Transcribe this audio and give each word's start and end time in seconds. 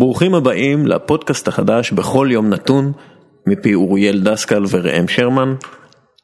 ברוכים 0.00 0.34
הבאים 0.34 0.86
לפודקאסט 0.86 1.48
החדש 1.48 1.92
בכל 1.92 2.28
יום 2.30 2.48
נתון 2.48 2.92
מפי 3.46 3.74
אוריאל 3.74 4.20
דסקל 4.20 4.64
וראם 4.70 5.08
שרמן. 5.08 5.54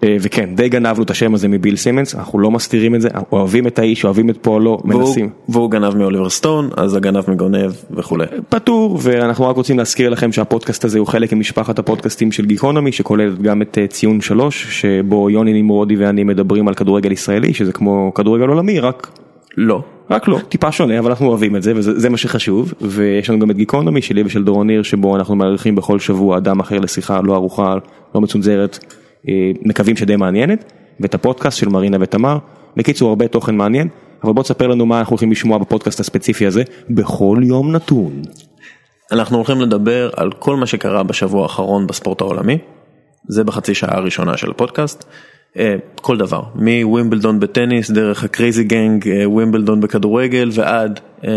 אה, 0.05 0.17
וכן 0.21 0.55
די 0.55 0.69
גנבנו 0.69 1.03
את 1.03 1.11
השם 1.11 1.35
הזה 1.35 1.49
מביל 1.49 1.77
סימנס 1.77 2.15
אנחנו 2.15 2.39
לא 2.39 2.51
מסתירים 2.51 2.95
את 2.95 3.01
זה 3.01 3.09
אוהבים 3.33 3.67
את 3.67 3.79
האיש 3.79 4.05
אוהבים 4.05 4.31
את 4.31 4.39
פועלו 4.43 4.79
מנסים 4.85 5.31
והוא 5.49 5.71
גנב 5.71 5.97
מאוליבר 5.97 6.31
סטון 6.31 6.71
אז 6.77 6.95
הגנב 6.95 7.31
מגונב 7.31 7.73
וכולי. 7.91 8.27
פטור 8.49 8.99
ואנחנו 9.03 9.49
רק 9.49 9.57
רוצים 9.57 9.79
להזכיר 9.79 10.09
לכם 10.09 10.33
שהפודקאסט 10.33 10.85
הזה 10.85 10.99
הוא 10.99 11.07
חלק 11.07 11.33
ממשפחת 11.33 11.79
הפודקאסטים 11.79 12.33
של 12.33 12.47
גיקונומי 12.47 12.93
שכוללת 12.93 13.43
גם 13.43 13.63
את 13.63 13.79
אה, 13.79 13.87
ציון 13.87 14.21
שלוש 14.21 14.81
שבו 14.81 15.31
יוני 15.31 15.63
נמרודי 15.63 15.97
ואני 15.97 16.25
מדברים 16.25 16.69
על 16.69 16.75
כדורגל 16.75 17.13
ישראלי 17.13 17.55
שזה 17.55 17.73
כמו 17.73 18.13
כדורגל 18.15 18.49
עולמי 18.49 18.81
רק 18.81 19.19
לא. 19.57 19.83
רק 20.11 20.29
לא, 20.29 20.39
טיפה 20.49 20.73
שונה 20.73 20.99
אבל 20.99 21.11
אנחנו 21.11 21.29
אוהבים 21.29 21.57
את 21.57 21.63
זה 21.63 21.73
וזה 21.77 22.11
מה 22.11 22.17
שחשוב 22.17 22.75
ויש 22.81 23.31
לנו 23.31 23.39
גם 23.39 23.51
את 23.51 23.57
גיקונומי 23.57 24.03
שלי 24.03 24.23
ושל 24.27 24.45
דורון 24.45 24.67
ניר 24.67 24.83
שבו 24.83 25.17
אנחנו 25.17 25.37
מארחים 25.37 25.75
בכל 25.75 25.99
שבוע 25.99 26.39
אדם 26.39 26.61
אחר 26.61 26.79
לשיחה 26.79 27.21
לא 27.21 27.35
ארוחה 27.35 27.75
לא 28.15 28.21
מצונזרת 28.21 28.79
אה, 29.29 29.51
מקווים 29.63 29.97
שדי 29.97 30.17
מעניינת 30.17 30.73
ואת 31.01 31.15
הפודקאסט 31.15 31.59
של 31.59 31.69
מרינה 31.69 31.97
ותמר 32.01 32.39
בקיצור 32.77 33.09
הרבה 33.09 33.29
תוכן 33.29 33.57
מעניין 33.57 33.89
אבל 34.25 34.33
בוא 34.33 34.43
תספר 34.43 34.67
לנו 34.67 34.87
מה 34.87 34.99
אנחנו 34.99 35.13
הולכים 35.13 35.31
לשמוע 35.31 35.59
בפודקאסט 35.59 36.01
הספציפי 36.01 36.47
הזה 36.47 36.63
בכל 36.91 37.41
יום 37.43 37.73
נתון. 37.73 38.23
אנחנו 39.13 39.37
הולכים 39.37 39.61
לדבר 39.61 40.11
על 40.17 40.33
כל 40.33 40.57
מה 40.57 40.67
שקרה 40.67 41.03
בשבוע 41.03 41.43
האחרון 41.43 41.87
בספורט 41.87 42.21
העולמי 42.21 42.59
זה 43.29 43.45
בחצי 43.45 43.75
שעה 43.75 43.97
הראשונה 43.97 44.37
של 44.37 44.51
הפודקאסט. 44.51 45.05
אה, 45.59 45.75
כל 45.95 46.17
דבר 46.17 46.43
מווימבלדון 46.55 47.41
בטניס 47.41 47.91
דרך 47.91 48.25
הקרייזי 48.25 48.65
גנג 48.65 49.09
אה, 49.09 49.31
ווימבלדון 49.31 49.81
בכדורגל 49.81 50.51
ועד 50.53 51.01
אה, 51.25 51.31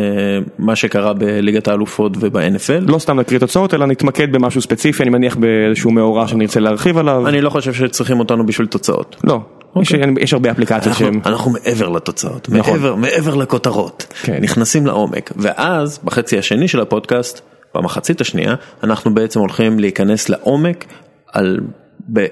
מה 0.60 0.76
שקרה 0.76 1.14
בליגת 1.14 1.68
האלופות 1.68 2.12
וב-NFL. 2.20 2.92
לא 2.92 3.00
סתם 3.00 3.20
נקריא 3.20 3.40
תוצאות 3.40 3.74
אלא 3.74 3.86
נתמקד 3.86 4.32
במשהו 4.32 4.62
ספציפי 4.62 5.04
אני 5.04 5.10
מניח 5.10 5.36
באיזשהו 5.36 5.92
מאורע 5.92 6.28
שנרצה 6.28 6.60
להרחיב 6.60 6.98
עליו. 6.98 7.28
אני 7.28 7.42
לא 7.42 7.50
חושב 7.50 7.74
שצריכים 7.74 8.20
אותנו 8.20 8.46
בשביל 8.46 8.68
תוצאות. 8.68 9.16
לא. 9.24 9.40
יש, 9.82 9.94
אוקיי. 9.94 10.14
יש 10.20 10.34
הרבה 10.34 10.52
אפליקציות 10.52 10.96
שהם... 10.96 11.20
אנחנו 11.26 11.52
מעבר 11.52 11.90
לתוצאות, 11.90 12.50
נכון. 12.52 12.74
מעבר, 12.74 12.96
מעבר 12.96 13.36
לכותרות, 13.36 14.14
כן. 14.22 14.38
נכנסים 14.42 14.88
לעומק, 14.88 15.32
ואז 15.36 16.00
בחצי 16.04 16.38
השני 16.38 16.68
של 16.68 16.80
הפודקאסט, 16.82 17.42
במחצית 17.76 18.22
השנייה, 18.22 18.56
אנחנו 18.84 19.14
בעצם 19.14 19.40
הולכים 19.40 19.80
להיכנס 19.80 20.30
לעומק 20.30 20.86
על 21.34 21.60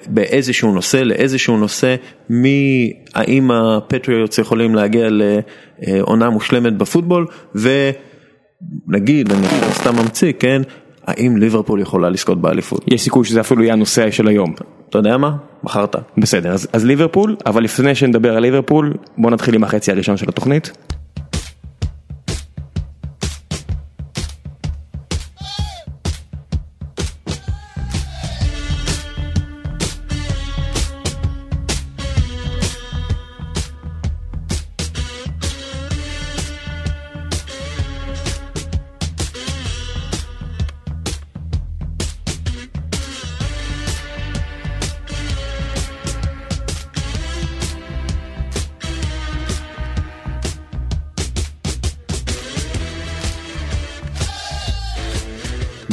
באיזשהו 0.08 0.74
נושא 0.74 0.98
לאיזשהו 0.98 1.58
נושא 1.58 1.96
מהאם 2.30 3.52
הפטריוטס 3.52 4.38
יכולים 4.38 4.76
להגיע 4.76 5.08
לעונה 5.80 6.30
מושלמת 6.30 6.78
בפוטבול 6.78 7.28
ונגיד 7.56 9.32
אני 9.32 9.48
סתם 9.72 9.96
ממציא 9.96 10.34
כן 10.40 10.62
האם 11.08 11.38
ליברפול 11.38 11.82
יכולה 11.82 12.10
לזכות 12.10 12.42
באליפות. 12.42 12.84
יש 12.88 13.02
סיכוי 13.02 13.26
שזה 13.26 13.40
אפילו 13.40 13.64
יהיה 13.64 13.74
הנושא 13.74 14.12
של 14.12 14.28
היום. 14.28 14.54
אתה 14.90 14.98
יודע 14.98 15.18
מה? 15.18 15.36
בחרת. 15.64 15.96
בסדר 16.18 16.52
אז, 16.52 16.68
אז 16.74 16.86
ליברפול 16.86 17.36
אבל 17.46 17.64
לפני 17.64 17.96
שנדבר 17.96 18.36
על 18.36 18.42
ליברפול 18.42 18.94
בוא 19.18 19.32
נתחיל 19.32 19.56
עם 19.56 19.64
החצי 19.64 19.92
הראשון 19.92 20.18
של 20.18 20.30
התוכנית. 20.30 20.72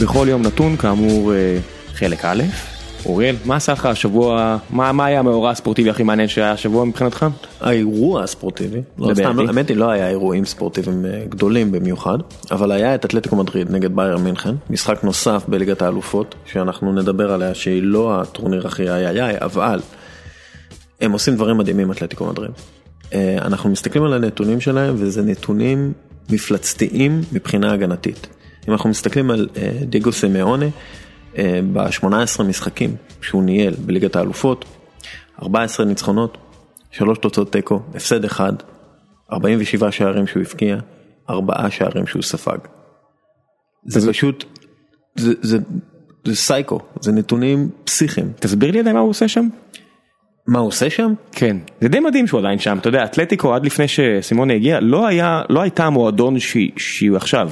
בכל 0.05 0.27
יום 0.31 0.43
נתון 0.43 0.77
כאמור 0.77 1.33
אה, 1.33 1.59
חלק 1.95 2.25
א', 2.25 2.43
אוריאל, 3.07 3.37
מה 3.45 3.57
עשה 3.57 3.73
לך 3.73 3.87
השבוע, 3.87 4.57
מה, 4.71 4.93
מה 4.93 5.05
היה 5.05 5.19
המאורע 5.19 5.51
הספורטיבי 5.51 5.91
הכי 5.91 6.03
מעניין 6.03 6.29
שהיה 6.29 6.53
השבוע 6.53 6.85
מבחינתך? 6.85 7.27
האירוע 7.61 8.23
הספורטיבי, 8.23 8.83
לא 8.99 9.15
סתם, 9.15 9.39
האמת 9.39 9.69
היא 9.69 9.77
לא 9.77 9.91
היה 9.91 10.09
אירועים 10.09 10.45
ספורטיביים 10.45 11.07
אה, 11.07 11.25
גדולים 11.29 11.73
במיוחד, 11.73 12.19
אבל 12.51 12.73
היה 12.73 12.95
את 12.95 13.05
אתלטיקו 13.05 13.37
מדריד 13.37 13.71
נגד 13.71 13.97
בייר 13.97 14.19
מינכן, 14.19 14.55
משחק 14.71 15.05
נוסף 15.05 15.45
בליגת 15.49 15.83
האלופות, 15.83 16.35
שאנחנו 16.53 16.93
נדבר 16.93 17.33
עליה 17.33 17.55
שהיא 17.55 17.83
לא 17.83 18.21
הטורניר 18.21 18.67
הכי 18.67 18.91
איי 18.91 19.07
איי 19.09 19.23
איי, 19.23 19.37
אבל 19.41 19.81
הם 21.01 21.13
עושים 21.13 21.35
דברים 21.35 21.59
מדהימים 21.59 21.93
אתלטיקו 21.93 22.27
מדריד. 22.27 22.51
אה, 23.15 23.39
אנחנו 23.41 23.71
מסתכלים 23.71 24.05
על 24.05 24.13
הנתונים 24.13 24.61
שלהם 24.61 24.95
וזה 24.99 25.23
נתונים 25.23 25.93
מפלצתיים 26.31 27.21
מבחינה 27.33 27.73
הגנתית. 27.73 28.27
אם 28.69 28.73
אנחנו 28.73 28.91
מסתכלים 28.91 29.31
על 29.31 29.49
אה, 29.57 29.73
דיגו 29.87 30.13
סמיאונה, 30.13 30.67
אה, 31.39 31.61
ב-18 31.73 32.43
משחקים 32.43 32.97
שהוא 33.23 33.45
ניהל 33.45 33.75
בליגת 33.87 34.17
האלופות, 34.17 34.65
14 35.43 35.87
ניצחונות, 35.87 36.39
3 36.91 37.19
תוצאות 37.19 37.53
תיקו, 37.53 37.81
הפסד 37.95 38.25
אחד, 38.25 38.53
47 39.33 39.93
שערים 39.93 40.27
שהוא 40.27 40.43
הבקיע, 40.43 40.77
4 41.31 41.71
שערים 41.71 42.07
שהוא 42.07 42.23
ספג. 42.23 42.59
זה 43.87 44.13
פשוט, 44.13 44.45
זה, 45.17 45.33
זה, 45.43 45.59
זה 46.25 46.37
סייקו, 46.37 46.81
זה 47.01 47.13
נתונים 47.13 47.71
פסיכיים. 47.85 48.33
תסביר 48.41 48.71
לי 48.71 48.79
עדיין 48.79 48.97
מה 48.97 49.03
הוא 49.03 49.11
עושה 49.11 49.29
שם. 49.29 49.49
מה 50.47 50.59
הוא 50.59 50.69
עושה 50.69 50.91
שם? 50.91 51.13
כן, 51.33 51.57
זה 51.81 51.89
די 51.89 52.01
מדהים 52.01 52.27
שהוא 52.27 52.41
עדיין 52.41 52.59
שם, 52.59 52.79
אתה 52.79 52.89
יודע, 52.89 53.05
אתלטיקו 53.05 53.55
עד 53.55 53.67
לפני 53.67 53.89
שסימונה 53.89 54.55
הגיע, 54.55 54.81
לא 54.81 55.07
היה, 55.07 55.43
לא 55.49 55.61
הייתה 55.61 55.85
המועדון 55.85 56.39
שהיא 56.39 57.17
עכשיו. 57.17 57.51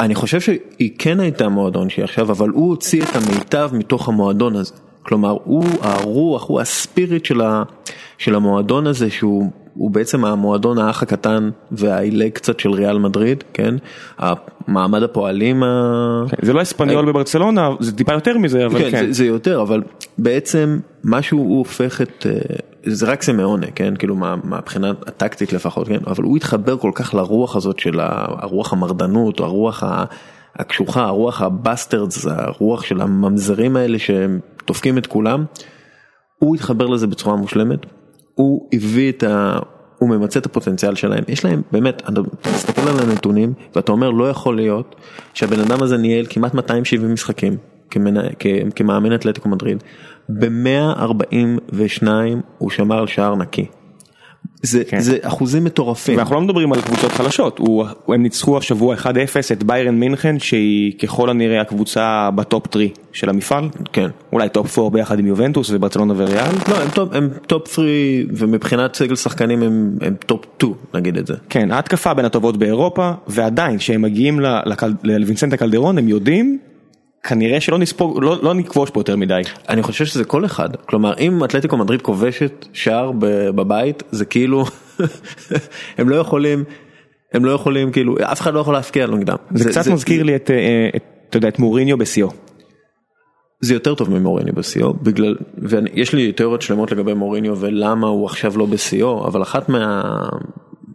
אני 0.00 0.14
חושב 0.14 0.40
שהיא 0.40 0.90
כן 0.98 1.20
הייתה 1.20 1.48
מועדון 1.48 1.90
שהיא 1.90 2.04
עכשיו, 2.04 2.30
אבל 2.30 2.48
הוא 2.48 2.68
הוציא 2.68 3.02
את 3.02 3.08
המיטב 3.16 3.70
מתוך 3.72 4.08
המועדון 4.08 4.56
הזה. 4.56 4.72
כלומר, 5.02 5.36
הוא 5.44 5.64
הרוח, 5.80 6.48
הוא 6.48 6.60
הספיריט 6.60 7.24
של, 7.24 7.40
ה, 7.40 7.62
של 8.18 8.34
המועדון 8.34 8.86
הזה, 8.86 9.10
שהוא 9.10 9.50
בעצם 9.90 10.24
המועדון 10.24 10.78
האח 10.78 11.02
הקטן 11.02 11.50
והעילג 11.72 12.32
קצת 12.32 12.60
של 12.60 12.70
ריאל 12.70 12.98
מדריד, 12.98 13.44
כן? 13.52 13.74
מעמד 14.66 15.02
הפועלים 15.02 15.62
ה... 15.62 16.24
כן, 16.28 16.46
זה 16.46 16.52
לא 16.52 16.62
אספניול 16.62 17.06
בברצלונה, 17.06 17.70
זה 17.80 17.96
טיפה 17.96 18.12
יותר 18.12 18.38
מזה, 18.38 18.66
אבל 18.66 18.78
כן. 18.78 18.90
כן. 18.90 19.06
זה, 19.06 19.12
זה 19.12 19.26
יותר, 19.26 19.62
אבל 19.62 19.82
בעצם 20.18 20.78
משהו 21.04 21.38
הוא 21.38 21.58
הופך 21.58 22.00
את... 22.02 22.26
זה 22.90 23.06
רק 23.06 23.22
סמאונה, 23.22 23.66
כן, 23.74 23.94
כאילו 23.96 24.16
מהבחינה 24.44 24.90
הטקטית 25.06 25.52
לפחות, 25.52 25.88
כן, 25.88 26.00
אבל 26.06 26.24
הוא 26.24 26.36
התחבר 26.36 26.76
כל 26.76 26.90
כך 26.94 27.14
לרוח 27.14 27.56
הזאת 27.56 27.78
של 27.78 28.00
הרוח 28.00 28.72
המרדנות, 28.72 29.40
או 29.40 29.44
הרוח 29.44 29.82
הקשוחה, 30.56 31.04
הרוח 31.04 31.42
ה 31.42 31.50
bastards, 31.50 32.26
הרוח 32.26 32.82
של 32.82 33.00
הממזרים 33.00 33.76
האלה 33.76 33.98
שהם 33.98 34.40
דופקים 34.66 34.98
את 34.98 35.06
כולם, 35.06 35.44
הוא 36.38 36.54
התחבר 36.54 36.86
לזה 36.86 37.06
בצורה 37.06 37.36
מושלמת, 37.36 37.78
הוא 38.34 38.68
הביא 38.72 39.12
את 39.12 39.22
ה... 39.22 39.58
הוא 39.98 40.08
ממצה 40.08 40.38
את 40.38 40.46
הפוטנציאל 40.46 40.94
שלהם, 40.94 41.24
יש 41.28 41.44
להם 41.44 41.62
באמת, 41.72 42.02
אתה 42.08 42.20
מסתכל 42.54 42.88
על 42.88 42.98
הנתונים 43.00 43.52
ואתה 43.76 43.92
אומר 43.92 44.10
לא 44.10 44.30
יכול 44.30 44.56
להיות 44.56 44.94
שהבן 45.34 45.60
אדם 45.60 45.82
הזה 45.82 45.96
ניהל 45.96 46.26
כמעט 46.30 46.54
270 46.54 47.12
משחקים 47.12 47.56
כמאמן 48.74 49.14
אתלטיקו 49.14 49.48
מדריד, 49.48 49.82
ב-142 50.28 52.08
הוא 52.58 52.70
שמר 52.70 52.98
על 52.98 53.06
שער 53.06 53.34
נקי. 53.34 53.66
זה, 54.62 54.84
כן. 54.84 55.00
זה 55.00 55.16
אחוזים 55.22 55.64
מטורפים. 55.64 56.16
ואנחנו 56.16 56.34
לא 56.34 56.40
מדברים 56.40 56.72
על 56.72 56.80
קבוצות 56.80 57.12
חלשות, 57.12 57.58
הוא, 57.58 57.84
הם 58.08 58.22
ניצחו 58.22 58.58
השבוע 58.58 58.94
1-0 58.94 59.06
את 59.52 59.62
ביירן 59.62 59.94
מינכן 59.94 60.38
שהיא 60.38 60.98
ככל 60.98 61.30
הנראה 61.30 61.60
הקבוצה 61.60 62.30
בטופ 62.34 62.66
3 62.72 62.84
של 63.12 63.28
המפעל. 63.28 63.68
כן. 63.92 64.10
אולי 64.32 64.48
טופ 64.48 64.78
4 64.78 64.90
ביחד 64.90 65.18
עם 65.18 65.26
יובנטוס 65.26 65.70
וברצלונה 65.70 66.14
וריאל. 66.16 66.52
לא, 66.68 66.82
הם 66.82 66.90
טופ, 66.90 67.12
הם 67.12 67.28
טופ 67.46 67.72
3 67.72 67.86
ומבחינת 68.36 68.94
סגל 68.94 69.16
שחקנים 69.16 69.62
הם, 69.62 69.98
הם 70.00 70.14
טופ 70.26 70.44
2 70.58 70.72
נגיד 70.94 71.16
את 71.16 71.26
זה. 71.26 71.34
כן, 71.48 71.70
ההתקפה 71.70 72.14
בין 72.14 72.24
הטובות 72.24 72.56
באירופה 72.56 73.10
ועדיין 73.26 73.78
כשהם 73.78 74.02
מגיעים 74.02 74.40
לווינסנטה 75.04 75.56
קלדרון 75.56 75.98
הם 75.98 76.08
יודעים 76.08 76.58
כנראה 77.28 77.60
שלא 77.60 77.78
נספוג, 77.78 78.22
לא, 78.22 78.38
לא 78.42 78.54
נכבוש 78.54 78.90
פה 78.90 79.00
יותר 79.00 79.16
מדי. 79.16 79.42
אני 79.68 79.82
חושב 79.82 80.04
שזה 80.04 80.24
כל 80.24 80.44
אחד, 80.44 80.68
כלומר 80.86 81.14
אם 81.18 81.44
אתלטיקו 81.44 81.76
מדריד 81.76 82.02
כובשת 82.02 82.66
שער 82.72 83.12
בבית 83.54 84.02
זה 84.10 84.24
כאילו 84.24 84.64
הם 85.98 86.08
לא 86.08 86.16
יכולים, 86.16 86.64
הם 87.32 87.44
לא 87.44 87.50
יכולים 87.50 87.92
כאילו, 87.92 88.16
אף 88.22 88.40
אחד 88.40 88.54
לא 88.54 88.60
יכול 88.60 88.74
להפקיע 88.74 89.06
נגדם. 89.06 89.36
זה, 89.50 89.64
זה 89.64 89.70
קצת 89.70 89.82
זה, 89.82 89.92
מזכיר 89.92 90.18
זה, 90.18 90.24
לי 90.24 90.36
את, 90.36 90.50
אה, 90.50 90.88
את, 90.96 91.04
אתה 91.28 91.36
יודע, 91.36 91.48
את 91.48 91.58
מוריניו 91.58 91.98
בשיאו. 91.98 92.28
זה 93.60 93.74
יותר 93.74 93.94
טוב 93.94 94.10
ממוריניו 94.10 94.54
בשיאו, 94.54 94.94
בגלל, 94.94 95.36
ויש 95.58 96.14
לי 96.14 96.32
תיאוריות 96.32 96.62
שלמות 96.62 96.92
לגבי 96.92 97.14
מוריניו 97.14 97.56
ולמה 97.60 98.06
הוא 98.06 98.26
עכשיו 98.26 98.58
לא 98.58 98.66
בשיאו, 98.66 99.26
אבל 99.26 99.42
אחת 99.42 99.68
מה... 99.68 100.02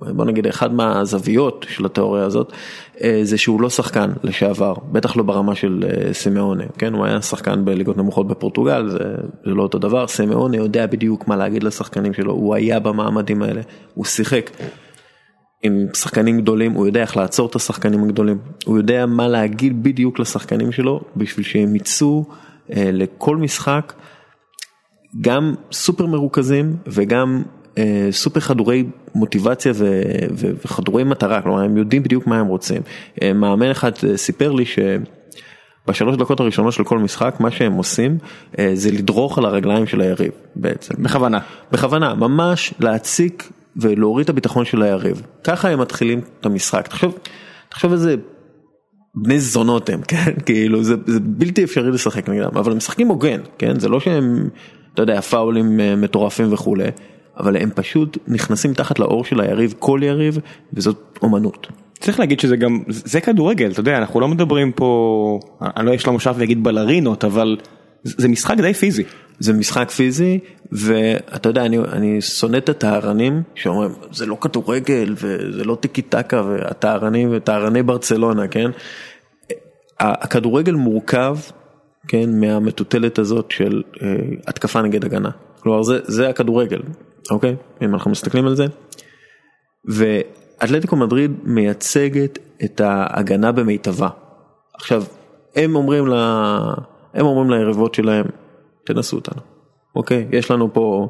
בוא 0.01 0.25
נגיד 0.25 0.47
אחד 0.47 0.73
מהזוויות 0.73 1.65
של 1.69 1.85
התיאוריה 1.85 2.23
הזאת, 2.25 2.53
זה 3.23 3.37
שהוא 3.37 3.61
לא 3.61 3.69
שחקן 3.69 4.11
לשעבר, 4.23 4.73
בטח 4.91 5.15
לא 5.15 5.23
ברמה 5.23 5.55
של 5.55 5.83
סימאונה, 6.11 6.63
כן, 6.77 6.93
הוא 6.93 7.05
היה 7.05 7.21
שחקן 7.21 7.65
בליגות 7.65 7.97
נמוכות 7.97 8.27
בפורטוגל, 8.27 8.89
זה, 8.89 8.97
זה 9.45 9.51
לא 9.51 9.63
אותו 9.63 9.79
דבר, 9.79 10.07
סימאונה 10.07 10.57
יודע 10.57 10.87
בדיוק 10.87 11.27
מה 11.27 11.35
להגיד 11.35 11.63
לשחקנים 11.63 12.13
שלו, 12.13 12.31
הוא 12.33 12.55
היה 12.55 12.79
במעמדים 12.79 13.43
האלה, 13.43 13.61
הוא 13.93 14.05
שיחק. 14.05 14.49
עם 15.63 15.87
שחקנים 15.93 16.41
גדולים, 16.41 16.71
הוא 16.71 16.87
יודע 16.87 17.01
איך 17.01 17.17
לעצור 17.17 17.49
את 17.49 17.55
השחקנים 17.55 18.03
הגדולים, 18.03 18.37
הוא 18.65 18.77
יודע 18.77 19.05
מה 19.05 19.27
להגיד 19.27 19.83
בדיוק 19.83 20.19
לשחקנים 20.19 20.71
שלו 20.71 21.01
בשביל 21.15 21.45
שהם 21.45 21.75
יצאו 21.75 22.25
אה, 22.75 22.89
לכל 22.93 23.37
משחק 23.37 23.93
גם 25.21 25.55
סופר 25.71 26.05
מרוכזים 26.05 26.75
וגם 26.87 27.43
אה, 27.77 28.07
סופר 28.11 28.39
חדורי 28.39 28.83
מוטיבציה 29.15 29.71
ו, 29.75 30.01
ו, 30.31 30.51
וחדורי 30.65 31.03
מטרה, 31.03 31.41
כלומר 31.41 31.61
הם 31.61 31.77
יודעים 31.77 32.03
בדיוק 32.03 32.27
מה 32.27 32.39
הם 32.39 32.47
רוצים. 32.47 32.81
אה, 33.21 33.33
מאמן 33.33 33.71
אחד 33.71 33.91
אה, 34.09 34.17
סיפר 34.17 34.51
לי 34.51 34.65
ש... 34.65 34.79
בשלוש 35.87 36.17
דקות 36.17 36.39
הראשונות 36.39 36.73
של 36.73 36.83
כל 36.83 36.99
משחק 36.99 37.35
מה 37.39 37.51
שהם 37.51 37.73
עושים 37.73 38.17
אה, 38.59 38.71
זה 38.73 38.91
לדרוך 38.91 39.37
על 39.37 39.45
הרגליים 39.45 39.87
של 39.87 40.01
היריב 40.01 40.31
בעצם. 40.55 40.93
בכוונה. 41.03 41.39
בכוונה, 41.71 42.13
ממש 42.13 42.73
להציק 42.79 43.49
ולהוריד 43.75 44.23
את 44.23 44.29
הביטחון 44.29 44.65
של 44.65 44.83
היריב. 44.83 45.21
ככה 45.43 45.69
הם 45.69 45.79
מתחילים 45.79 46.21
את 46.39 46.45
המשחק. 46.45 46.87
תחשוב, 46.87 47.17
תחשוב 47.69 47.91
איזה 47.91 48.15
בני 49.15 49.39
זונות 49.39 49.89
הם, 49.89 50.01
כן? 50.11 50.31
כאילו 50.45 50.83
זה, 50.83 50.95
זה 51.05 51.19
בלתי 51.19 51.63
אפשרי 51.63 51.91
לשחק 51.91 52.29
נגדם, 52.29 52.57
אבל 52.57 52.71
הם 52.71 52.77
משחקים 52.77 53.07
הוגן, 53.07 53.41
כן? 53.57 53.79
זה 53.79 53.89
לא 53.89 53.99
שהם, 53.99 54.49
אתה 54.93 55.01
יודע, 55.01 55.21
פאולים 55.21 55.79
מטורפים 56.01 56.53
וכולי, 56.53 56.87
אבל 57.37 57.57
הם 57.57 57.69
פשוט 57.75 58.17
נכנסים 58.27 58.73
תחת 58.73 58.99
לאור 58.99 59.25
של 59.25 59.41
היריב, 59.41 59.73
כל 59.79 59.99
יריב, 60.03 60.37
וזאת 60.73 61.19
אומנות. 61.21 61.67
צריך 61.99 62.19
להגיד 62.19 62.39
שזה 62.39 62.55
גם, 62.55 62.79
זה 62.87 63.21
כדורגל, 63.21 63.71
אתה 63.71 63.79
יודע, 63.79 63.97
אנחנו 63.97 64.19
לא 64.19 64.27
מדברים 64.27 64.71
פה, 64.71 65.39
אני 65.61 65.85
לא 65.85 65.95
אשלם 65.95 66.13
מושב 66.13 66.33
ואגיד 66.37 66.63
בלרינות, 66.63 67.23
אבל 67.23 67.57
זה 68.03 68.27
משחק 68.27 68.57
די 68.57 68.73
פיזי. 68.73 69.03
זה 69.39 69.53
משחק 69.53 69.91
פיזי 69.91 70.39
ואתה 70.71 71.49
יודע 71.49 71.65
אני, 71.65 71.77
אני 71.77 72.21
שונא 72.21 72.57
את 72.57 72.69
הטהרנים 72.69 73.43
שאומרים 73.55 73.91
זה 74.11 74.25
לא 74.25 74.37
כדורגל 74.41 75.13
וזה 75.17 75.63
לא 75.63 75.75
טיקי 75.75 76.01
טקה 76.01 76.43
והטהרנים 76.47 77.29
וטהרני 77.31 77.83
ברצלונה 77.83 78.47
כן. 78.47 78.71
הכדורגל 79.99 80.73
מורכב 80.73 81.37
כן 82.07 82.39
מהמטוטלת 82.39 83.19
הזאת 83.19 83.51
של 83.51 83.81
uh, 83.95 83.99
התקפה 84.47 84.81
נגד 84.81 85.05
הגנה. 85.05 85.29
כלומר 85.59 85.83
זה, 85.83 85.99
זה 86.03 86.29
הכדורגל 86.29 86.81
אוקיי 87.31 87.55
אם 87.81 87.93
אנחנו 87.93 88.11
מסתכלים 88.11 88.45
על 88.45 88.55
זה. 88.55 88.65
ואתלטיקו 89.85 90.95
מדריד 90.95 91.31
מייצגת 91.43 92.39
את 92.63 92.81
ההגנה 92.81 93.51
במיטבה. 93.51 94.09
עכשיו 94.73 95.03
הם 95.55 95.75
אומרים 95.75 96.07
לה, 96.07 96.57
הם 97.13 97.25
אומרים 97.25 97.49
ליריבות 97.49 97.93
שלהם 97.93 98.25
תנסו 98.85 99.17
אותנו. 99.17 99.41
אוקיי, 99.95 100.27
יש 100.31 100.51
לנו 100.51 100.73
פה 100.73 101.09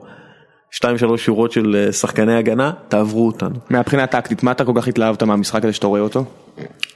2-3 0.74 1.18
שורות 1.18 1.52
של 1.52 1.76
אה, 1.76 1.92
שחקני 1.92 2.36
הגנה, 2.36 2.72
תעברו 2.88 3.28
אותנו. 3.28 3.56
מהבחינה 3.70 4.04
הטקטית, 4.04 4.44
מה 4.44 4.52
אתה 4.52 4.66
כל 4.66 4.72
כך 4.76 4.88
התלהבת 4.88 5.24
מהמשחק 5.24 5.64
הזה 5.64 5.74
שאתה 5.74 5.88
רואה 5.88 6.02
אותו? 6.02 6.26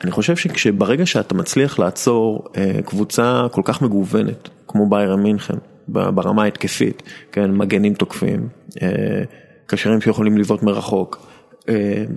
אני 0.04 0.12
חושב 0.12 0.36
שכשברגע 0.36 1.06
שאתה 1.06 1.36
מצליח 1.36 1.80
לעצור 1.80 2.48
אה, 2.58 2.80
קבוצה 2.86 3.48
כל 3.52 3.62
כך 3.66 3.82
מגוונת, 3.82 4.50
כמו 4.68 4.90
ביירן 4.90 5.24
מינכן, 5.24 5.58
ברמה 5.88 6.44
ההתקפית, 6.44 7.04
כן, 7.32 7.52
מגנים 7.52 7.94
תוקפים, 7.94 8.48
אה, 8.82 9.24
קשרים 9.66 10.02
שיכולים 10.02 10.38
לבעוט 10.38 10.64
מרחוק, 10.64 11.28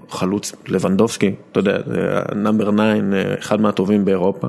חלוץ 0.08 0.52
לבנדובסקי, 0.68 1.34
אתה 1.52 1.60
יודע, 1.60 1.78
נאמבר 2.36 2.70
9, 2.70 3.38
אחד 3.38 3.60
מהטובים 3.60 4.04
באירופה. 4.04 4.48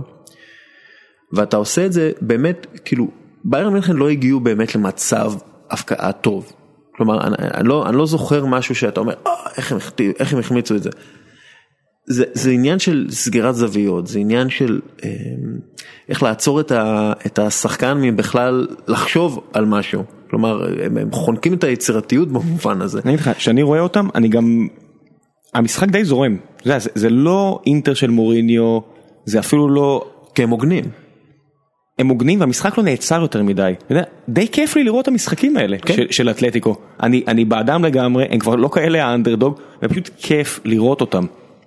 ואתה 1.33 1.57
עושה 1.57 1.85
את 1.85 1.93
זה 1.93 2.11
באמת, 2.21 2.67
כאילו, 2.85 3.07
ביירן 3.43 3.73
מינכן 3.73 3.95
לא 3.95 4.09
הגיעו 4.09 4.39
באמת 4.39 4.75
למצב 4.75 5.33
הפקעה 5.69 6.11
טוב. 6.11 6.51
כלומר, 6.95 7.27
אני, 7.27 7.35
אני, 7.53 7.67
לא, 7.67 7.89
אני 7.89 7.97
לא 7.97 8.05
זוכר 8.05 8.45
משהו 8.45 8.75
שאתה 8.75 8.99
אומר, 8.99 9.13
אה, 9.27 9.31
איך, 9.57 9.71
הם, 9.71 9.77
איך 10.19 10.33
הם 10.33 10.39
החמיצו 10.39 10.75
את 10.75 10.83
זה. 10.83 10.89
זה, 12.05 12.25
זה 12.33 12.51
עניין 12.51 12.79
של 12.79 13.07
סגירת 13.09 13.55
זוויות, 13.55 14.07
זה 14.07 14.19
עניין 14.19 14.49
של 14.49 14.81
אה, 15.03 15.09
איך 16.09 16.23
לעצור 16.23 16.59
את, 16.59 16.71
ה, 16.71 17.13
את 17.25 17.39
השחקן 17.39 17.97
מבכלל 18.01 18.67
לחשוב 18.87 19.39
על 19.53 19.65
משהו. 19.65 20.03
כלומר, 20.29 20.67
הם, 20.83 20.97
הם 20.97 21.11
חונקים 21.11 21.53
את 21.53 21.63
היצירתיות 21.63 22.27
במובן 22.27 22.81
הזה. 22.81 22.99
אני 23.05 23.13
אגיד 23.13 23.19
לך, 23.19 23.37
כשאני 23.37 23.63
רואה 23.63 23.79
אותם, 23.79 24.07
אני 24.15 24.27
גם, 24.27 24.67
המשחק 25.53 25.87
די 25.87 26.03
זורם. 26.03 26.37
זה, 26.63 26.79
זה, 26.79 26.89
זה 26.95 27.09
לא 27.09 27.61
אינטר 27.65 27.93
של 27.93 28.09
מוריניו, 28.09 28.79
זה 29.25 29.39
אפילו 29.39 29.69
לא... 29.69 30.05
כי 30.35 30.43
הם 30.43 30.49
הוגנים. 30.49 30.83
הם 31.99 32.07
הוגנים 32.07 32.39
והמשחק 32.39 32.77
לא 32.77 32.83
נעצר 32.83 33.21
יותר 33.21 33.43
מדי. 33.43 33.73
די 34.29 34.47
כיף 34.47 34.75
לי 34.75 34.83
לראות 34.83 35.03
את 35.03 35.07
המשחקים 35.07 35.57
האלה 35.57 35.77
כן. 35.77 35.93
של, 35.93 36.07
של 36.11 36.29
אתלטיקו. 36.29 36.75
אני, 37.03 37.23
אני 37.27 37.45
בעדם 37.45 37.85
לגמרי, 37.85 38.25
הם 38.29 38.39
כבר 38.39 38.55
לא 38.55 38.69
כאלה 38.73 39.05
האנדרדוג, 39.05 39.59
ופשוט 39.83 40.09
כיף 40.17 40.59
לראות 40.65 41.01
אותם. 41.01 41.25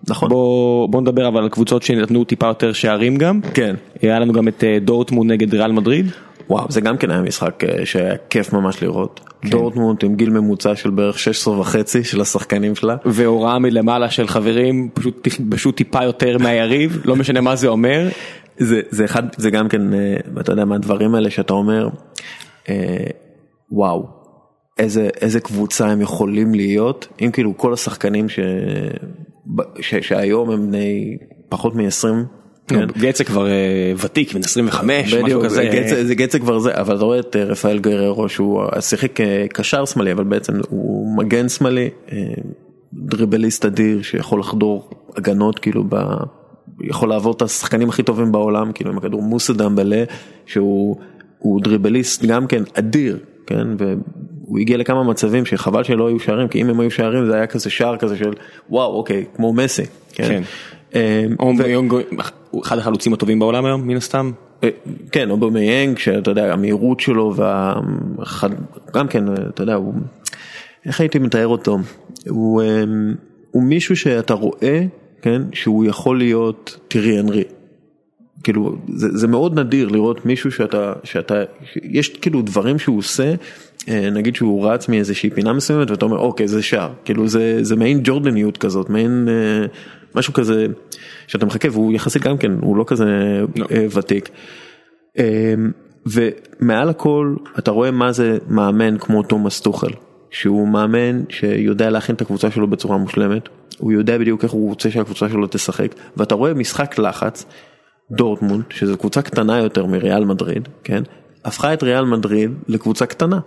נכון. 0.08 0.28
בוא, 0.28 0.88
בוא 0.88 1.00
נדבר 1.00 1.28
אבל 1.28 1.42
על 1.42 1.48
קבוצות 1.48 1.82
שנתנו 1.82 2.24
טיפה 2.24 2.46
יותר 2.46 2.72
שערים 2.72 3.16
גם. 3.16 3.40
כן. 3.54 3.76
היה 4.02 4.18
לנו 4.18 4.32
גם 4.32 4.48
את 4.48 4.64
אה, 4.64 4.78
דורטמונד 4.80 5.32
נגד 5.32 5.54
ריאל 5.54 5.72
מדריד. 5.72 6.06
וואו, 6.50 6.66
זה 6.68 6.80
גם 6.80 6.96
כן 6.96 7.10
היה 7.10 7.20
משחק 7.20 7.64
אה, 7.64 7.86
שהיה 7.86 8.14
כיף 8.30 8.52
ממש 8.52 8.82
לראות. 8.82 9.20
כן. 9.42 9.48
דורטמונד 9.48 9.98
עם 10.04 10.14
גיל 10.14 10.30
ממוצע 10.30 10.76
של 10.76 10.90
בערך 10.90 11.18
16 11.18 11.60
וחצי 11.60 12.04
של 12.04 12.20
השחקנים 12.20 12.74
שלה. 12.74 12.96
והוראה 13.04 13.58
מלמעלה 13.58 14.10
של 14.10 14.26
חברים, 14.26 14.88
פשוט, 14.94 15.28
פשוט 15.50 15.76
טיפה 15.76 16.04
יותר 16.04 16.38
מהיריב, 16.38 17.00
לא 17.04 17.16
משנה 17.16 17.40
מה 17.40 17.56
זה 17.56 17.68
אומר. 17.68 18.08
זה, 18.58 18.80
זה 18.90 19.04
אחד, 19.04 19.22
זה 19.36 19.50
גם 19.50 19.68
כן, 19.68 19.94
אה, 19.94 20.16
אתה 20.40 20.52
יודע 20.52 20.64
מהדברים 20.64 21.14
האלה 21.14 21.30
שאתה 21.30 21.52
אומר, 21.52 21.88
אה, 22.68 23.06
וואו, 23.70 24.06
איזה, 24.78 25.08
איזה 25.20 25.40
קבוצה 25.40 25.88
הם 25.88 26.00
יכולים 26.00 26.54
להיות, 26.54 27.08
אם 27.20 27.30
כאילו 27.32 27.56
כל 27.56 27.72
השחקנים 27.72 28.28
ש, 28.28 28.40
ש, 28.40 28.40
שהיום 29.80 30.50
הם 30.50 30.66
בני 30.66 31.16
פחות 31.48 31.74
מ-20. 31.74 32.08
כן. 32.66 32.86
גצה 32.98 33.24
כבר 33.24 33.46
אה, 33.46 33.92
ותיק, 33.98 34.32
בן 34.32 34.40
25, 34.40 35.14
משהו 35.14 35.40
כזה. 35.44 35.64
גצה, 35.64 36.04
זה 36.04 36.14
גצה 36.14 36.38
כבר 36.38 36.58
זה, 36.58 36.74
אבל 36.74 36.96
אתה 36.96 37.04
רואה 37.04 37.18
את 37.18 37.36
רפאל 37.36 37.78
גררו 37.78 38.28
שהוא 38.28 38.62
שיחק 38.80 39.18
קשר 39.52 39.84
שמאלי, 39.84 40.12
אבל 40.12 40.24
בעצם 40.24 40.52
הוא 40.68 41.16
מגן 41.16 41.48
שמאלי, 41.48 41.90
דריבליסט 42.92 43.64
אדיר 43.64 44.02
שיכול 44.02 44.40
לחדור 44.40 44.90
הגנות 45.16 45.58
כאילו 45.58 45.84
ב... 45.88 45.96
יכול 46.80 47.08
לעבור 47.08 47.32
את 47.32 47.42
השחקנים 47.42 47.88
הכי 47.88 48.02
טובים 48.02 48.32
בעולם, 48.32 48.72
כאילו 48.72 48.90
עם 48.90 48.98
הכדור 48.98 49.22
מוסא 49.22 49.52
דמבלה, 49.52 50.04
שהוא 50.46 50.96
דריבליסט 51.60 52.24
גם 52.24 52.46
כן 52.46 52.62
אדיר, 52.74 53.18
כן, 53.46 53.66
והוא 54.44 54.58
הגיע 54.58 54.76
לכמה 54.76 55.02
מצבים 55.04 55.46
שחבל 55.46 55.84
שלא 55.84 56.08
היו 56.08 56.20
שערים, 56.20 56.48
כי 56.48 56.60
אם 56.60 56.70
הם 56.70 56.80
היו 56.80 56.90
שערים 56.90 57.26
זה 57.26 57.34
היה 57.34 57.46
כזה 57.46 57.70
שער 57.70 57.96
כזה 57.96 58.16
של 58.16 58.32
וואו 58.70 58.94
אוקיי, 58.96 59.24
כמו 59.36 59.52
מסי, 59.52 59.82
כן. 60.12 60.28
כן. 60.28 60.42
אמ, 60.94 61.36
הוא 62.50 62.62
אחד 62.62 62.78
החלוצים 62.78 63.12
הטובים 63.12 63.38
בעולם 63.38 63.64
היום 63.64 63.86
מן 63.86 63.96
הסתם. 63.96 64.30
אה, 64.64 64.68
כן, 65.12 65.30
אובמיינג, 65.30 65.98
שאתה 65.98 66.30
יודע, 66.30 66.52
המהירות 66.52 67.00
שלו, 67.00 67.34
וגם 67.36 69.08
כן, 69.08 69.24
אתה 69.48 69.62
יודע, 69.62 69.74
הוא, 69.74 69.94
איך 70.86 71.00
הייתי 71.00 71.18
מתאר 71.18 71.46
אותו? 71.46 71.78
הוא, 72.28 72.62
אמ, 72.62 73.14
הוא 73.50 73.62
מישהו 73.62 73.96
שאתה 73.96 74.34
רואה 74.34 74.84
כן, 75.22 75.42
שהוא 75.52 75.84
יכול 75.84 76.18
להיות 76.18 76.78
טירי 76.88 77.20
אנרי. 77.20 77.44
כאילו 78.42 78.76
זה, 78.88 79.08
זה 79.12 79.28
מאוד 79.28 79.58
נדיר 79.58 79.88
לראות 79.88 80.26
מישהו 80.26 80.52
שאתה, 80.52 80.92
שאתה, 81.04 81.42
יש 81.82 82.08
כאילו 82.08 82.42
דברים 82.42 82.78
שהוא 82.78 82.98
עושה, 82.98 83.34
נגיד 83.88 84.36
שהוא 84.36 84.68
רץ 84.68 84.88
מאיזושהי 84.88 85.30
פינה 85.30 85.52
מסוימת 85.52 85.90
ואתה 85.90 86.04
אומר 86.04 86.18
אוקיי 86.18 86.48
זה 86.48 86.62
שער, 86.62 86.92
כאילו 87.04 87.28
זה, 87.28 87.58
זה 87.64 87.76
מעין 87.76 88.00
ג'ורדניות 88.04 88.58
כזאת, 88.58 88.90
מעין 88.90 89.28
אה, 89.28 89.66
משהו 90.14 90.32
כזה 90.32 90.66
שאתה 91.26 91.46
מחכה 91.46 91.68
והוא 91.72 91.92
יחסית 91.92 92.22
גם 92.22 92.38
כן, 92.38 92.52
הוא 92.60 92.76
לא 92.76 92.84
כזה 92.86 93.04
לא. 93.56 93.66
אה, 93.70 93.86
ותיק. 93.94 94.28
ומעל 96.06 96.88
הכל 96.88 97.34
אתה 97.58 97.70
רואה 97.70 97.90
מה 97.90 98.12
זה 98.12 98.38
מאמן 98.48 98.98
כמו 98.98 99.22
תומאס 99.22 99.60
טוחל, 99.60 99.90
שהוא 100.30 100.68
מאמן 100.68 101.22
שיודע 101.28 101.90
להכין 101.90 102.14
את 102.14 102.20
הקבוצה 102.20 102.50
שלו 102.50 102.66
בצורה 102.66 102.96
מושלמת. 102.96 103.48
הוא 103.78 103.92
יודע 103.92 104.18
בדיוק 104.18 104.44
איך 104.44 104.52
הוא 104.52 104.68
רוצה 104.68 104.90
שהקבוצה 104.90 105.28
שלו 105.28 105.46
תשחק, 105.46 105.94
ואתה 106.16 106.34
רואה 106.34 106.54
משחק 106.54 106.98
לחץ, 106.98 107.44
דורטמונד, 108.10 108.64
שזו 108.70 108.96
קבוצה 108.96 109.22
קטנה 109.22 109.58
יותר 109.58 109.86
מריאל 109.86 110.24
מדריד, 110.24 110.68
כן, 110.84 111.02
הפכה 111.44 111.72
את 111.74 111.82
ריאל 111.82 112.04
מדריד 112.04 112.50
לקבוצה 112.68 113.06
קטנה 113.06 113.38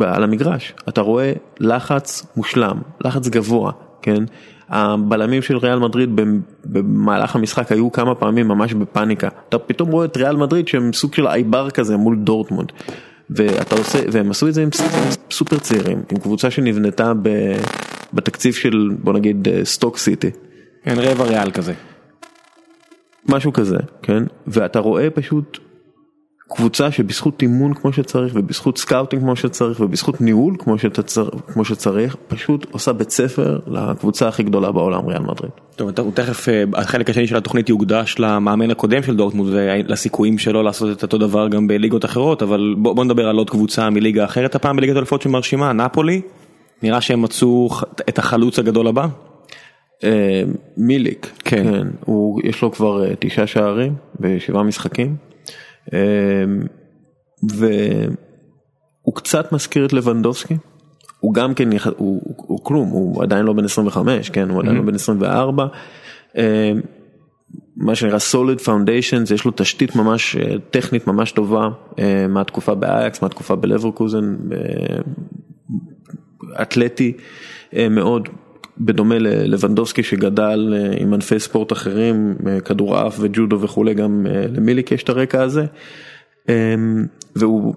על 0.00 0.24
המגרש. 0.24 0.74
אתה 0.88 1.00
רואה 1.00 1.32
לחץ 1.60 2.26
מושלם, 2.36 2.78
לחץ 3.04 3.28
גבוה, 3.28 3.72
כן, 4.02 4.24
הבלמים 4.68 5.42
של 5.42 5.56
ריאל 5.56 5.78
מדריד 5.78 6.10
במהלך 6.64 7.36
המשחק 7.36 7.72
היו 7.72 7.92
כמה 7.92 8.14
פעמים 8.14 8.48
ממש 8.48 8.74
בפאניקה. 8.74 9.28
אתה 9.48 9.58
פתאום 9.58 9.90
רואה 9.90 10.04
את 10.04 10.16
ריאל 10.16 10.36
מדריד 10.36 10.68
שהם 10.68 10.92
סוג 10.92 11.14
של 11.14 11.26
אייבר 11.26 11.70
כזה 11.70 11.96
מול 11.96 12.16
דורטמונד. 12.16 12.72
ואתה 13.30 13.74
עושה, 13.74 13.98
והם 14.12 14.30
עשו 14.30 14.48
את 14.48 14.54
זה 14.54 14.62
עם 14.62 14.68
סופר 15.30 15.58
צעירים, 15.58 16.02
עם 16.12 16.18
קבוצה 16.18 16.50
שנבנתה 16.50 17.12
בתקציב 18.12 18.54
של 18.54 18.90
בוא 19.02 19.12
נגיד 19.12 19.48
סטוק 19.64 19.98
סיטי. 19.98 20.30
כן, 20.84 20.94
רבע 20.98 21.24
ריאל 21.24 21.50
כזה. 21.50 21.72
משהו 23.28 23.52
כזה, 23.52 23.76
כן? 24.02 24.22
ואתה 24.46 24.78
רואה 24.78 25.10
פשוט 25.10 25.58
קבוצה 26.48 26.90
שבזכות 26.90 27.42
אימון 27.42 27.74
כמו 27.74 27.92
שצריך 27.92 28.32
ובזכות 28.36 28.78
scouting 28.78 29.22
כמו 29.22 29.36
שצריך 29.36 29.80
ובזכות 29.80 30.20
ניהול 30.20 30.56
כמו, 30.58 31.64
שצריך 31.64 32.16
פשוט 32.28 32.66
עושה 32.70 32.92
בית 32.92 33.10
ספר 33.10 33.58
לקבוצה 33.66 34.28
הכי 34.28 34.42
גדולה 34.42 34.72
בעולם 34.72 35.06
ריאל 35.06 35.22
מדריד. 35.22 35.50
טוב, 35.76 35.90
תכף 36.14 36.48
החלק 36.74 37.10
השני 37.10 37.26
של 37.26 37.36
התוכנית 37.36 37.68
יוקדש 37.68 38.16
למאמן 38.18 38.70
הקודם 38.70 39.02
של 39.02 39.16
דורטמונד 39.16 39.50
ולסיכויים 39.52 40.38
שלו 40.38 40.62
לעשות 40.62 40.98
את 40.98 41.02
אותו 41.02 41.18
דבר 41.18 41.48
גם 41.48 41.66
בליגות 41.66 42.04
אחרות 42.04 42.42
אבל 42.42 42.74
בוא, 42.78 42.94
בוא 42.94 43.04
נדבר 43.04 43.28
על 43.28 43.36
עוד 43.36 43.50
קבוצה 43.50 43.90
מליגה 43.90 44.24
אחרת 44.24 44.54
הפעם 44.54 44.76
בליגת 44.76 44.96
אלפות 44.96 45.22
שמרשימה 45.22 45.72
נפולי 45.72 46.20
נראה 46.82 47.00
שהם 47.00 47.22
מצאו 47.22 47.68
את 48.08 48.18
החלוץ 48.18 48.58
הגדול 48.58 48.86
הבא. 48.86 49.06
מיליק, 50.76 51.32
כן, 51.44 51.64
כן 51.64 51.86
הוא, 52.04 52.40
יש 52.44 52.62
לו 52.62 52.72
כבר 52.72 53.14
תשעה 53.18 53.46
שערים 53.46 53.94
בשבעה 54.20 54.62
משחקים. 54.62 55.16
אמ, 55.92 55.98
והוא 57.42 59.14
קצת 59.14 59.52
מזכיר 59.52 59.86
את 59.86 59.92
לבנדובסקי, 59.92 60.56
הוא 61.20 61.34
גם 61.34 61.54
כן, 61.54 61.72
הוא, 61.72 61.78
הוא, 61.96 62.34
הוא 62.36 62.64
כלום, 62.64 62.88
הוא 62.88 63.22
עדיין 63.22 63.44
לא 63.44 63.52
בן 63.52 63.64
25, 63.64 64.30
כן, 64.30 64.50
הוא 64.50 64.62
עדיין 64.62 64.76
לא 64.76 64.82
בן 64.82 64.94
24. 64.94 65.66
אמ, 66.36 66.42
מה 67.76 67.94
שנקרא 67.94 68.18
solid 68.18 68.60
foundation, 68.64 69.34
יש 69.34 69.44
לו 69.44 69.52
תשתית 69.56 69.96
ממש 69.96 70.36
אה, 70.36 70.54
טכנית 70.70 71.06
ממש 71.06 71.32
טובה 71.32 71.68
אה, 71.98 72.26
מהתקופה 72.28 72.74
באייקס, 72.74 73.22
מהתקופה 73.22 73.56
בלברקוזן, 73.56 74.36
אתלטי 76.62 77.12
אה, 77.76 77.88
מאוד, 77.88 78.28
בדומה 78.78 79.18
ללבנדובסקי 79.18 80.02
שגדל 80.02 80.74
אה, 80.76 80.94
עם 80.98 81.14
ענפי 81.14 81.38
ספורט 81.38 81.72
אחרים, 81.72 82.36
אה, 82.46 82.60
כדורעף 82.60 83.16
וג'ודו 83.20 83.60
וכולי, 83.60 83.94
גם 83.94 84.26
אה, 84.30 84.46
למיליק 84.48 84.92
יש 84.92 85.02
את 85.02 85.08
הרקע 85.08 85.42
הזה. 85.42 85.66
אמ, 86.48 87.06
והוא 87.36 87.74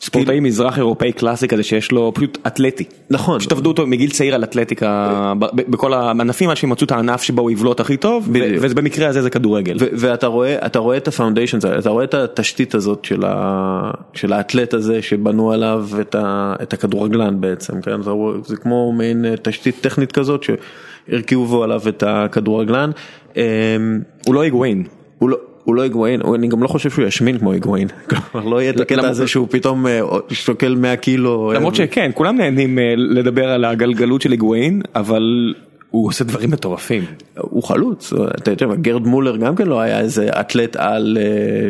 ספורטאי 0.00 0.26
כאילו- 0.26 0.46
מזרח 0.46 0.78
אירופאי 0.78 1.12
קלאסי 1.12 1.48
כזה 1.48 1.62
שיש 1.62 1.92
לו 1.92 2.12
פשוט 2.14 2.38
אתלטי. 2.46 2.84
נכון. 3.10 3.40
שתעבדו 3.40 3.70
אותו 3.70 3.86
מגיל 3.86 4.10
צעיר 4.10 4.34
על 4.34 4.44
אתלטיקה 4.44 5.32
בכל 5.50 5.94
הענפים 5.94 6.50
עד 6.50 6.56
שהם 6.56 6.70
מצאו 6.70 6.84
את 6.84 6.92
הענף 6.92 7.22
שבו 7.22 7.42
הוא 7.42 7.50
יבלוט 7.50 7.80
הכי 7.80 7.96
טוב 7.96 8.28
ובמקרה 8.60 9.08
הזה 9.08 9.22
זה 9.22 9.30
כדורגל. 9.30 9.76
ואתה 9.78 10.26
רואה 10.26 10.66
אתה 10.66 10.78
רואה 10.78 10.96
את 10.96 11.08
ה 11.08 11.12
foundation 11.12 11.58
אתה 11.78 11.90
רואה 11.90 12.04
את 12.04 12.14
התשתית 12.14 12.74
הזאת 12.74 13.08
של 14.14 14.32
האתלט 14.32 14.74
הזה 14.74 15.02
שבנו 15.02 15.52
עליו 15.52 15.88
את 16.62 16.72
הכדורגלן 16.72 17.40
בעצם 17.40 17.80
כן 17.80 18.00
זה 18.44 18.56
כמו 18.56 18.92
מעין 18.92 19.24
תשתית 19.42 19.74
טכנית 19.80 20.12
כזאת 20.12 20.42
שהרכיבו 20.42 21.62
עליו 21.64 21.80
את 21.88 22.02
הכדורגלן. 22.06 22.90
אמ, 23.36 23.42
הוא 24.26 24.34
לא 24.34 24.40
היגואין. 24.40 24.84
הוא 25.70 25.74
לא, 25.74 25.80
לא 25.80 25.84
היגואין, 25.84 26.20
אני 26.34 26.48
גם 26.48 26.62
לא 26.62 26.68
חושב 26.68 26.90
שהוא 26.90 27.04
ישמין 27.04 27.38
כמו 27.38 27.52
היגואין, 27.52 27.88
לא 28.34 28.62
יהיה 28.62 28.70
את 28.70 28.80
הקטע 28.80 29.08
הזה 29.08 29.26
שהוא 29.26 29.46
פתאום 29.50 29.86
אה, 29.86 30.00
שוקל 30.30 30.74
100 30.74 30.96
קילו. 30.96 31.50
אה, 31.50 31.56
למרות 31.56 31.74
שכן, 31.74 32.10
כולם 32.14 32.36
נהנים 32.36 32.78
אה, 32.78 32.94
לדבר 32.96 33.48
על 33.48 33.64
הגלגלות 33.64 34.22
של 34.22 34.30
היגואין, 34.30 34.82
אבל 34.94 35.54
הוא 35.90 36.08
עושה 36.08 36.24
דברים 36.24 36.50
מטורפים. 36.50 37.04
הוא 37.38 37.62
חלוץ, 37.62 38.12
אתה 38.12 38.50
יודע, 38.50 38.74
גרד 38.74 39.06
מולר 39.06 39.36
גם 39.36 39.56
כן 39.56 39.66
לא 39.66 39.80
היה 39.80 40.00
איזה 40.00 40.28
אתלט 40.40 40.76
על 40.76 41.18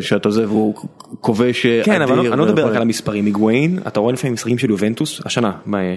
שאתה 0.00 0.28
עוזב, 0.28 0.50
הוא 0.50 0.74
כובש 1.20 1.66
אדיר. 1.66 1.84
כן, 1.84 2.02
אבל 2.02 2.18
אני 2.18 2.38
לא 2.38 2.44
מדבר 2.44 2.66
רק 2.66 2.76
על 2.76 2.82
המספרים, 2.82 3.24
היגואין, 3.24 3.78
אתה 3.86 4.00
רואה 4.00 4.12
לפעמים 4.12 4.34
משחקים 4.34 4.58
של 4.58 4.70
יובנטוס, 4.70 5.20
השנה, 5.24 5.52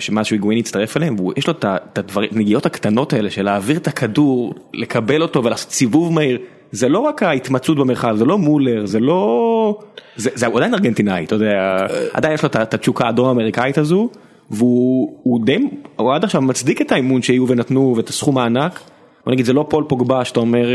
מאז 0.10 0.26
שהיגואין 0.26 0.60
הצטרף 0.60 0.98
אליהם, 0.98 1.16
יש 1.38 1.48
לו 1.48 1.54
את 1.60 1.66
הנגיעות 2.32 2.66
הקטנות 2.66 3.14
האלה 3.14 3.30
של 3.30 3.42
להעביר 3.46 3.78
את 3.78 3.88
הכדור, 3.88 4.56
לקבל 4.74 5.22
אותו 5.22 5.44
ולעשות 5.44 5.72
סיבוב 5.72 6.14
מהיר. 6.14 6.38
זה 6.74 6.90
לא 6.90 7.00
רק 7.00 7.24
ההתמצאות 7.24 7.78
במרחב, 7.78 8.16
זה 8.16 8.26
לא 8.26 8.38
מולר, 8.38 8.86
זה 8.86 9.00
לא... 9.00 9.80
זה, 10.16 10.48
עדיין 10.48 10.74
ארגנטינאי, 10.74 11.26
אתה 11.26 11.36
יודע, 11.36 11.78
עדיין 12.14 12.34
יש 12.34 12.44
לו 12.44 12.50
את 12.50 12.74
התשוקה 12.74 13.08
הדרום 13.08 13.30
אמריקאית 13.30 13.78
הזו, 13.78 14.10
והוא 14.52 15.46
די, 15.46 15.58
הוא 15.96 16.14
עד 16.14 16.24
עכשיו 16.24 16.42
מצדיק 16.42 16.82
את 16.82 16.92
האימון 16.92 17.22
שיהיו 17.22 17.48
ונתנו 17.48 17.94
ואת 17.98 18.10
הסכום 18.10 18.38
הענק. 18.38 18.80
בוא 19.26 19.34
נגיד 19.34 19.46
זה 19.46 19.54
לא 19.54 19.66
פול 19.70 19.84
פוגבה 19.88 20.26
שאתה 20.26 20.40
אומר, 20.40 20.68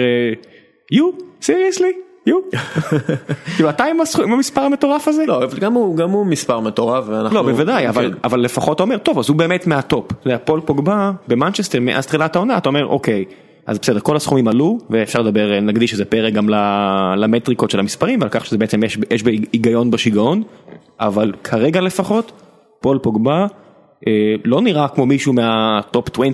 יו, 0.92 1.10
seriously? 1.42 1.92
יו. 2.26 2.38
כאילו 3.56 3.70
אתה 3.70 3.84
עם 3.84 4.32
המספר 4.32 4.60
המטורף 4.60 5.08
הזה? 5.08 5.26
לא, 5.26 5.42
גם 5.60 5.72
הוא, 5.72 5.96
גם 5.96 6.10
הוא 6.10 6.26
מספר 6.26 6.60
מטורף. 6.60 7.04
לא, 7.08 7.42
בוודאי, 7.42 7.88
אבל, 7.88 8.12
כן. 8.12 8.18
אבל 8.24 8.40
לפחות 8.40 8.76
אתה 8.76 8.82
אומר, 8.82 8.98
טוב, 8.98 9.18
אז 9.18 9.28
הוא 9.28 9.36
באמת 9.36 9.66
מהטופ. 9.66 10.12
אתה 10.12 10.28
יודע, 10.28 10.38
פול 10.44 10.60
פוגבה 10.60 11.12
במנצ'סטר 11.28 11.80
מאז 11.80 12.06
תחילת 12.06 12.36
העונה, 12.36 12.58
אתה 12.58 12.68
אומר, 12.68 12.86
אוקיי. 12.86 13.24
אז 13.68 13.78
בסדר, 13.78 14.00
כל 14.00 14.16
הסכומים 14.16 14.48
עלו 14.48 14.78
ואפשר 14.90 15.22
לדבר, 15.22 15.60
נקדיש 15.60 15.92
איזה 15.92 16.04
פרק 16.04 16.32
גם 16.32 16.48
למטריקות 17.16 17.70
של 17.70 17.80
המספרים 17.80 18.20
ועל 18.20 18.28
כך 18.28 18.46
שזה 18.46 18.58
בעצם 18.58 18.84
יש, 18.84 18.98
יש 19.10 19.24
היגיון 19.52 19.90
בשיגעון, 19.90 20.42
אבל 21.00 21.32
כרגע 21.44 21.80
לפחות, 21.80 22.32
פול 22.80 22.98
פוגבה 23.02 23.46
אה, 24.06 24.34
לא 24.44 24.60
נראה 24.60 24.88
כמו 24.88 25.06
מישהו 25.06 25.32
מה 25.32 25.63
top 25.63 26.08
20 26.10 26.32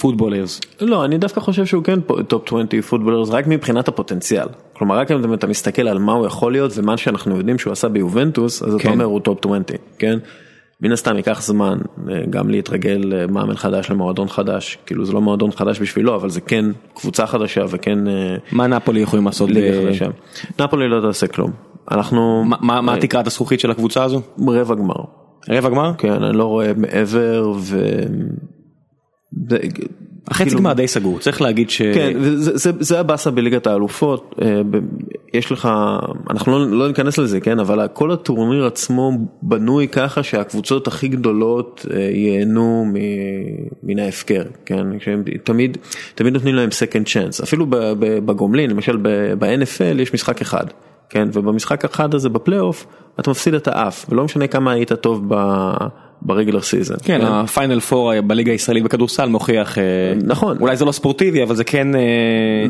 footballers. 0.00 0.60
לא, 0.80 1.04
אני 1.04 1.18
דווקא 1.18 1.40
חושב 1.40 1.66
שהוא 1.66 1.84
כן 1.84 2.00
top 2.28 2.46
20 2.46 2.82
footballers 2.88 3.30
רק 3.30 3.46
מבחינת 3.46 3.88
הפוטנציאל. 3.88 4.46
כלומר, 4.72 4.98
רק 4.98 5.10
אם 5.10 5.34
אתה 5.34 5.46
מסתכל 5.46 5.88
על 5.88 5.98
מה 5.98 6.12
הוא 6.12 6.26
יכול 6.26 6.52
להיות 6.52 6.72
ומה 6.74 6.96
שאנחנו 6.96 7.36
יודעים 7.36 7.58
שהוא 7.58 7.72
עשה 7.72 7.88
ביובנטוס, 7.88 8.62
אז 8.62 8.74
כן. 8.74 8.78
אתה 8.80 8.88
אומר 8.88 9.04
הוא 9.04 9.20
טופ 9.20 9.46
20, 9.46 9.62
כן? 9.98 10.18
מן 10.82 10.92
הסתם 10.92 11.16
ייקח 11.16 11.42
זמן 11.42 11.78
אה, 12.10 12.22
גם 12.30 12.50
להתרגל 12.50 13.12
אה, 13.14 13.26
מאמן 13.26 13.56
חדש 13.56 13.90
למועדון 13.90 14.28
חדש, 14.28 14.78
כאילו 14.86 15.04
זה 15.04 15.12
לא 15.12 15.20
מועדון 15.20 15.50
חדש 15.52 15.80
בשבילו, 15.80 16.14
אבל 16.14 16.30
זה 16.30 16.40
כן 16.40 16.64
קבוצה 16.94 17.26
חדשה 17.26 17.64
וכן... 17.68 18.08
אה, 18.08 18.36
מה 18.52 18.66
נפולי 18.66 19.00
יכולים 19.00 19.24
לעשות? 19.24 19.50
ליגה 19.50 19.86
חדשה. 19.86 20.06
נפולי 20.60 20.88
לא 20.88 21.00
תעשה 21.00 21.26
כלום. 21.26 21.50
אנחנו... 21.90 22.44
מה 22.60 22.96
תקרת 23.00 23.26
הזכוכית 23.26 23.60
של 23.60 23.70
הקבוצה 23.70 24.04
הזו? 24.04 24.20
רבע 24.48 24.74
גמר. 24.74 25.04
רבע 25.50 25.68
גמר? 25.68 25.92
כן, 25.98 26.22
אני 26.22 26.36
לא 26.36 26.44
רואה 26.44 26.72
מעבר 26.76 27.52
ו... 27.56 27.78
החצי 30.30 30.44
כאילו, 30.44 30.60
גמר 30.60 30.72
די 30.72 30.88
סגור, 30.88 31.18
צריך 31.18 31.42
להגיד 31.42 31.70
ש... 31.70 31.82
כן, 31.82 32.12
הבאסה 32.98 33.30
בליגת 33.30 33.66
האלופות, 33.66 34.34
אה, 34.42 34.60
יש 35.34 35.52
לך, 35.52 35.68
אנחנו 36.30 36.52
לא, 36.58 36.70
לא 36.70 36.88
ניכנס 36.88 37.18
לזה, 37.18 37.40
כן, 37.40 37.58
אבל 37.58 37.88
כל 37.92 38.12
הטורניר 38.12 38.66
עצמו 38.66 39.12
בנוי 39.42 39.88
ככה 39.88 40.22
שהקבוצות 40.22 40.86
הכי 40.86 41.08
גדולות 41.08 41.86
אה, 41.90 42.00
ייהנו 42.00 42.86
מן 43.82 43.98
ההפקר, 43.98 44.42
כן, 44.66 44.86
שהם 45.00 45.22
תמיד, 45.44 45.78
תמיד 46.14 46.32
נותנים 46.32 46.54
להם 46.54 46.68
second 46.68 47.06
chance, 47.06 47.42
אפילו 47.42 47.66
בגומלין, 47.98 48.70
למשל 48.70 48.96
ב-NFL 49.38 50.00
יש 50.00 50.14
משחק 50.14 50.40
אחד, 50.40 50.64
כן, 51.10 51.28
ובמשחק 51.32 51.84
אחד 51.84 52.14
הזה 52.14 52.28
בפלייאוף 52.28 52.86
אתה 53.20 53.30
מפסיד 53.30 53.54
את 53.54 53.68
האף, 53.68 54.06
ולא 54.08 54.24
משנה 54.24 54.46
כמה 54.46 54.72
היית 54.72 54.92
טוב 54.92 55.24
ב... 55.28 55.34
ב 56.22 56.27
regular 56.27 56.60
season. 56.60 56.94
כן, 57.02 57.20
הפיינל 57.20 57.80
פור 57.80 58.20
בליגה 58.20 58.52
הישראלית 58.52 58.84
בכדורסל 58.84 59.28
מוכיח, 59.28 59.78
אה, 59.78 59.82
נכון, 60.24 60.56
אולי 60.60 60.76
זה 60.76 60.84
לא 60.84 60.92
ספורטיבי 60.92 61.42
אבל 61.42 61.54
זה 61.54 61.64
כן, 61.64 61.94
אה, 61.94 62.00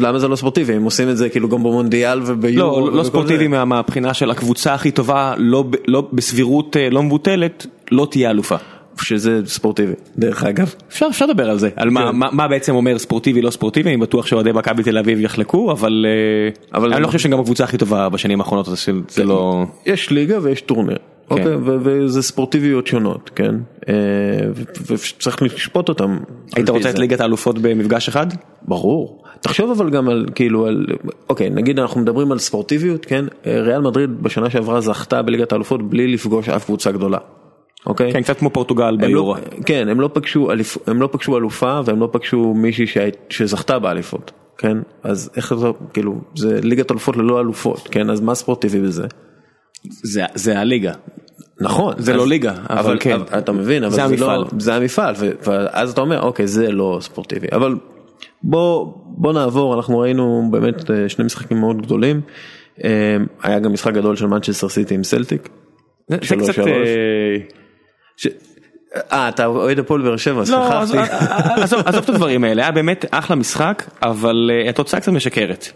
למה 0.01 0.19
זה 0.19 0.29
לא 0.29 0.37
ספורטיבי, 0.37 0.75
הם 0.75 0.85
עושים 0.85 1.09
את 1.09 1.17
זה 1.17 1.29
כאילו 1.29 1.49
גם 1.49 1.63
במונדיאל 1.63 2.21
וביורו. 2.27 2.91
לא, 2.91 2.97
לא 2.97 3.05
ספורטיבי 3.05 3.49
מהבחינה 3.49 4.15
של 4.15 4.31
הקבוצה 4.31 4.75
הכי 4.75 4.91
טובה, 4.91 5.35
לא, 5.37 5.65
לא 5.89 6.09
בסבירות 6.13 6.77
אה, 6.77 6.91
לא 6.91 7.03
מבוטלת, 7.03 7.67
לא 7.91 8.07
תהיה 8.11 8.31
אלופה. 8.31 8.57
שזה 9.05 9.41
ספורטיבי 9.47 9.93
דרך 10.19 10.45
אגב 10.45 10.75
אפשר 10.89 11.07
אפשר 11.11 11.27
לדבר 11.27 11.51
על 11.51 11.59
זה 11.59 11.69
על 11.77 11.91
מה, 11.91 12.07
כן. 12.07 12.17
מה, 12.17 12.29
מה 12.33 12.49
בעצם 12.49 12.75
אומר 12.75 12.99
ספורטיבי 12.99 13.43
לא 13.43 13.51
ספורטיבי 13.51 13.91
אני 13.91 13.97
בטוח 13.97 14.27
שאוהדי 14.27 14.53
מכבי 14.53 14.83
תל 14.83 14.99
אביב 14.99 15.21
יחלקו 15.21 15.73
אבל 15.73 16.07
אבל 16.75 16.93
אני 16.93 17.03
לא 17.03 17.07
חושב 17.07 17.19
שגם 17.19 17.41
הקבוצה 17.41 17.65
הכי 17.65 17.79
טובה 17.79 18.09
בשנים 18.09 18.41
האחרונות 18.41 18.67
זה 18.67 18.93
כן. 19.15 19.27
לא 19.27 19.65
יש 19.87 20.11
ליגה 20.11 20.39
ויש 20.43 20.61
טורניר 20.61 20.99
אוקיי, 21.31 21.45
כן. 21.45 21.59
וזה 21.65 22.23
ספורטיביות 22.23 22.87
שונות, 22.87 23.31
כן, 23.35 23.55
אה, 23.89 23.95
וצריך 24.87 25.43
לשפוט 25.43 25.89
אותם. 25.89 26.19
היית 26.57 26.69
רוצה 26.69 26.91
את 26.91 26.99
ליגת 26.99 27.21
האלופות 27.21 27.59
במפגש 27.59 28.09
אחד? 28.09 28.27
ברור. 28.63 29.23
תחשוב 29.41 29.71
אבל 29.71 29.91
גם 29.91 30.09
על 30.09 30.27
כאילו 30.35 30.67
על 30.67 30.87
אוקיי 31.29 31.51
נגיד 31.51 31.79
אנחנו 31.79 32.01
מדברים 32.01 32.33
על 32.33 32.39
ספורטיביות 32.39 33.07
כן 33.07 33.25
ריאל 33.47 33.81
מדריד 33.81 34.23
בשנה 34.23 34.51
שעברה 34.51 34.81
זכתה 34.81 35.23
בליגת 35.23 35.53
האלופות 35.53 35.91
בלי 35.91 36.09
לפגוש 36.09 36.49
אף 36.49 36.65
קבוצה 36.65 36.93
גדולה. 36.93 37.19
אוקיי? 37.87 38.13
כן 38.13 38.23
קצת 38.23 38.39
כמו 38.39 38.51
פורטוגל 38.51 38.91
לא- 38.91 38.97
ביורו. 38.97 39.35
לא, 39.35 39.41
כן 39.67 39.89
הם 39.89 40.01
לא 40.01 40.11
פגשו 40.13 40.51
הם 40.87 41.03
לא 41.03 41.09
פגשו 41.13 41.37
אלופה 41.37 41.81
והם 41.85 42.01
לא 42.01 42.09
פגשו 42.13 42.55
מישהי 42.55 42.87
שזכתה 43.29 43.79
באליפות. 43.79 44.33
כן 44.59 44.79
אז 45.03 45.31
איך 45.37 45.55
זה 45.55 45.67
כאילו 45.93 46.21
זה 46.35 46.61
ליגת 46.63 46.91
אלופות 46.91 47.17
ללא 47.17 47.41
אלופות 47.41 47.89
כן 47.91 48.11
אז 48.11 48.21
מה 48.21 48.35
ספורטיבי 48.35 48.81
בזה. 48.81 49.07
זה, 49.83 50.25
זה 50.35 50.59
הליגה. 50.59 50.93
נכון, 51.61 51.95
זה 51.99 52.13
לא 52.13 52.27
ליגה, 52.27 52.55
אבל, 52.71 52.79
אבל 52.79 52.97
כן, 53.01 53.21
אתה 53.39 53.53
מבין, 53.53 53.85
אבל 53.85 53.93
זה, 53.93 53.97
זה 53.97 54.05
המפעל, 54.05 54.41
לא, 54.41 54.47
זה 54.59 54.75
המפעל, 54.75 55.15
ואז 55.47 55.93
אתה 55.93 56.01
אומר 56.01 56.23
אוקיי 56.23 56.47
זה 56.47 56.73
לא 56.73 56.99
ספורטיבי, 57.01 57.47
אבל 57.53 57.77
בוא, 58.43 58.93
בוא 59.07 59.33
נעבור, 59.33 59.75
אנחנו 59.75 59.99
ראינו 59.99 60.49
באמת 60.51 60.91
אה, 60.91 61.09
שני 61.09 61.25
משחקים 61.25 61.61
מאוד 61.61 61.83
גדולים, 61.83 62.21
אה, 62.85 63.17
היה 63.43 63.59
גם 63.59 63.73
משחק 63.73 63.95
גדול 63.95 64.17
של 64.17 64.27
מנצ'סטר 64.27 64.69
סיטי 64.69 64.95
עם 64.95 65.05
סלטיק, 65.05 65.49
זה 66.09 66.19
קצת, 66.19 66.59
אה, 66.59 66.65
ש... 66.65 67.60
אה, 69.13 69.29
אתה 69.29 69.47
אוהד 69.47 69.79
הפועל 69.79 70.03
באר 70.03 70.17
שבע, 70.17 70.43
לא, 70.49 70.81
עזוב 71.63 71.89
את 71.89 72.09
הדברים 72.09 72.45
האלה, 72.45 72.63
היה 72.63 72.73
באמת 72.73 73.05
אחלה 73.11 73.37
משחק, 73.37 73.85
אבל 74.03 74.51
התוצאה 74.69 75.01
קצת 75.01 75.13
משקרת. 75.13 75.67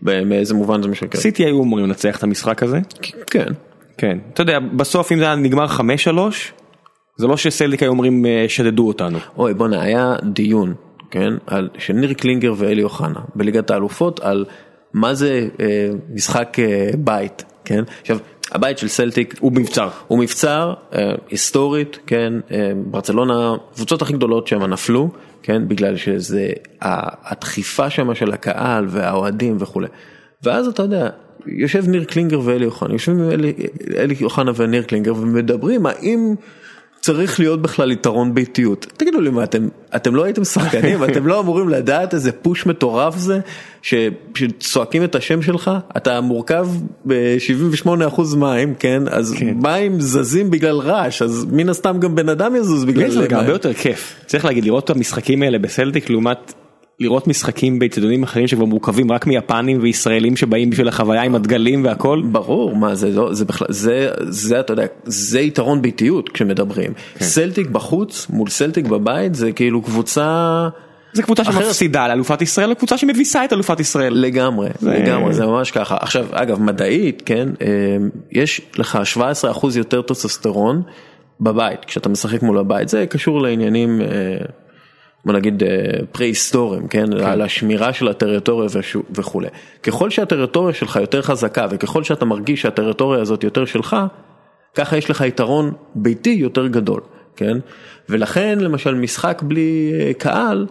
באיזה 0.00 0.54
מובן 0.54 0.82
זה 0.82 0.88
משקר? 0.88 1.18
סיטי 1.18 1.44
היו 1.44 1.62
אמורים 1.62 1.86
לנצח 1.86 2.18
את 2.18 2.22
המשחק 2.22 2.62
הזה. 2.62 2.80
כן. 3.26 3.52
כן. 3.98 4.18
אתה 4.32 4.42
יודע, 4.42 4.58
בסוף 4.58 5.12
אם 5.12 5.18
זה 5.18 5.24
היה 5.24 5.34
נגמר 5.34 5.66
5-3, 5.66 5.80
זה 7.16 7.26
לא 7.26 7.36
שסלדיק 7.36 7.82
היו 7.82 7.90
אומרים 7.90 8.26
שדדו 8.48 8.88
אותנו. 8.88 9.18
אוי 9.36 9.54
בואנה, 9.54 9.82
היה 9.82 10.16
דיון, 10.22 10.74
כן, 11.10 11.32
על, 11.46 11.68
של 11.78 11.92
ניר 11.92 12.12
קלינגר 12.12 12.54
ואלי 12.56 12.82
אוחנה 12.82 13.20
בליגת 13.34 13.70
האלופות 13.70 14.20
על 14.20 14.44
מה 14.92 15.14
זה 15.14 15.48
אה, 15.60 15.88
משחק 16.14 16.56
אה, 16.58 16.90
בית, 16.98 17.44
כן? 17.64 17.84
עכשיו, 18.00 18.18
הבית 18.52 18.78
של 18.78 18.88
סלטיק 18.88 19.34
הוא 19.40 19.52
מבצר, 19.52 19.88
הוא 20.06 20.18
מבצר 20.18 20.74
אה, 20.94 21.12
היסטורית, 21.30 21.98
כן, 22.06 22.32
אה, 22.50 22.72
ברצלונה, 22.86 23.54
קבוצות 23.74 24.02
הכי 24.02 24.12
גדולות 24.12 24.46
שם 24.46 24.64
נפלו, 24.64 25.10
כן, 25.42 25.68
בגלל 25.68 25.96
שזה 25.96 26.50
הדחיפה 27.22 27.90
שם 27.90 28.14
של 28.14 28.32
הקהל 28.32 28.86
והאוהדים 28.88 29.56
וכולי. 29.60 29.88
ואז 30.42 30.68
אתה 30.68 30.82
יודע, 30.82 31.08
יושב 31.46 31.88
ניר 31.88 32.04
קלינגר 32.04 32.40
ואלי 32.44 32.66
אוחנה, 32.66 32.92
יושבים 32.92 33.30
אלי, 33.30 33.52
אלי 33.96 34.14
אוחנה 34.22 34.52
וניר 34.56 34.82
קלינגר 34.82 35.14
ומדברים 35.14 35.86
האם 35.86 36.34
צריך 37.06 37.40
להיות 37.40 37.62
בכלל 37.62 37.92
יתרון 37.92 38.34
ביתיות. 38.34 38.86
תגידו 38.96 39.20
לי 39.20 39.30
מה 39.30 39.44
אתם, 39.44 39.68
אתם 39.96 40.14
לא 40.14 40.24
הייתם 40.24 40.44
שחקנים, 40.44 41.04
אתם 41.04 41.26
לא 41.26 41.40
אמורים 41.40 41.68
לדעת 41.68 42.14
איזה 42.14 42.32
פוש 42.32 42.66
מטורף 42.66 43.16
זה, 43.16 43.40
שצועקים 43.82 45.04
את 45.04 45.14
השם 45.14 45.42
שלך, 45.42 45.70
אתה 45.96 46.20
מורכב 46.20 46.68
ב-78% 47.06 48.36
מים, 48.36 48.74
כן, 48.78 49.02
אז 49.10 49.34
כן. 49.38 49.54
מים 49.62 50.00
זזים 50.00 50.50
בגלל 50.50 50.78
רעש, 50.78 51.22
אז 51.22 51.46
מן 51.52 51.68
הסתם 51.68 51.98
גם 51.98 52.14
בן 52.14 52.28
אדם 52.28 52.56
יזוז 52.56 52.84
בגלל 52.84 53.10
זה. 53.10 53.26
זה 53.30 53.36
הרבה 53.36 53.52
יותר 53.52 53.74
כיף, 53.74 54.14
צריך 54.26 54.44
להגיד, 54.44 54.64
לראות 54.64 54.84
את 54.84 54.90
המשחקים 54.90 55.42
האלה 55.42 55.58
בסלטיק 55.58 56.10
לעומת 56.10 56.52
לראות 57.00 57.28
משחקים 57.28 57.78
באצטדיונים 57.78 58.22
אחרים 58.22 58.46
שכבר 58.46 58.64
מורכבים 58.64 59.12
רק 59.12 59.26
מיפנים 59.26 59.78
וישראלים 59.82 60.36
שבאים 60.36 60.70
בשביל 60.70 60.88
החוויה 60.88 61.22
עם 61.22 61.34
הדגלים 61.34 61.84
והכל. 61.84 62.22
ברור, 62.32 62.76
מה 62.76 62.94
זה 62.94 63.10
לא, 63.10 63.34
זה 63.34 63.44
בכלל, 63.44 63.68
זה, 63.70 64.10
זה 64.20 64.60
אתה 64.60 64.72
יודע, 64.72 64.86
זה 65.04 65.40
יתרון 65.40 65.82
ביתיות 65.82 66.28
כשמדברים. 66.28 66.92
כן. 66.94 67.24
סלטיק 67.24 67.66
בחוץ 67.66 68.26
מול 68.30 68.48
סלטיק 68.48 68.86
בבית 68.86 69.34
זה 69.34 69.52
כאילו 69.52 69.82
קבוצה... 69.82 70.68
זה 71.12 71.22
קבוצה 71.22 71.44
שמפסידה 71.44 72.08
לאלופת 72.08 72.42
ישראל, 72.42 72.74
קבוצה 72.74 72.98
שמביסה 72.98 73.44
את 73.44 73.52
אלופת 73.52 73.80
ישראל. 73.80 74.12
לגמרי, 74.14 74.68
זה... 74.78 74.90
לגמרי, 74.90 75.34
זה 75.34 75.46
ממש 75.46 75.70
ככה. 75.70 75.96
עכשיו, 76.00 76.26
אגב, 76.32 76.60
מדעית, 76.60 77.22
כן, 77.26 77.48
אה, 77.62 77.66
יש 78.32 78.60
לך 78.78 78.98
17% 79.54 79.66
יותר 79.76 80.02
טוסטסטרון 80.02 80.82
בבית, 81.40 81.84
כשאתה 81.84 82.08
משחק 82.08 82.42
מול 82.42 82.58
הבית, 82.58 82.88
זה 82.88 83.06
קשור 83.06 83.42
לעניינים... 83.42 84.00
אה, 85.26 85.32
בוא 85.32 85.32
נגיד 85.32 85.62
פרה-היסטוריים, 86.12 86.88
כן? 86.88 87.06
כן, 87.18 87.24
על 87.24 87.42
השמירה 87.42 87.92
של 87.92 88.08
הטריטוריה 88.08 88.68
וכולי. 89.14 89.48
ככל 89.82 90.10
שהטריטוריה 90.10 90.74
שלך 90.74 90.96
יותר 90.96 91.22
חזקה 91.22 91.66
וככל 91.70 92.04
שאתה 92.04 92.24
מרגיש 92.24 92.62
שהטריטוריה 92.62 93.20
הזאת 93.20 93.44
יותר 93.44 93.64
שלך, 93.64 93.96
ככה 94.74 94.96
יש 94.96 95.10
לך 95.10 95.20
יתרון 95.20 95.72
ביתי 95.94 96.30
יותר 96.30 96.66
גדול, 96.66 97.00
כן? 97.36 97.58
ולכן 98.08 98.58
למשל 98.58 98.94
משחק 98.94 99.42
בלי 99.42 99.92
אה, 99.94 100.14
קהל 100.14 100.66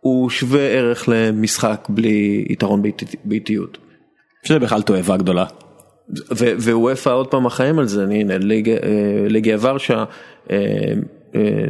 הוא 0.00 0.30
שווה 0.30 0.60
ערך 0.60 1.08
למשחק 1.08 1.86
בלי 1.88 2.44
יתרון 2.50 2.82
ביתי, 2.82 3.04
ביתיות. 3.24 3.78
שזה 4.44 4.58
בכלל 4.58 4.82
תועבה 4.82 5.16
גדולה. 5.16 5.44
ווופא 6.62 7.10
עוד 7.10 7.26
פעם 7.26 7.46
החיים 7.46 7.78
על 7.78 7.86
זה, 7.86 8.04
הנה 8.04 8.38
ליגיה 9.28 9.56
אה, 9.56 9.72
ורשה 9.72 10.04
אה, 10.50 10.94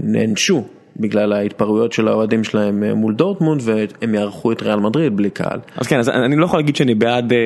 נענשו 0.02 0.64
בגלל 0.96 1.32
ההתפרעויות 1.32 1.92
של 1.92 2.08
האוהדים 2.08 2.44
שלהם 2.44 2.84
אה, 2.84 2.94
מול 2.94 3.14
דורטמונד 3.14 3.60
והם 3.64 4.14
יערכו 4.14 4.52
את 4.52 4.62
ריאל 4.62 4.80
מדריד 4.80 5.16
בלי 5.16 5.30
קהל. 5.30 5.60
אז 5.76 5.86
כן, 5.86 5.98
אז 5.98 6.08
אני 6.08 6.36
לא 6.36 6.44
יכול 6.44 6.58
להגיד 6.58 6.76
שאני 6.76 6.94
בעד 6.94 7.32
אה, 7.32 7.38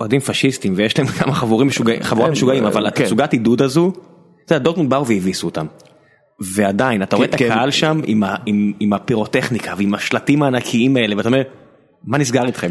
אוהדים 0.00 0.20
פשיסטים 0.20 0.72
ויש 0.76 0.98
להם 0.98 1.06
כמה 1.06 1.34
חבורים 1.34 1.68
משוגעים, 1.68 2.02
חבורת 2.02 2.26
כן, 2.26 2.32
משוגעים, 2.32 2.64
אבל 2.64 2.90
כן. 2.90 3.02
התצוגת 3.02 3.32
עידוד 3.32 3.62
הזו, 3.62 3.92
אתה 4.44 4.54
יודע, 4.54 4.64
דורטמונד 4.64 4.90
באו 4.90 5.06
והביסו 5.06 5.46
אותם. 5.46 5.66
ועדיין, 6.40 7.02
אתה 7.02 7.16
רואה 7.16 7.28
את 7.28 7.34
כן, 7.34 7.50
הקהל 7.50 7.70
שם 7.70 8.00
עם 8.80 8.92
הפירוטכניקה 8.92 9.74
ועם 9.76 9.94
השלטים 9.94 10.42
הענקיים 10.42 10.96
האלה, 10.96 11.16
ואתה 11.16 11.28
אומר, 11.28 11.42
מה 12.04 12.18
נסגר 12.18 12.46
איתכם? 12.46 12.70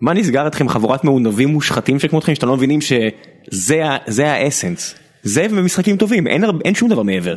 מה 0.00 0.14
נסגר 0.14 0.46
איתכם 0.46 0.68
חבורת 0.68 1.04
מעונבים 1.04 1.48
מושחתים 1.48 1.98
שכמותכם 1.98 2.34
שאתם 2.34 2.48
לא 2.48 2.56
מבינים 2.56 2.80
שזה 2.80 4.32
האסנס. 4.32 4.94
זה 5.22 5.46
ומשחקים 5.50 5.96
טובים, 5.96 6.26
אין 6.64 6.74
שום 6.74 6.88
דבר 6.88 7.02
מעבר. 7.02 7.34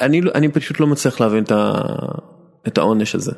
אני, 0.00 0.20
אני 0.34 0.48
פשוט 0.48 0.80
לא 0.80 0.86
מצליח 0.86 1.20
להבין 1.20 1.44
את, 1.44 1.50
ה, 1.50 1.72
את 2.66 2.78
העונש 2.78 3.14
הזה. 3.14 3.32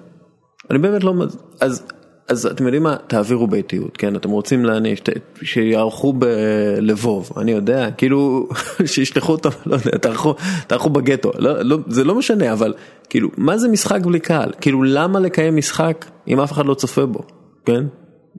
אני 0.71 0.79
באמת 0.79 1.05
לא, 1.05 1.15
אז, 1.61 1.87
אז 2.29 2.47
אתם 2.47 2.65
יודעים 2.65 2.83
מה, 2.83 2.97
תעבירו 3.07 3.47
ביתיות, 3.47 3.97
כן, 3.97 4.17
אתם 4.17 4.31
רוצים 4.31 4.65
להעניש, 4.65 5.01
שיערכו 5.43 6.13
בלבוב, 6.13 7.31
אני 7.37 7.53
יודע, 7.53 7.91
כאילו, 7.91 8.49
שישלחו 8.87 9.33
אותם, 9.33 9.49
לא 9.67 9.75
יודע, 9.75 9.99
תערכו, 9.99 10.35
תערכו 10.67 10.91
בגטו, 10.91 11.33
לא, 11.39 11.63
לא, 11.63 11.79
זה 11.87 12.05
לא 12.05 12.15
משנה, 12.15 12.53
אבל 12.53 12.75
כאילו, 13.11 13.29
מה 13.37 13.59
זה 13.59 13.69
משחק 13.69 14.01
בלי 14.07 14.21
קהל? 14.21 14.53
כאילו, 14.61 14.83
למה 14.83 15.21
לקיים 15.21 15.57
משחק 15.57 16.05
אם 16.29 16.41
אף 16.41 16.53
אחד 16.53 16.67
לא 16.67 16.75
צופה 16.75 17.07
בו, 17.07 17.21
כן? 17.65 17.85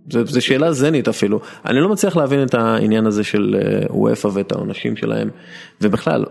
זו 0.10 0.41
שאלה 0.41 0.71
זנית 0.71 1.08
אפילו, 1.08 1.39
אני 1.65 1.80
לא 1.80 1.89
מצליח 1.89 2.17
להבין 2.17 2.43
את 2.43 2.54
העניין 2.54 3.06
הזה 3.06 3.23
של 3.23 3.56
אה, 3.62 3.86
וופא 3.89 4.28
ואת 4.34 4.52
העונשים 4.52 4.95
שלהם, 4.95 5.30
ובכלל, 5.82 6.25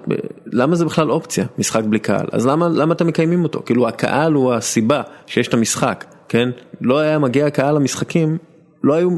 למה 0.47 0.77
זה 0.77 0.85
בכלל 0.85 1.11
אופציה, 1.11 1.45
משחק 1.59 1.85
בלי 1.85 1.99
קהל, 1.99 2.27
אז 2.33 2.47
למה, 2.47 2.69
למה 2.69 2.95
אתם 2.95 3.07
מקיימים 3.07 3.43
אותו, 3.43 3.63
כאילו 3.67 3.89
הקהל 3.89 4.33
הוא 4.33 4.55
הסיבה 4.55 5.03
שיש 5.27 5.49
את 5.49 5.55
המשחק, 5.55 6.05
כן, 6.29 6.49
לא 6.81 6.99
היה 6.99 7.19
מגיע 7.19 7.47
הקהל 7.47 7.75
למשחקים, 7.75 8.39
לא 8.85 8.95
היו 8.95 9.11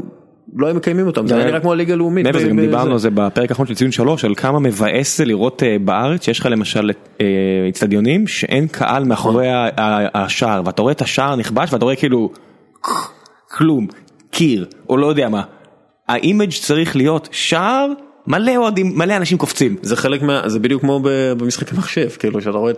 לא 0.57 0.67
היו 0.67 0.75
מקיימים 0.75 1.07
אותם, 1.07 1.27
זה 1.27 1.37
נראה 1.37 1.61
כמו 1.61 1.73
הליגה 1.73 1.93
הלאומית. 1.93 2.27
מעבר 2.27 2.39
לזה 2.39 2.49
גם 2.49 2.61
דיברנו 2.61 2.93
על 2.93 2.99
זה. 2.99 3.11
בפרק 3.11 3.51
האחרון 3.51 3.67
של 3.67 3.75
ציון 3.75 3.93
שלוש, 3.93 4.25
על 4.25 4.35
כמה 4.35 4.59
מבאס 4.59 5.19
זה 5.19 5.25
לראות 5.25 5.63
אה, 5.63 5.77
בארץ 5.85 6.25
שיש 6.25 6.41
לך 6.41 6.47
למשל 6.47 6.91
אצטדיונים 7.69 8.27
שאין 8.27 8.69
קהל 8.69 9.05
מאחורי 9.05 9.47
השער, 10.15 10.63
ואתה 10.65 10.83
רואה 10.83 10.93
את 10.93 11.03
השער 11.03 11.37
נכבש 11.37 11.73
ואתה 11.73 11.85
רואה 11.85 11.97
כאילו 11.97 12.31
כלום, 13.51 13.87
קיר 14.31 14.67
או 14.89 14.97
לא 14.97 15.07
יודע 15.07 15.29
מה. 15.29 15.43
ה 16.09 16.16
image 16.16 16.53
צריך 16.63 16.97
להיות 16.97 17.29
שער 17.33 17.87
מלא 18.27 18.57
אוהדים 18.57 18.93
מלא 18.99 19.17
אנשים 19.17 19.39
קופצים 19.39 19.77
זה 19.83 19.97
חלק 19.97 20.23
מה 20.23 20.43
זה 20.47 20.59
בדיוק 20.59 20.83
כמו 20.83 21.01
במשחקי 21.39 21.75
מחשב 21.79 22.09
כאילו 22.09 22.41
שאתה 22.41 22.59
רואה 22.59 22.73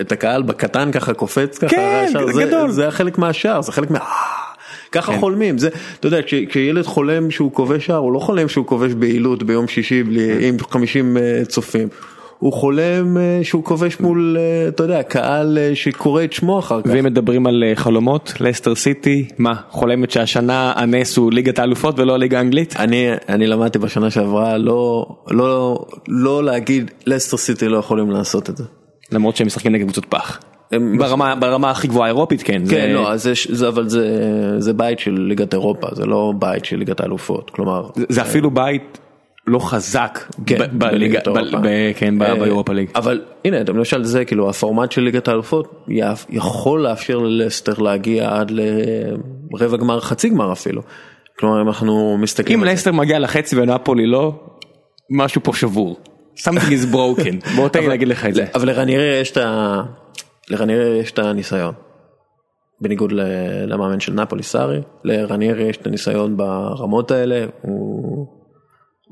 את 0.00 0.12
הקהל 0.12 0.42
בקטן 0.42 0.92
ככה 0.92 1.14
קופץ 1.14 1.58
ככה 1.58 1.68
כן, 1.68 2.12
זה 2.32 2.42
גדול 2.44 2.70
זה 2.70 2.90
חלק 2.90 3.18
מהשער 3.18 3.62
זה 3.62 3.72
חלק 3.72 3.90
מה... 3.90 3.98
ככה 4.92 5.12
כן. 5.12 5.20
חולמים 5.20 5.58
זה 5.58 5.68
אתה 6.00 6.06
יודע 6.06 6.18
כשילד 6.48 6.86
חולם 6.86 7.30
שהוא 7.30 7.52
כובש 7.52 7.86
שער 7.86 7.96
הוא 7.96 8.12
לא 8.12 8.18
חולם 8.18 8.48
שהוא 8.48 8.66
כובש 8.66 8.92
בעילות 8.92 9.42
ביום 9.42 9.68
שישי 9.68 10.02
בלי, 10.02 10.48
עם 10.48 10.56
50 10.70 11.16
אה, 11.16 11.42
צופים. 11.48 11.88
הוא 12.38 12.52
חולם 12.52 13.16
אה, 13.16 13.40
שהוא 13.42 13.64
כובש 13.64 14.00
מול, 14.00 14.36
אה, 14.40 14.68
אתה 14.68 14.82
יודע, 14.82 15.02
קהל 15.02 15.58
אה, 15.58 15.70
שקורא 15.74 16.24
את 16.24 16.32
שמו 16.32 16.58
אחר 16.58 16.82
כך. 16.82 16.90
ואם 16.90 17.04
מדברים 17.04 17.46
על 17.46 17.64
חלומות, 17.74 18.32
לסטר 18.40 18.74
סיטי, 18.74 19.28
מה, 19.38 19.54
חולמת 19.70 20.10
שהשנה 20.10 20.72
הנס 20.76 21.16
הוא 21.16 21.32
ליגת 21.32 21.58
האלופות 21.58 21.98
ולא 21.98 22.18
ליגה 22.18 22.38
האנגלית? 22.38 22.76
אני, 22.76 23.06
אני 23.28 23.46
למדתי 23.46 23.78
בשנה 23.78 24.10
שעברה 24.10 24.58
לא, 24.58 25.06
לא, 25.30 25.84
לא 26.08 26.44
להגיד 26.44 26.90
לסטר 27.06 27.36
סיטי 27.36 27.68
לא 27.68 27.78
יכולים 27.78 28.10
לעשות 28.10 28.50
את 28.50 28.56
זה. 28.56 28.64
למרות 29.12 29.36
שהם 29.36 29.46
משחקים 29.46 29.72
נגד 29.72 29.84
קבוצות 29.84 30.04
פח. 30.04 30.40
ברמה, 30.98 31.34
ברמה 31.34 31.70
הכי 31.70 31.88
גבוהה 31.88 32.06
האירופית 32.06 32.42
כן. 32.42 32.62
כן, 32.68 32.86
זה... 32.88 32.92
לא, 32.92 33.16
זה, 33.16 33.32
זה, 33.48 33.68
אבל 33.68 33.88
זה, 33.88 34.06
זה 34.58 34.72
בית 34.72 34.98
של 34.98 35.10
ליגת 35.28 35.54
אירופה, 35.54 35.86
זה 35.92 36.06
לא 36.06 36.32
בית 36.38 36.64
של 36.64 36.76
ליגת 36.76 37.00
האלופות, 37.00 37.50
כלומר... 37.50 37.88
זה, 37.96 38.04
זה 38.08 38.22
אפילו 38.22 38.50
בית 38.50 38.98
לא 39.46 39.58
חזק 39.58 40.18
כן, 40.46 40.58
בליגה, 40.72 41.20
כן, 41.96 42.22
אה, 42.22 42.34
באירופה 42.34 42.72
ליג. 42.72 42.88
אבל 42.94 43.22
הנה, 43.44 43.56
למשל 43.68 44.04
זה 44.04 44.24
כאילו 44.24 44.50
הפורמט 44.50 44.92
של 44.92 45.02
ליגת 45.02 45.28
האלופות 45.28 45.86
יכול 46.30 46.82
לאפשר 46.82 47.18
ללסטר 47.18 47.78
להגיע 47.78 48.30
עד 48.38 48.52
לרבע 49.52 49.76
גמר, 49.76 50.00
חצי 50.00 50.28
גמר 50.28 50.52
אפילו. 50.52 50.82
כלומר 51.38 51.62
אם 51.62 51.68
אנחנו 51.68 52.18
מסתכלים... 52.18 52.58
אם 52.58 52.64
לסטר 52.64 52.92
מגיע 52.92 53.18
לחצי 53.18 53.56
ונפולי 53.60 54.06
לא, 54.06 54.32
משהו 55.10 55.42
פה 55.42 55.52
שבור. 55.54 55.96
something 56.38 56.70
is 56.70 56.94
broken. 56.94 57.46
בוא 57.56 57.68
תן 57.68 57.80
לי 57.80 57.88
להגיד 57.88 58.08
לך 58.08 58.26
את 58.26 58.34
זה. 58.34 58.44
אבל 58.54 58.66
לרניירה 58.66 59.20
יש 59.20 59.30
את 59.30 59.36
ה... 59.36 59.82
לרניירה 60.50 60.84
יש 60.84 61.10
את 61.10 61.18
הניסיון. 61.18 61.74
בניגוד 62.80 63.12
למאמן 63.66 64.00
של 64.00 64.12
נפולי 64.12 64.42
סארי, 64.42 64.80
לרניירה 65.04 65.62
יש 65.62 65.76
את 65.76 65.86
הניסיון 65.86 66.36
ברמות 66.36 67.10
האלה. 67.10 67.44
הוא... 67.60 68.26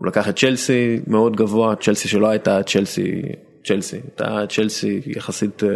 הוא 0.03 0.09
לקח 0.09 0.29
את 0.29 0.39
צ'לסי 0.39 1.01
מאוד 1.07 1.37
גבוה, 1.37 1.75
צ'לסי 1.77 2.09
שלא 2.09 2.29
הייתה 2.29 2.63
צ'לסי, 2.63 3.23
צ'לסי, 3.65 3.97
הייתה 3.97 4.45
צ'לסי 4.49 5.01
יחסית 5.07 5.65
אה, 5.65 5.69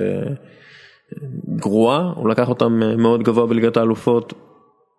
גרועה, 1.57 2.12
הוא 2.17 2.29
לקח 2.29 2.49
אותם 2.49 2.83
אה, 2.83 2.97
מאוד 2.97 3.23
גבוה 3.23 3.47
בליגת 3.47 3.77
האלופות, 3.77 4.33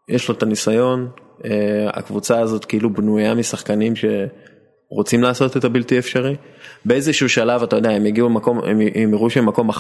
יש 0.10 0.30
לו 0.30 0.36
את 0.36 0.44
הניסיון, 0.44 1.10
אה, 1.46 1.90
הקבוצה 1.94 2.40
הזאת 2.40 2.66
כאילו 2.66 2.94
בנויה 2.94 3.34
משחקנים 3.34 3.94
רוצים 4.90 5.24
לעשות 5.24 5.58
את 5.58 5.63
הבלתי 5.63 6.00
אפשרי. 6.00 6.36
באיזשהו 6.86 7.30
שלב 7.30 7.63
אתה 7.63 7.76
יודע 7.76 7.90
הם 7.90 8.06
יגיעו 8.06 8.30
למקום 8.30 8.60
הם 8.96 9.13
יראו 9.13 9.30
שהם 9.30 9.46
מקום 9.46 9.70
11-12 9.72 9.74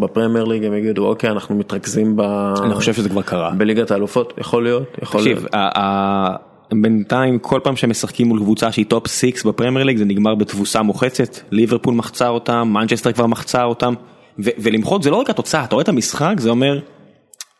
בפרמייר 0.00 0.44
ליג 0.44 0.64
הם 0.64 0.74
יגידו 0.74 1.06
אוקיי 1.06 1.30
אנחנו 1.30 1.54
מתרכזים 1.54 2.16
ב... 2.16 2.20
אני 2.64 2.74
חושב 2.74 2.94
שזה 2.94 3.08
כבר 3.08 3.22
קרה. 3.22 3.50
בליגת 3.50 3.90
האלופות 3.90 4.34
יכול 4.38 4.62
להיות 4.62 4.98
יכול 5.02 5.20
תקשיב, 5.20 5.38
להיות. 5.38 6.49
בינתיים 6.74 7.38
כל 7.38 7.60
פעם 7.62 7.76
שהם 7.76 7.90
משחקים 7.90 8.28
מול 8.28 8.38
קבוצה 8.38 8.72
שהיא 8.72 8.86
טופ 8.88 9.06
6 9.06 9.46
בפרמייר 9.46 9.84
ליג 9.84 9.96
זה 9.96 10.04
נגמר 10.04 10.34
בתבוסה 10.34 10.82
מוחצת 10.82 11.38
ליברפול 11.50 11.94
מחצה 11.94 12.28
אותם 12.28 12.70
מנצ'סטר 12.72 13.12
כבר 13.12 13.26
מחצה 13.26 13.64
אותם 13.64 13.94
ולמחות 14.38 15.02
זה 15.02 15.10
לא 15.10 15.16
רק 15.16 15.30
התוצאה 15.30 15.64
אתה 15.64 15.74
רואה 15.74 15.82
את 15.82 15.88
המשחק 15.88 16.34
זה 16.38 16.50
אומר. 16.50 16.78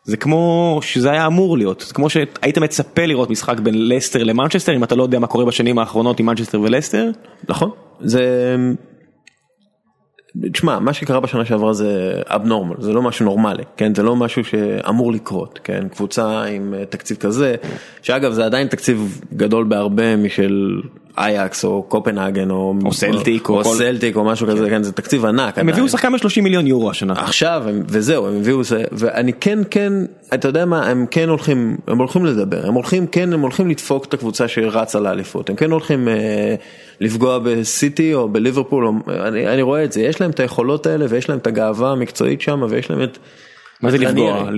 זה 0.05 0.17
כמו 0.17 0.79
שזה 0.83 1.11
היה 1.11 1.27
אמור 1.27 1.59
להיות 1.59 1.85
זה 1.89 1.95
כמו 1.95 2.11
שהיית 2.11 2.59
מצפה 2.59 3.07
לראות 3.07 3.31
משחק 3.31 3.61
בין 3.61 3.89
לסטר 3.89 4.25
למנצ'סטר 4.25 4.77
אם 4.77 4.85
אתה 4.85 4.95
לא 4.95 5.03
יודע 5.03 5.19
מה 5.19 5.27
קורה 5.27 5.45
בשנים 5.45 5.79
האחרונות 5.79 6.21
עם 6.21 6.27
מנצ'סטר 6.27 6.61
ולסטר. 6.61 7.11
נכון 7.49 7.71
זה 8.01 8.57
תשמע, 10.53 10.79
מה 10.79 10.93
שקרה 10.93 11.21
בשנה 11.21 11.45
שעברה 11.45 11.73
זה 11.73 12.23
abnormal, 12.27 12.75
זה 12.79 12.93
לא 12.93 13.03
משהו 13.03 13.25
נורמלי, 13.25 13.63
כן? 13.77 13.95
זה 13.95 14.03
לא 14.03 14.17
משהו 14.17 14.45
שאמור 14.45 15.13
לקרות, 15.13 15.61
כן? 15.65 15.89
קבוצה 15.89 16.43
עם 16.43 16.75
אה, 16.75 16.85
תקציב 16.85 17.17
כזה, 17.17 17.55
שאגב 18.03 18.33
זה 18.33 18.45
עדיין 18.45 18.67
תקציב 18.67 19.21
גדול 19.37 19.65
בהרבה 19.65 20.17
משל 20.17 20.81
אייקס 21.21 21.65
או 21.65 21.83
קופנהגן 21.83 22.51
או, 22.51 22.75
או 22.85 22.93
סלטיק 22.93 23.49
או, 23.49 23.55
או, 23.55 23.59
או 23.59 23.75
סלטיק 23.75 24.17
או 24.17 24.25
משהו 24.25 24.47
כן. 24.47 24.53
כזה, 24.53 24.71
כן? 24.71 24.83
זה 24.83 24.93
תקציב 24.93 25.27
ענק. 25.27 25.59
הם 25.59 25.69
הביאו 25.69 25.89
שחקן 25.89 26.13
ב-30 26.13 26.43
מיליון 26.43 26.67
יורו 26.67 26.91
השנה. 26.91 27.13
עכשיו, 27.13 27.65
וזהו, 27.89 28.27
הם 28.27 28.37
הביאו 28.37 28.65
זה, 28.65 28.85
ואני 28.93 29.33
כן, 29.33 29.59
כן, 29.71 29.93
אתה 30.35 30.49
יודע 30.49 30.65
מה, 30.65 30.87
הם 30.87 31.07
כן 31.11 31.29
הולכים, 31.29 31.77
הם 31.87 31.99
הולכים 31.99 32.27
לדבר, 32.27 32.67
הם 32.67 32.75
הולכים, 32.75 33.07
כן, 33.07 33.33
הם 33.33 33.41
הולכים 33.41 33.69
לדפוק 33.69 34.05
את 34.05 34.15
הקבוצה 34.15 34.49
שרצה 34.49 35.01
לאליפות, 35.01 35.51
הם 35.51 35.57
כן 35.57 35.71
הולכים... 35.71 36.09
אה, 36.09 36.55
לפגוע 37.01 37.39
בסיטי 37.39 38.15
או 38.15 38.29
בליברפול, 38.29 38.87
או, 38.87 38.93
אני, 39.09 39.49
אני 39.49 39.63
רואה 39.63 39.85
את 39.85 39.93
זה, 39.93 40.01
יש 40.01 40.21
להם 40.21 40.31
את 40.31 40.41
היכולות 40.41 40.87
האלה 40.87 41.07
ויש 41.09 41.29
להם 41.29 41.39
את 41.39 41.47
הגאווה 41.47 41.93
המקצועית 41.93 42.41
שם 42.41 42.63
ויש 42.69 42.91
להם 42.91 43.03
את... 43.03 43.19
מה 43.83 43.91
זה 43.91 43.99
לפגוע? 43.99 44.51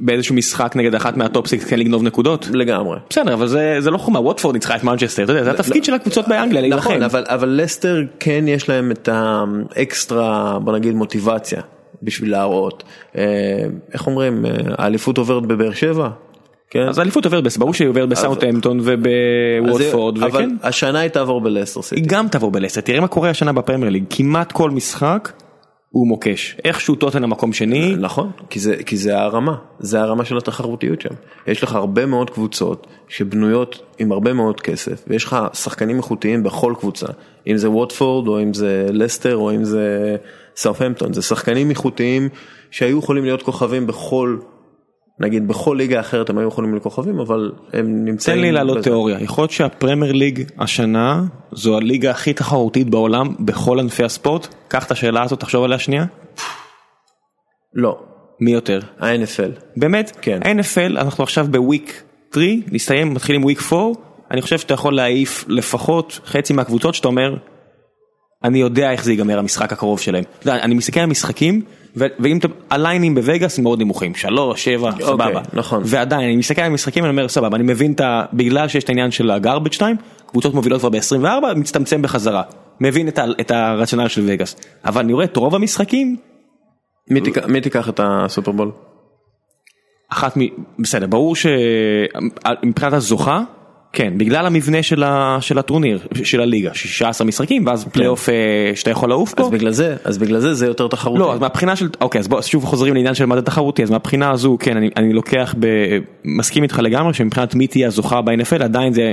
באיזשהו 0.00 0.34
משחק 0.34 0.76
נגד 0.76 0.94
אחת 0.94 1.16
מה 1.16 1.28
top 1.28 1.46
six 1.46 1.64
כן 1.64 1.78
לגנוב 1.78 2.02
נקודות? 2.02 2.48
לגמרי. 2.52 2.98
בסדר 3.10 3.34
אבל 3.34 3.46
זה, 3.46 3.90
לא 3.90 3.98
חומה, 3.98 4.20
ווטפורד 4.20 4.54
ניצחה 4.54 4.76
את 4.76 4.84
מנצ'סטר, 4.84 5.26
זה 5.26 5.50
התפקיד 5.50 5.84
של 5.84 5.94
הקבוצות 5.94 6.28
באנגליה 6.28 6.60
להילחם. 6.60 6.90
נכון, 6.90 7.02
אבל, 7.26 7.48
לסטר 7.48 8.02
כן 8.20 8.44
יש 8.48 8.68
להם 8.68 8.90
את 8.90 9.08
האקסטרה, 9.12 10.58
בוא 10.58 10.72
נגיד 10.72 10.94
מוטיבציה 10.94 11.62
בשביל 12.02 12.30
להראות. 12.30 12.82
אה, 13.16 13.22
איך 13.92 14.06
אומרים, 14.06 14.46
אה, 14.46 14.50
האליפות 14.78 15.18
עוברת 15.18 15.46
בבאר 15.46 15.72
שבע? 15.72 16.08
כן. 16.70 16.88
אז 16.88 16.98
האליפות 16.98 17.24
עוברת, 17.24 17.56
ברור 17.58 17.74
שהיא 17.74 17.88
עוברת 17.88 18.08
בסאוטהמפטון 18.08 18.80
ובווטפורד, 18.82 20.22
אבל 20.22 20.46
השנה 20.62 21.00
היא 21.00 21.10
תעבור 21.10 21.40
בלסטר 21.40 21.82
סיטי. 21.82 22.00
היא 22.00 22.08
גם 22.08 22.28
תעבור 22.28 22.50
בלסטר, 22.50 22.80
תראה 22.80 23.00
מה 23.00 23.08
קורה 23.08 23.30
השנה 23.30 23.52
בפרמייר 23.52 23.90
ליג, 23.90 24.04
כמעט 24.10 24.52
כל 24.52 24.70
משחק 24.70 25.32
הוא 25.92 26.08
מוקש, 26.08 26.56
איכשהו 26.64 26.94
טוטן 26.94 27.24
המקום 27.24 27.52
שני. 27.52 27.94
נכון, 27.96 28.30
כי 28.50 28.60
זה, 28.60 28.76
כי 28.86 28.96
זה 28.96 29.18
הרמה, 29.18 29.56
זה 29.80 30.00
הרמה 30.00 30.24
של 30.24 30.36
התחרותיות 30.36 31.00
שם. 31.00 31.14
יש 31.46 31.62
לך 31.62 31.74
הרבה 31.74 32.06
מאוד 32.06 32.30
קבוצות 32.30 32.86
שבנויות 33.08 33.82
עם 33.98 34.12
הרבה 34.12 34.32
מאוד 34.32 34.60
כסף, 34.60 35.04
ויש 35.06 35.24
לך 35.24 35.36
שחקנים 35.52 35.96
איכותיים 35.96 36.42
בכל 36.42 36.74
קבוצה, 36.78 37.06
אם 37.46 37.56
זה 37.56 37.70
ווטפורד 37.70 38.28
או 38.28 38.42
אם 38.42 38.54
זה 38.54 38.86
לסטר 38.90 39.36
או 39.36 39.54
אם 39.54 39.64
זה 39.64 40.16
סאוטהמפטון, 40.56 41.12
זה 41.12 41.22
שחקנים 41.22 41.70
איכותיים 41.70 42.28
שהיו 42.70 42.98
יכולים 42.98 43.24
להיות 43.24 43.42
כוכבים 43.42 43.86
בכל 43.86 44.36
נגיד 45.20 45.48
בכל 45.48 45.74
ליגה 45.78 46.00
אחרת 46.00 46.30
הם 46.30 46.38
היו 46.38 46.48
יכולים 46.48 46.74
לכוכבים 46.74 47.18
אבל 47.18 47.52
הם 47.72 48.04
נמצאים. 48.04 48.36
תן 48.36 48.42
לי 48.42 48.52
להעלות 48.52 48.78
תיאוריה, 48.82 49.20
יכול 49.20 49.42
להיות 49.42 49.50
שהפרמייר 49.50 50.12
ליג 50.12 50.44
השנה 50.58 51.22
זו 51.52 51.76
הליגה 51.76 52.10
הכי 52.10 52.32
תחרותית 52.32 52.90
בעולם 52.90 53.34
בכל 53.40 53.80
ענפי 53.80 54.04
הספורט? 54.04 54.54
קח 54.68 54.86
את 54.86 54.90
השאלה 54.90 55.22
הזאת, 55.22 55.40
תחשוב 55.40 55.64
עליה 55.64 55.78
שנייה. 55.78 56.04
לא. 57.74 57.98
מי 58.40 58.52
יותר? 58.52 58.80
ה-NFL. 58.98 59.60
באמת? 59.76 60.16
כן. 60.22 60.40
ה-NFL 60.44 61.00
אנחנו 61.00 61.24
עכשיו 61.24 61.46
בוויק 61.50 62.02
3, 62.34 62.46
נסתיים, 62.72 63.14
מתחילים 63.14 63.44
וויק 63.44 63.60
4, 63.72 64.00
אני 64.30 64.42
חושב 64.42 64.58
שאתה 64.58 64.74
יכול 64.74 64.96
להעיף 64.96 65.44
לפחות 65.48 66.20
חצי 66.24 66.52
מהקבוצות 66.52 66.94
שאתה 66.94 67.08
אומר, 67.08 67.36
אני 68.44 68.58
יודע 68.58 68.92
איך 68.92 69.04
זה 69.04 69.12
ייגמר 69.12 69.38
המשחק 69.38 69.72
הקרוב 69.72 70.00
שלהם. 70.00 70.24
אני 70.46 70.74
מסתכל 70.74 71.00
על 71.00 71.06
משחקים. 71.06 71.62
ואם 71.96 72.38
אתה, 72.38 72.48
הליינים 72.70 73.14
בווגאס 73.14 73.58
מאוד 73.58 73.80
נמוכים, 73.80 74.14
שלוש, 74.14 74.64
שבע, 74.64 74.90
אוקיי, 74.90 75.06
סבבה. 75.06 75.40
נכון. 75.52 75.82
ועדיין, 75.86 76.22
אני 76.22 76.36
מסתכל 76.36 76.62
על 76.62 76.70
המשחקים, 76.70 77.04
אני 77.04 77.10
אומר, 77.10 77.28
סבבה, 77.28 77.56
אני 77.56 77.64
מבין 77.64 77.92
את 77.92 78.00
ה... 78.00 78.24
בגלל 78.32 78.68
שיש 78.68 78.84
את 78.84 78.88
העניין 78.88 79.10
של 79.10 79.30
הגרבג' 79.30 79.72
2, 79.72 79.96
קבוצות 80.26 80.54
מובילות 80.54 80.80
כבר 80.80 80.88
ב-24, 80.88 81.54
מצטמצם 81.56 82.02
בחזרה. 82.02 82.42
מבין 82.80 83.08
את, 83.08 83.18
ה, 83.18 83.24
את 83.40 83.50
הרציונל 83.50 84.08
של 84.08 84.22
וגאס. 84.26 84.56
אבל 84.84 85.00
אני 85.00 85.12
רואה 85.12 85.24
את 85.24 85.36
רוב 85.36 85.54
המשחקים... 85.54 86.16
מי, 87.10 87.20
תיק, 87.20 87.38
מי 87.38 87.60
תיקח 87.60 87.88
את 87.88 88.00
הסופרבול? 88.04 88.70
אחת 90.08 90.36
מ... 90.36 90.40
בסדר, 90.78 91.06
ברור 91.06 91.34
שמבחינת 91.36 92.92
הזוכה, 92.92 93.42
כן, 93.92 94.18
בגלל 94.18 94.46
המבנה 94.46 94.82
של, 94.82 95.02
ה, 95.02 95.38
של 95.40 95.58
הטורניר, 95.58 95.98
של 96.24 96.40
הליגה, 96.40 96.74
16 96.74 97.26
משחקים 97.26 97.66
ואז 97.66 97.84
כן. 97.84 97.90
פלייאוף 97.90 98.28
אה, 98.28 98.34
שאתה 98.74 98.90
יכול 98.90 99.08
לעוף 99.08 99.34
פה. 99.34 99.42
אז 99.42 99.50
בגלל 99.50 99.70
זה, 99.70 99.96
אז 100.04 100.18
בגלל 100.18 100.40
זה 100.40 100.54
זה 100.54 100.66
יותר 100.66 100.88
תחרותי. 100.88 101.20
לא, 101.20 101.34
אז 101.34 101.40
מהבחינה 101.40 101.76
של, 101.76 101.88
אוקיי, 102.00 102.18
אז 102.18 102.28
בוא 102.28 102.42
שוב 102.42 102.64
חוזרים 102.64 102.94
לעניין 102.94 103.14
של 103.14 103.26
מה 103.26 103.36
זה 103.36 103.42
תחרותי, 103.42 103.82
אז 103.82 103.90
מהבחינה 103.90 104.30
הזו, 104.30 104.56
כן, 104.60 104.76
אני, 104.76 104.90
אני 104.96 105.12
לוקח, 105.12 105.54
ב, 105.58 105.66
מסכים 106.24 106.62
איתך 106.62 106.78
לגמרי 106.78 107.14
שמבחינת 107.14 107.54
מי 107.54 107.66
תהיה 107.66 107.86
הזוכה 107.86 108.20
ב-NFL 108.20 108.62
עדיין 108.62 108.92
זה, 108.92 109.12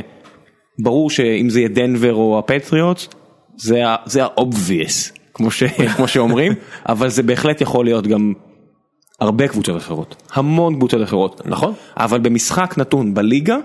ברור 0.83 1.09
שאם 1.09 1.49
זה 1.49 1.59
יהיה 1.59 1.69
דנבר 1.69 2.13
או 2.13 2.39
הפטריוטס, 2.39 3.09
זה 3.57 3.85
ה-obvious, 3.85 5.19
כמו, 5.33 5.51
ש, 5.51 5.63
כמו 5.95 6.07
שאומרים, 6.07 6.53
אבל 6.89 7.09
זה 7.09 7.23
בהחלט 7.23 7.61
יכול 7.61 7.85
להיות 7.85 8.07
גם 8.07 8.33
הרבה 9.19 9.47
קבוצות 9.47 9.77
אחרות, 9.77 10.15
המון 10.33 10.75
קבוצות 10.75 11.03
אחרות. 11.03 11.41
נכון. 11.45 11.73
אבל 11.97 12.19
במשחק 12.19 12.75
נתון 12.77 13.13
בליגה, 13.13 13.57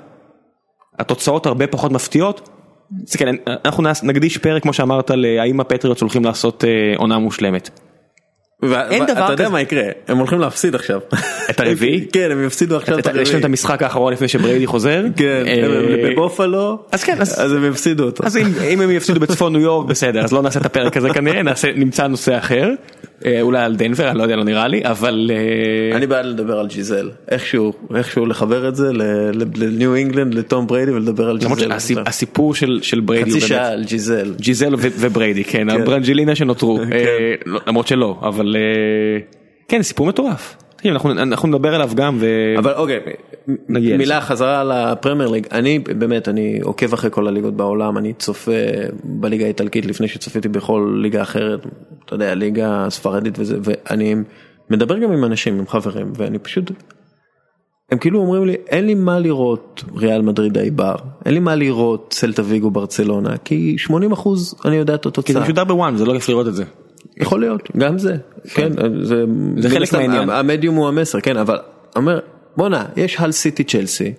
התוצאות 0.99 1.47
הרבה 1.47 1.67
פחות 1.67 1.93
מפתיעות. 1.93 2.49
כן, 3.17 3.35
אנחנו 3.65 3.85
נקדיש 4.03 4.39
פרק 4.39 4.63
כמו 4.63 4.73
שאמרת 4.73 5.11
להאם 5.15 5.61
הפטריוטס 5.61 6.01
הולכים 6.01 6.25
לעשות 6.25 6.65
אה, 6.65 6.97
עונה 6.97 7.19
מושלמת. 7.19 7.71
אין 8.63 9.05
דבר 9.05 9.15
כזה. 9.15 9.25
אתה 9.25 9.33
יודע 9.33 9.49
מה 9.49 9.61
יקרה, 9.61 9.83
הם 10.09 10.19
הולכים 10.19 10.39
להפסיד 10.39 10.75
עכשיו. 10.75 11.01
את 11.51 11.61
הרביעי? 11.61 12.07
כן, 12.13 12.29
הם 12.31 12.47
יפסידו 12.47 12.77
עכשיו 12.77 12.99
את 12.99 13.07
הרביעי. 13.07 13.23
יש 13.23 13.31
להם 13.31 13.41
את 13.41 13.45
המשחק 13.45 13.83
האחרון 13.83 14.13
לפני 14.13 14.29
שבריידי 14.29 14.67
חוזר. 14.67 15.05
כן, 15.17 15.43
אה, 15.47 16.11
בבופלו. 16.11 16.79
אז 16.93 17.05
כן, 17.05 17.21
אז 17.21 17.53
הם 17.53 17.65
יפסידו 17.65 18.05
אותו. 18.05 18.25
אז 18.27 18.37
אם 18.73 18.81
הם 18.81 18.91
יפסידו 18.91 19.21
בצפון 19.21 19.53
ניו 19.53 19.61
יורק 19.61 19.89
בסדר, 19.89 20.25
אז 20.25 20.33
לא 20.33 20.43
נעשה 20.43 20.61
את 20.61 20.67
הפרק 20.67 20.97
הזה 20.97 21.11
כנראה, 21.11 21.43
נמצא 21.77 22.07
נושא 22.07 22.39
אחר. 22.39 22.71
אה, 23.27 23.41
אולי 23.41 23.63
על 23.63 23.77
דנבר, 23.77 24.11
אני 24.11 24.19
לא 24.19 24.23
יודע, 24.23 24.37
לא 24.37 24.45
נראה 24.45 24.69
לי, 24.69 24.85
אבל... 24.85 25.31
אה, 25.35 25.97
אני 25.97 26.07
בעד 26.07 26.27
לדבר 26.27 26.59
על 26.59 26.67
ג'יזל, 26.67 27.11
איכשהו, 27.31 27.73
איכשהו 27.97 28.27
לחבר 28.27 28.69
את 28.69 28.77
זה 28.77 28.93
לניו 29.55 29.95
אינגלנד, 29.95 30.35
לטום 30.35 30.67
בריידי 30.67 30.93
ולדבר 30.93 31.31
על 31.31 31.39
ג'יזל. 31.39 32.03
הסיפור 32.07 32.55
של 32.55 33.01
בריידי 33.05 33.31
חצי 33.31 33.41
שעה 33.41 33.69
על 33.69 33.85
ג'יזל. 33.85 34.35
ג'יזל 34.41 34.75
ובריידי, 34.79 35.45
כן, 35.45 35.71
כן. 35.71 35.81
הברנג'לינה 35.81 36.35
שנותרו, 36.35 36.79
כן. 36.91 36.97
לא, 37.47 37.61
למרות 37.67 37.87
שלא, 37.87 38.19
אבל 38.23 38.57
כן, 39.69 39.83
סיפור 39.83 40.07
מטורף. 40.07 40.57
אנחנו 40.93 41.49
נדבר 41.49 41.75
עליו 41.75 41.91
גם 41.95 42.17
ו... 42.21 42.27
אבל 42.59 42.73
אוקיי, 42.73 43.01
מילה 43.69 44.21
חזרה 44.21 44.65
לפרמייר 44.65 45.29
ליג, 45.31 45.47
אני 45.53 45.79
באמת, 45.79 46.29
אני 46.29 46.61
עוקב 46.63 46.93
אחרי 46.93 47.11
כל 47.11 47.29
הליגות 47.29 47.55
בעולם, 47.55 47.99
אני 47.99 48.13
צופה 48.13 48.53
בליגה 49.05 49.45
האיטלקית 49.45 49.87
לפני 49.87 50.09
שצפיתי 50.09 50.49
בכל 50.49 50.99
ליגה 51.03 51.23
אחרת, 51.23 51.67
אתה 52.05 52.15
יודע, 52.15 52.35
ליגה 52.35 52.87
ספרדית 52.91 53.39
וזה, 53.39 53.59
ואני 53.63 54.15
מדבר 54.71 54.99
גם 54.99 55.13
עם 55.13 55.25
אנשים, 55.25 55.59
עם 55.59 55.67
חברים, 55.67 56.13
ואני 56.17 56.39
פשוט, 56.39 56.71
הם 57.91 57.99
כאילו 57.99 58.21
אומרים 58.21 58.45
לי, 58.45 58.55
אין 58.69 58.87
לי 58.87 58.95
מה 58.95 59.19
לראות 59.19 59.85
ריאל 59.97 60.23
מדריד 60.23 60.59
איבר, 60.59 60.95
אין 61.27 61.35
לי 61.35 61.41
מה 61.41 61.55
לראות 61.55 62.15
סלטה 62.17 62.43
ויגו 62.45 62.71
ברצלונה, 62.71 63.37
כי 63.37 63.79
80 63.79 64.13
אחוז 64.13 64.55
אני 64.65 64.77
יודע 64.77 64.95
את 64.95 65.07
התוצאה. 65.07 65.27
כי 65.27 65.33
זה 65.33 65.41
משודר 65.41 65.65
בוואן, 65.65 65.97
זה 65.97 66.05
לא 66.05 66.13
כיף 66.13 66.29
לראות 66.29 66.49
את 66.49 66.55
זה. 66.55 66.65
יכול 67.17 67.41
להיות, 67.41 67.69
גם 67.77 67.99
זה, 67.99 68.17
כן, 68.45 68.73
זה, 69.03 69.25
זה 69.59 69.71
חלק 69.71 69.93
מהעניין. 69.93 70.31
המדיום 70.31 70.75
הוא 70.75 70.89
המסר, 70.89 71.21
כן, 71.21 71.37
אבל 71.37 71.59
אומר, 71.97 72.21
בואנה, 72.57 72.87
יש 72.97 73.21
הל 73.21 73.33
סיטי 73.33 73.65
צ'לסי, 73.65 74.13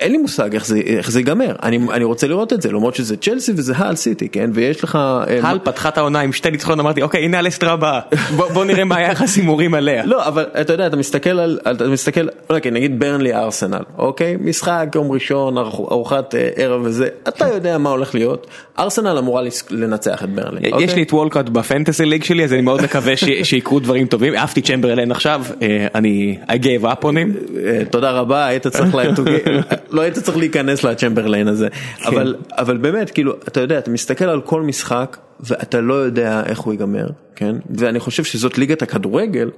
אין 0.00 0.12
לי 0.12 0.18
מושג 0.18 0.54
איך 0.54 0.66
זה, 0.66 0.80
איך 0.86 1.10
זה 1.10 1.20
ייגמר, 1.20 1.52
אני, 1.62 1.78
אני 1.92 2.04
רוצה 2.04 2.26
לראות 2.26 2.52
את 2.52 2.62
זה, 2.62 2.72
למרות 2.72 2.94
שזה 2.94 3.16
צ'לסי 3.16 3.52
וזה 3.56 3.72
האל 3.76 3.96
סיטי, 3.96 4.28
כן, 4.28 4.50
ויש 4.54 4.84
לך... 4.84 4.98
האל 5.00 5.44
אה, 5.44 5.58
פתחה 5.58 5.88
את 5.88 5.98
העונה 5.98 6.20
עם 6.20 6.32
שתי 6.32 6.50
ניצחונות, 6.50 6.80
אמרתי, 6.80 7.02
אוקיי, 7.02 7.24
הנה 7.24 7.38
הלסטרה 7.38 7.72
הבאה, 7.72 8.00
בוא, 8.36 8.52
בוא 8.52 8.64
נראה 8.64 8.84
מה 8.84 8.96
היחס 8.96 9.36
הימורים 9.36 9.74
עליה. 9.74 10.04
לא, 10.12 10.26
אבל 10.26 10.46
אתה 10.60 10.72
יודע, 10.72 10.86
אתה 10.86 10.96
מסתכל 10.96 11.30
על, 11.30 11.58
אתה 11.70 11.88
מסתכל, 11.88 12.28
אוקיי, 12.50 12.70
נגיד 12.70 13.00
ברנלי 13.00 13.34
ארסנל, 13.34 13.82
אוקיי, 13.98 14.36
משחק 14.40 14.86
יום 14.94 15.12
ראשון, 15.12 15.58
ארוחת 15.58 16.34
אה, 16.34 16.48
ערב 16.56 16.82
וזה, 16.84 17.08
אתה 17.28 17.48
יודע 17.48 17.78
מה 17.78 17.90
הולך 17.90 18.14
להיות, 18.14 18.46
ארסנל 18.78 19.18
אמורה 19.18 19.42
לנצח 19.70 20.24
את 20.24 20.30
ברנלי. 20.30 20.66
יש 20.66 20.72
אוקיי? 20.72 20.94
לי 20.94 21.02
את 21.02 21.12
וולקוט 21.12 21.48
בפנטסי 21.48 22.04
ליג 22.04 22.24
שלי, 22.24 22.44
אז 22.44 22.52
אני 22.52 22.60
מאוד 22.60 22.82
מקווה 22.82 23.12
שיקרו 23.42 23.80
דברים 23.80 24.06
טובים, 24.06 24.34
אהבתי 24.34 24.62
צ'מברלן 24.62 25.10
עכשיו, 25.10 25.42
אה, 25.62 25.86
אני, 25.94 26.38
I 26.48 26.62
gave 26.62 26.84
up 26.84 27.02
on 27.02 27.04
him. 27.04 27.60
תודה 27.90 28.10
רבה, 28.10 28.46
היית 28.46 28.66
צריך 28.66 28.94
לא 29.90 30.00
היית 30.00 30.18
צריך 30.18 30.36
להיכנס 30.36 30.84
לצ'מברליין 30.84 31.48
הזה, 31.48 31.68
כן. 31.70 32.06
אבל, 32.06 32.36
אבל 32.50 32.76
באמת, 32.76 33.10
כאילו, 33.10 33.34
אתה 33.48 33.60
יודע, 33.60 33.78
אתה 33.78 33.90
מסתכל 33.90 34.24
על 34.24 34.40
כל 34.40 34.62
משחק 34.62 35.16
ואתה 35.40 35.80
לא 35.80 35.94
יודע 35.94 36.42
איך 36.46 36.58
הוא 36.58 36.72
ייגמר, 36.72 37.06
כן? 37.36 37.56
ואני 37.70 38.00
חושב 38.00 38.24
שזאת 38.24 38.58
ליגת 38.58 38.82
הכדורגל 38.82 39.50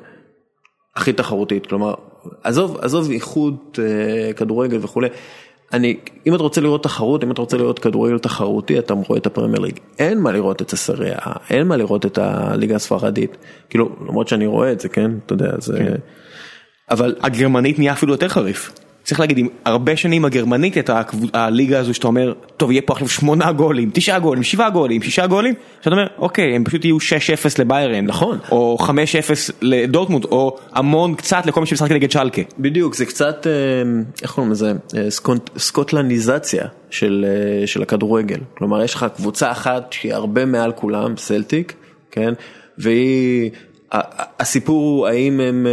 הכי 0.97 1.13
תחרותית, 1.13 1.67
כלומר, 1.67 1.95
עזוב, 2.43 2.79
עזוב 2.81 3.11
איחוד 3.11 3.57
אה, 3.79 4.33
כדורגל 4.33 4.79
וכולי. 4.83 5.09
אני, 5.73 5.97
אם 6.27 6.35
אתה 6.35 6.43
רוצה 6.43 6.61
לראות 6.61 6.83
תחרות, 6.83 7.25
אם 7.25 7.31
אתה 7.31 7.41
רוצה 7.41 7.57
לראות 7.57 7.79
כדורגל 7.79 8.19
תחרותי, 8.19 8.79
אתה 8.79 8.95
רואה 8.95 9.19
את 9.19 9.27
הפרמייר 9.27 9.61
ליג. 9.61 9.79
אין 9.99 10.21
מה 10.21 10.33
לראות 10.33 10.63
את 10.63 10.73
הסריה, 10.73 11.19
אין 11.51 11.67
מה 11.67 11.77
לראות 11.77 12.07
את 12.07 12.19
הליגה 12.19 12.77
הספרדית. 12.77 13.37
כאילו, 13.71 13.97
למרות 14.09 14.29
שאני 14.29 14.47
רואה 14.47 14.73
את 14.73 14.81
זה, 14.81 14.89
כן? 14.89 15.11
אתה 15.27 15.35
יודע, 15.35 15.51
זה... 15.59 15.79
כן. 15.79 15.95
אבל 16.91 17.15
הגרמנית 17.21 17.79
נהיה 17.79 17.93
אפילו 17.93 18.13
יותר 18.13 18.29
חריף. 18.29 18.73
צריך 19.13 19.21
להגיד, 19.21 19.39
עם 19.39 19.49
הרבה 19.65 19.97
שנים 19.97 20.25
הגרמנית 20.25 20.75
הייתה 20.75 21.03
הליגה 21.33 21.79
הזו 21.79 21.95
שאתה 21.95 22.07
אומר, 22.07 22.33
טוב 22.57 22.71
יהיה 22.71 22.83
פה 22.83 22.93
עכשיו 22.93 23.09
שמונה 23.09 23.53
גולים, 23.53 23.91
תשעה 23.95 24.19
גולים, 24.19 24.43
שבעה 24.43 24.71
גולים, 24.71 25.03
שישה 25.03 25.27
גולים, 25.27 25.55
שאתה 25.81 25.91
אומר, 25.91 26.07
אוקיי, 26.19 26.57
הם 26.57 26.65
פשוט 26.65 26.85
יהיו 26.85 26.97
6-0 26.97 27.01
לביירן, 27.59 28.07
נכון, 28.07 28.39
או 28.51 28.79
5-0 28.81 28.89
לדורטמונד, 29.63 30.25
או 30.25 30.57
המון 30.73 31.15
קצת 31.15 31.47
לכל 31.47 31.61
מי 31.61 31.67
שמשחק 31.67 31.91
נגד 31.91 32.11
שלקה. 32.11 32.43
בדיוק, 32.59 32.95
זה 32.95 33.07
קצת, 33.07 33.47
אה, 33.47 33.53
איך 34.23 34.31
קוראים 34.31 34.53
לזה, 34.53 34.73
אה, 34.97 35.09
סקוטלניזציה 35.59 36.67
של, 36.91 37.27
אה, 37.29 37.67
של 37.67 37.83
הכדורגל. 37.83 38.39
כלומר, 38.55 38.83
יש 38.83 38.95
לך 38.95 39.07
קבוצה 39.17 39.51
אחת 39.51 39.93
שהיא 39.93 40.15
הרבה 40.15 40.45
מעל 40.45 40.73
כולם, 40.73 41.17
סלטיק, 41.17 41.73
כן, 42.11 42.33
והיא, 42.79 43.51
הסיפור 44.41 44.83
הוא 44.83 45.07
האם 45.07 45.41
הם 45.41 45.67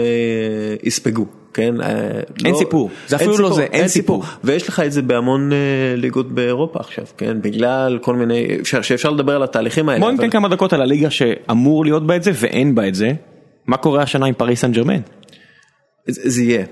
יספגו. 0.83 1.38
כן? 1.59 1.81
אה, 1.81 1.87
אין 2.45 2.53
לא, 2.53 2.57
סיפור, 2.57 2.89
זה 3.07 3.15
אפילו 3.15 3.37
לא 3.37 3.53
זה, 3.53 3.63
אין 3.63 3.87
סיפור. 3.87 4.23
ויש 4.43 4.67
לך 4.67 4.79
את 4.79 4.91
זה 4.91 5.01
בהמון 5.01 5.53
אה, 5.53 5.57
ליגות 5.95 6.31
באירופה 6.31 6.79
עכשיו, 6.79 7.05
כן? 7.17 7.41
בגלל 7.41 7.99
כל 8.01 8.15
מיני, 8.15 8.47
שאפשר 8.63 9.09
לדבר 9.09 9.35
על 9.35 9.43
התהליכים 9.43 9.89
האלה. 9.89 9.99
בוא 9.99 10.11
ניתן 10.11 10.29
כמה 10.29 10.49
דקות 10.49 10.73
על 10.73 10.81
הליגה 10.81 11.09
שאמור 11.09 11.85
להיות 11.85 12.07
בה 12.07 12.15
את 12.15 12.23
זה 12.23 12.31
ואין 12.35 12.75
בה 12.75 12.87
את 12.87 12.95
זה. 12.95 13.11
מה 13.67 13.77
קורה 13.77 14.03
השנה 14.03 14.25
עם 14.25 14.33
פריס 14.33 14.61
סן 14.61 14.71
ג'רמן? 14.71 14.99
זה 16.07 16.43
יהיה. 16.43 16.65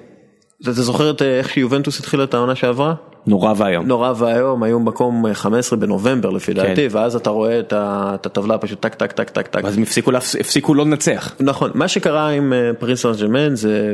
אתה 0.61 0.71
זוכר 0.71 1.11
את 1.11 1.21
אה, 1.21 1.37
איך 1.37 1.49
שיובנטוס 1.49 1.99
התחילה 1.99 2.23
את 2.23 2.33
העונה 2.33 2.55
שעברה? 2.55 2.93
נורא 3.27 3.53
ואיום. 3.57 3.85
נורא 3.85 4.13
ואיום, 4.17 4.63
היו 4.63 4.79
מקום 4.79 5.33
15 5.33 5.79
בנובמבר 5.79 6.29
לפי 6.29 6.53
כן. 6.53 6.63
דעתי, 6.63 6.87
ואז 6.91 7.15
אתה 7.15 7.29
רואה 7.29 7.59
את 7.59 8.25
הטבלה 8.25 8.57
פשוט 8.57 8.81
טק 8.81 8.95
טק 8.95 9.11
טק 9.11 9.29
טק 9.29 9.47
טק. 9.47 9.63
ואז 9.63 9.77
הם 9.77 9.83
הפסיקו, 9.83 10.11
הפסיקו 10.39 10.73
לא 10.73 10.85
לנצח. 10.85 11.35
נכון, 11.39 11.71
מה 11.73 11.87
שקרה 11.87 12.29
עם 12.29 12.53
אה, 12.53 12.71
פריס 12.79 13.05
סן 13.05 13.55
זה 13.55 13.93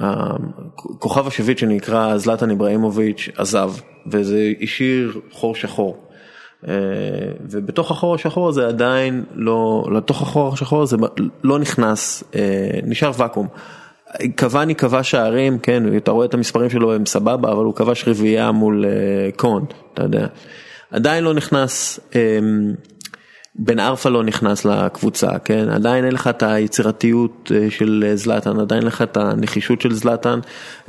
שהכוכב 0.00 1.26
השביעית 1.26 1.58
שנקרא 1.58 2.16
זלטן 2.16 2.50
איבראימוביץ' 2.50 3.28
עזב, 3.36 3.72
וזה 4.06 4.52
השאיר 4.62 5.20
חור 5.32 5.54
שחור. 5.54 6.02
אה, 6.68 6.74
ובתוך 7.50 7.90
החור 7.90 8.14
השחור 8.14 8.48
הזה 8.48 8.66
עדיין 8.66 9.24
לא, 9.34 9.84
לתוך 9.92 10.22
החור 10.22 10.52
השחור 10.52 10.82
הזה 10.82 10.96
לא 11.44 11.58
נכנס, 11.58 12.24
נשאר 12.82 13.10
ואקום. 13.16 13.48
קוואני 14.38 14.74
כבש 14.74 15.10
שערים, 15.10 15.58
כן, 15.58 15.96
אתה 15.96 16.10
רואה 16.10 16.26
את 16.26 16.34
המספרים 16.34 16.70
שלו 16.70 16.94
הם 16.94 17.06
סבבה, 17.06 17.52
אבל 17.52 17.64
הוא 17.64 17.74
כבש 17.74 18.08
רביעייה 18.08 18.52
מול 18.52 18.84
uh, 18.84 19.36
קון, 19.36 19.64
אתה 19.94 20.02
יודע. 20.02 20.26
עדיין 20.90 21.24
לא 21.24 21.34
נכנס, 21.34 22.00
um, 22.10 22.14
בן 23.58 23.78
ארפה 23.78 24.08
לא 24.08 24.24
נכנס 24.24 24.64
לקבוצה, 24.64 25.38
כן? 25.44 25.68
עדיין 25.68 26.04
אין 26.04 26.14
לך 26.14 26.26
את 26.28 26.42
היצירתיות 26.42 27.52
אה, 27.54 27.70
של 27.70 28.04
אה, 28.06 28.16
זלאטן, 28.16 28.60
עדיין 28.60 28.80
אין 28.80 28.88
לך 28.88 29.02
את 29.02 29.16
הנחישות 29.16 29.80
של 29.80 29.94
זלאטן. 29.94 30.40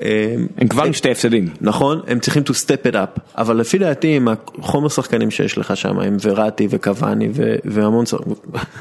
אה, 0.02 0.36
הם 0.58 0.68
כבר 0.68 0.84
עם 0.84 0.94
שתי 0.94 1.12
הפסדים. 1.12 1.50
נכון, 1.62 2.02
הם 2.08 2.20
צריכים 2.20 2.44
to 2.44 2.52
step 2.52 2.92
it 2.92 2.94
up, 2.94 3.20
אבל 3.38 3.58
לפי 3.58 3.78
דעתי 3.78 4.16
עם 4.16 4.28
החומר 4.60 4.90
שחקנים 4.90 5.32
שיש 5.32 5.58
לך 5.58 5.78
שם, 5.78 6.00
עם 6.00 6.18
וראטי 6.22 6.68
וקוואני 6.70 7.30
והמון 7.66 8.06
שחקנים, 8.06 8.36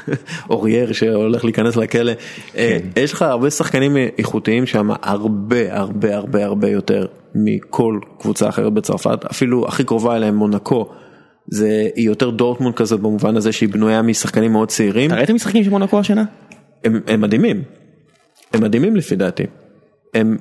אורייר 0.49 0.93
שהולך 0.93 1.45
להיכנס 1.45 1.75
לכלא, 1.75 2.13
כן. 2.53 2.79
יש 2.95 3.13
לך 3.13 3.21
הרבה 3.21 3.49
שחקנים 3.49 3.97
איכותיים 4.17 4.65
שם, 4.65 4.89
הרבה 5.01 5.77
הרבה 5.77 6.15
הרבה 6.15 6.45
הרבה 6.45 6.69
יותר 6.69 7.05
מכל 7.35 7.99
קבוצה 8.19 8.49
אחרת 8.49 8.73
בצרפת, 8.73 9.25
אפילו 9.31 9.67
הכי 9.67 9.83
קרובה 9.83 10.15
אליהם 10.15 10.35
מונקו. 10.35 10.89
זה 11.47 11.89
היא 11.95 12.05
יותר 12.05 12.29
דורטמונד 12.29 12.75
כזאת 12.75 12.99
במובן 12.99 13.37
הזה 13.37 13.51
שהיא 13.51 13.69
בנויה 13.69 14.01
משחקנים 14.01 14.51
מאוד 14.51 14.67
צעירים. 14.67 15.09
אתה 15.11 15.15
ראית 15.15 15.29
משחקים 15.29 15.63
של 15.63 15.69
מונקו 15.69 15.99
השנה? 15.99 16.23
הם, 16.83 17.01
הם 17.07 17.21
מדהימים, 17.21 17.63
הם 18.53 18.63
מדהימים 18.63 18.95
לפי 18.95 19.15
דעתי, 19.15 19.43
הם, 20.13 20.37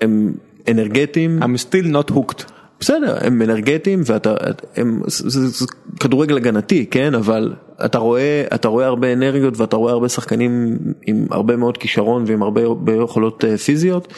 הם 0.00 0.34
אנרגטיים. 0.70 1.42
I'm 1.42 1.68
still 1.68 1.86
not 1.94 2.12
hooked. 2.12 2.44
בסדר, 2.80 3.18
הם 3.20 3.42
אנרגטיים 3.42 4.00
ואתה, 4.06 4.34
הם, 4.76 5.00
זה, 5.06 5.30
זה, 5.30 5.48
זה 5.48 5.66
כדורגל 6.00 6.36
הגנתי, 6.36 6.86
כן, 6.86 7.14
אבל 7.14 7.54
אתה 7.84 7.98
רואה, 7.98 8.44
אתה 8.54 8.68
רואה 8.68 8.86
הרבה 8.86 9.12
אנרגיות 9.12 9.60
ואתה 9.60 9.76
רואה 9.76 9.92
הרבה 9.92 10.08
שחקנים 10.08 10.78
עם 11.06 11.26
הרבה 11.30 11.56
מאוד 11.56 11.78
כישרון 11.78 12.24
ועם 12.26 12.42
הרבה, 12.42 12.62
הרבה 12.62 12.92
יכולות 12.92 13.44
אה, 13.44 13.58
פיזיות, 13.58 14.12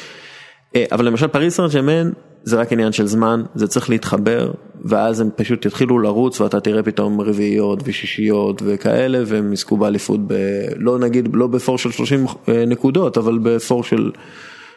אה, 0.77 0.85
אבל 0.93 1.07
למשל 1.07 1.27
פריס 1.27 1.57
סן 1.57 1.67
ג'רמן 1.75 2.11
זה 2.45 2.57
רק 2.57 2.73
עניין 2.73 2.93
של 2.93 3.07
זמן, 3.07 3.43
זה 3.55 3.67
צריך 3.67 3.91
להתחבר, 3.91 4.53
ואז 4.85 5.21
הם 5.21 5.31
פשוט 5.37 5.67
יתחילו 5.67 5.99
לרוץ 5.99 6.41
ואתה 6.41 6.61
תראה 6.61 6.83
פתאום 6.83 7.21
רביעיות 7.21 7.81
ושישיות 7.85 8.63
וכאלה, 8.65 9.23
והם 9.27 9.53
יזכו 9.53 9.77
באליפות, 9.77 10.21
ב... 10.27 10.35
לא 10.77 10.99
נגיד, 10.99 11.29
לא 11.33 11.47
בפער 11.47 11.79
של 11.79 11.91
30 11.91 12.27
אה, 12.49 12.65
נקודות, 12.67 13.19
אבל 13.19 13.39
בפער 13.39 13.85
של... 13.85 14.11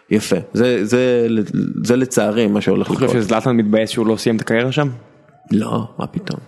יפה, 0.09 0.35
זה, 0.53 0.85
זה, 0.85 1.27
זה 1.83 1.95
לצערי 1.95 2.47
מה 2.47 2.61
שהולך 2.61 2.87
לקרות. 2.87 2.97
אתה 2.97 3.07
חושב 3.07 3.21
שזלאטן 3.21 3.57
מתבאס 3.57 3.89
שהוא 3.89 4.07
לא 4.07 4.15
סיים 4.17 4.35
את 4.35 4.41
הקריירה 4.41 4.71
שם? 4.71 4.89
לא, 5.51 5.87
מה 5.99 6.07
פתאום. 6.07 6.39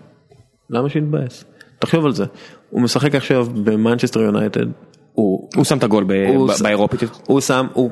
למה 0.69 0.89
שיתבאס? 0.89 1.45
תחשוב 1.79 2.05
על 2.05 2.13
זה, 2.13 2.25
הוא 2.69 2.81
משחק 2.81 3.15
עכשיו 3.15 3.47
במנצ'סטר 3.63 4.21
יונייטד. 4.21 4.65
הוא, 5.13 5.49
הוא 5.55 5.63
שם 5.63 5.77
את 5.77 5.83
הגול 5.83 6.03
באירופית. 6.63 6.99
הוא 7.27 7.41
שם, 7.41 7.67
הוא 7.73 7.91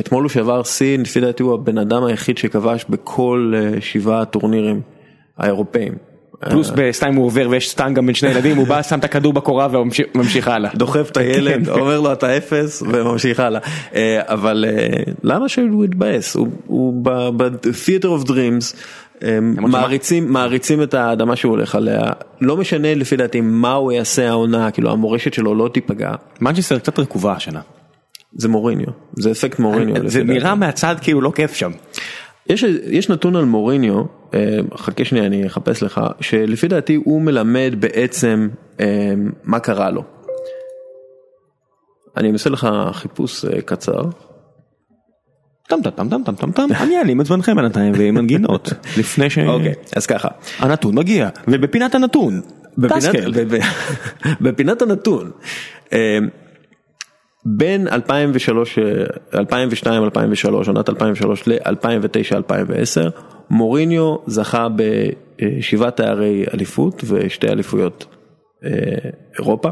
אתמול 0.00 0.22
הוא 0.22 0.30
שבר 0.30 0.62
שיא, 0.62 0.98
לפי 0.98 1.20
דעתי 1.20 1.42
הוא 1.42 1.54
הבן 1.54 1.78
אדם 1.78 2.04
היחיד 2.04 2.38
שכבש 2.38 2.84
בכל 2.88 3.52
אה, 3.56 3.80
שבעה 3.80 4.24
טורנירים 4.24 4.80
האירופאים. 5.38 5.92
פלוס 6.50 6.70
בסטיים 6.76 7.14
הוא 7.14 7.26
עובר 7.26 7.48
ויש 7.50 7.70
סטנגה 7.70 8.06
בין 8.06 8.14
שני 8.14 8.30
ילדים, 8.30 8.56
הוא 8.56 8.66
בא, 8.66 8.82
שם 8.88 8.98
את 8.98 9.04
הכדור 9.04 9.32
בקורה 9.32 9.68
וממשיך 9.70 10.48
הלאה. 10.48 10.70
דוחף 10.74 11.10
את 11.10 11.16
הילד, 11.16 11.66
כן. 11.66 11.80
אומר 11.80 12.00
לו 12.00 12.12
אתה 12.12 12.36
אפס 12.36 12.82
וממשיך 12.82 13.40
הלאה. 13.40 13.60
אה, 13.94 14.20
אבל 14.24 14.64
למה 15.22 15.48
שהוא 15.48 15.84
יתבאס? 15.84 16.36
הוא 16.66 17.04
ב-theater 17.36 18.06
of 18.06 18.28
dreams. 18.28 18.76
מעריצים 19.56 20.32
מעריצים 20.32 20.82
את 20.82 20.94
האדמה 20.94 21.36
שהוא 21.36 21.50
הולך 21.50 21.74
עליה 21.74 22.02
לא 22.40 22.56
משנה 22.56 22.94
לפי 22.94 23.16
דעתי 23.16 23.40
מה 23.40 23.72
הוא 23.72 23.92
יעשה 23.92 24.28
העונה 24.28 24.70
כאילו 24.70 24.90
המורשת 24.90 25.34
שלו 25.34 25.54
לא 25.54 25.70
תיפגע. 25.74 26.10
מנצ'סטר 26.40 26.78
קצת 26.78 26.98
רקובה 26.98 27.32
השנה. 27.32 27.60
זה 28.32 28.48
מוריניו, 28.48 28.88
זה 29.12 29.30
אפקט 29.30 29.58
מוריניו. 29.58 30.08
זה 30.08 30.24
נראה 30.24 30.54
מהצד 30.54 30.96
כאילו 31.00 31.20
לא 31.20 31.32
כיף 31.34 31.54
שם. 31.54 31.70
יש, 32.46 32.64
יש 32.86 33.08
נתון 33.08 33.36
על 33.36 33.44
מוריניו, 33.44 34.02
אה, 34.34 34.58
חכה 34.76 35.04
שנייה 35.04 35.26
אני 35.26 35.46
אחפש 35.46 35.82
לך, 35.82 36.00
שלפי 36.20 36.68
דעתי 36.68 36.94
הוא 36.94 37.22
מלמד 37.22 37.74
בעצם 37.78 38.48
אה, 38.80 39.12
מה 39.44 39.60
קרה 39.60 39.90
לו. 39.90 40.02
אני 42.16 42.32
אעשה 42.32 42.50
לך 42.50 42.68
חיפוש 42.92 43.44
אה, 43.44 43.62
קצר. 43.62 44.02
טם 45.68 45.82
טם 45.82 46.08
טם 46.08 46.22
טם 46.24 46.34
טם 46.34 46.52
טם 46.52 46.68
אני 46.80 46.98
אעלים 46.98 47.20
את 47.20 47.26
זמנכם 47.26 47.56
בינתיים 47.56 47.92
ועם 47.96 48.14
מנגינות 48.14 48.72
לפני 48.98 49.30
ש... 49.30 49.38
אוקיי 49.38 49.74
אז 49.96 50.06
ככה. 50.06 50.28
הנתון 50.58 50.94
מגיע 50.94 51.28
ובפינת 51.48 51.94
הנתון. 51.94 52.40
בפינת 54.40 54.82
הנתון. 54.82 55.30
בין 57.44 57.88
2003, 57.88 58.78
2002, 59.34 60.04
2003, 60.04 60.68
עונת 60.68 60.88
2003 60.88 61.48
ל-2009, 61.48 62.36
2010, 62.36 63.10
מוריניו 63.50 64.16
זכה 64.26 64.68
בשבעה 64.76 65.90
תארי 65.90 66.44
אליפות 66.54 67.04
ושתי 67.06 67.48
אליפויות 67.48 68.06
אה, 68.64 68.70
אירופה. 69.38 69.68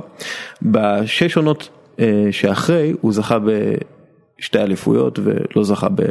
בשש 0.63 1.37
עונות 1.37 1.69
אה, 2.01 2.29
שאחרי 2.31 2.93
הוא 3.01 3.13
זכה 3.13 3.39
בשתי 3.39 4.59
אליפויות 4.59 5.19
ולא 5.23 5.65
זכה 5.65 5.89
ב, 5.89 6.03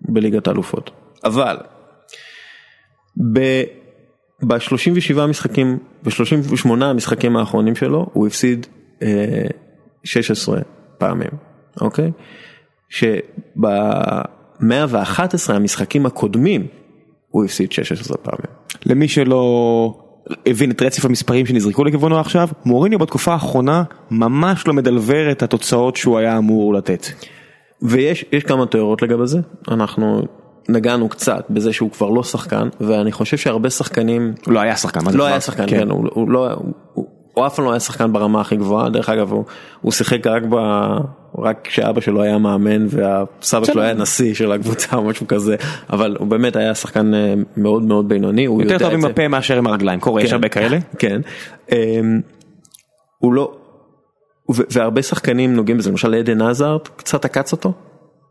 בליגת 0.00 0.48
האלופות. 0.48 0.90
אבל 1.24 1.56
ב-37 4.42 5.26
משחקים, 5.28 5.78
ב-38 6.02 6.84
המשחקים 6.84 7.36
האחרונים 7.36 7.74
שלו 7.74 8.06
הוא 8.12 8.26
הפסיד 8.26 8.66
אה, 9.02 9.46
16 10.08 10.58
פעמים, 10.98 11.30
אוקיי? 11.80 12.10
שב-111 12.88 13.62
המשחקים 15.48 16.06
הקודמים 16.06 16.66
הוא 17.28 17.44
הפסיד 17.44 17.72
16 17.72 18.16
פעמים. 18.16 18.58
למי 18.86 19.08
שלא 19.08 19.94
הבין 20.46 20.70
את 20.70 20.82
רצף 20.82 21.04
המספרים 21.04 21.46
שנזרקו 21.46 21.84
לכיוונו 21.84 22.18
עכשיו, 22.20 22.48
מוריניו 22.64 22.98
בתקופה 22.98 23.32
האחרונה 23.32 23.82
ממש 24.10 24.66
לא 24.66 24.74
מדלבר 24.74 25.30
את 25.30 25.42
התוצאות 25.42 25.96
שהוא 25.96 26.18
היה 26.18 26.38
אמור 26.38 26.74
לתת. 26.74 27.06
ויש 27.82 28.24
כמה 28.46 28.66
תיאוריות 28.66 29.02
לגבי 29.02 29.26
זה, 29.26 29.38
אנחנו 29.70 30.22
נגענו 30.68 31.08
קצת 31.08 31.46
בזה 31.50 31.72
שהוא 31.72 31.90
כבר 31.90 32.10
לא 32.10 32.22
שחקן 32.22 32.68
ואני 32.80 33.12
חושב 33.12 33.36
שהרבה 33.36 33.70
שחקנים 33.70 34.34
הוא 34.46 34.54
לא 34.54 34.60
היה 34.60 34.76
שחקן 34.76 35.00
לא 35.14 35.26
היה 35.26 35.40
שחקן 35.40 35.66
כן, 35.66 35.78
כן 35.78 35.90
הוא, 35.90 36.08
הוא 36.12 36.30
לא 36.30 36.56
הוא, 37.38 37.46
אף 37.46 37.54
פעם 37.54 37.64
לא 37.64 37.70
היה 37.70 37.80
שחקן 37.80 38.12
ברמה 38.12 38.40
הכי 38.40 38.56
גבוהה 38.56 38.90
דרך 38.90 39.08
אגב 39.08 39.32
הוא, 39.32 39.44
הוא 39.80 39.92
שיחק 39.92 40.26
רק 40.26 40.42
ב... 40.50 40.56
רק 41.38 41.58
כשאבא 41.64 42.00
שלו 42.00 42.22
היה 42.22 42.38
מאמן 42.38 42.86
והסבא 42.90 43.64
שלו 43.64 43.82
היה 43.82 43.94
נשיא 43.94 44.34
של 44.34 44.52
הקבוצה 44.52 44.96
או 44.96 45.04
משהו 45.04 45.26
כזה 45.26 45.56
אבל 45.90 46.16
הוא 46.18 46.26
באמת 46.26 46.56
היה 46.56 46.74
שחקן 46.74 47.14
אה, 47.14 47.34
מאוד 47.56 47.82
מאוד 47.82 48.08
בינוני. 48.08 48.44
הוא 48.44 48.62
יותר 48.62 48.78
טוב 48.78 48.92
עם 48.92 49.04
הפה 49.04 49.28
מאשר 49.28 49.58
עם 49.58 49.66
הרגליים 49.66 50.00
קורה 50.00 50.22
יש 50.22 50.28
כן. 50.28 50.34
הרבה 50.34 50.48
כאלה. 50.48 50.78
כן. 50.98 51.20
אמ, 51.72 52.20
הוא 53.18 53.32
לא 53.32 53.52
והרבה 54.48 55.02
שחקנים 55.02 55.56
נוגעים 55.56 55.78
בזה 55.78 55.90
למשל 55.90 56.14
עדן 56.14 56.42
עזארט 56.42 56.88
קצת 56.96 57.24
עקץ 57.24 57.52
אותו 57.52 57.72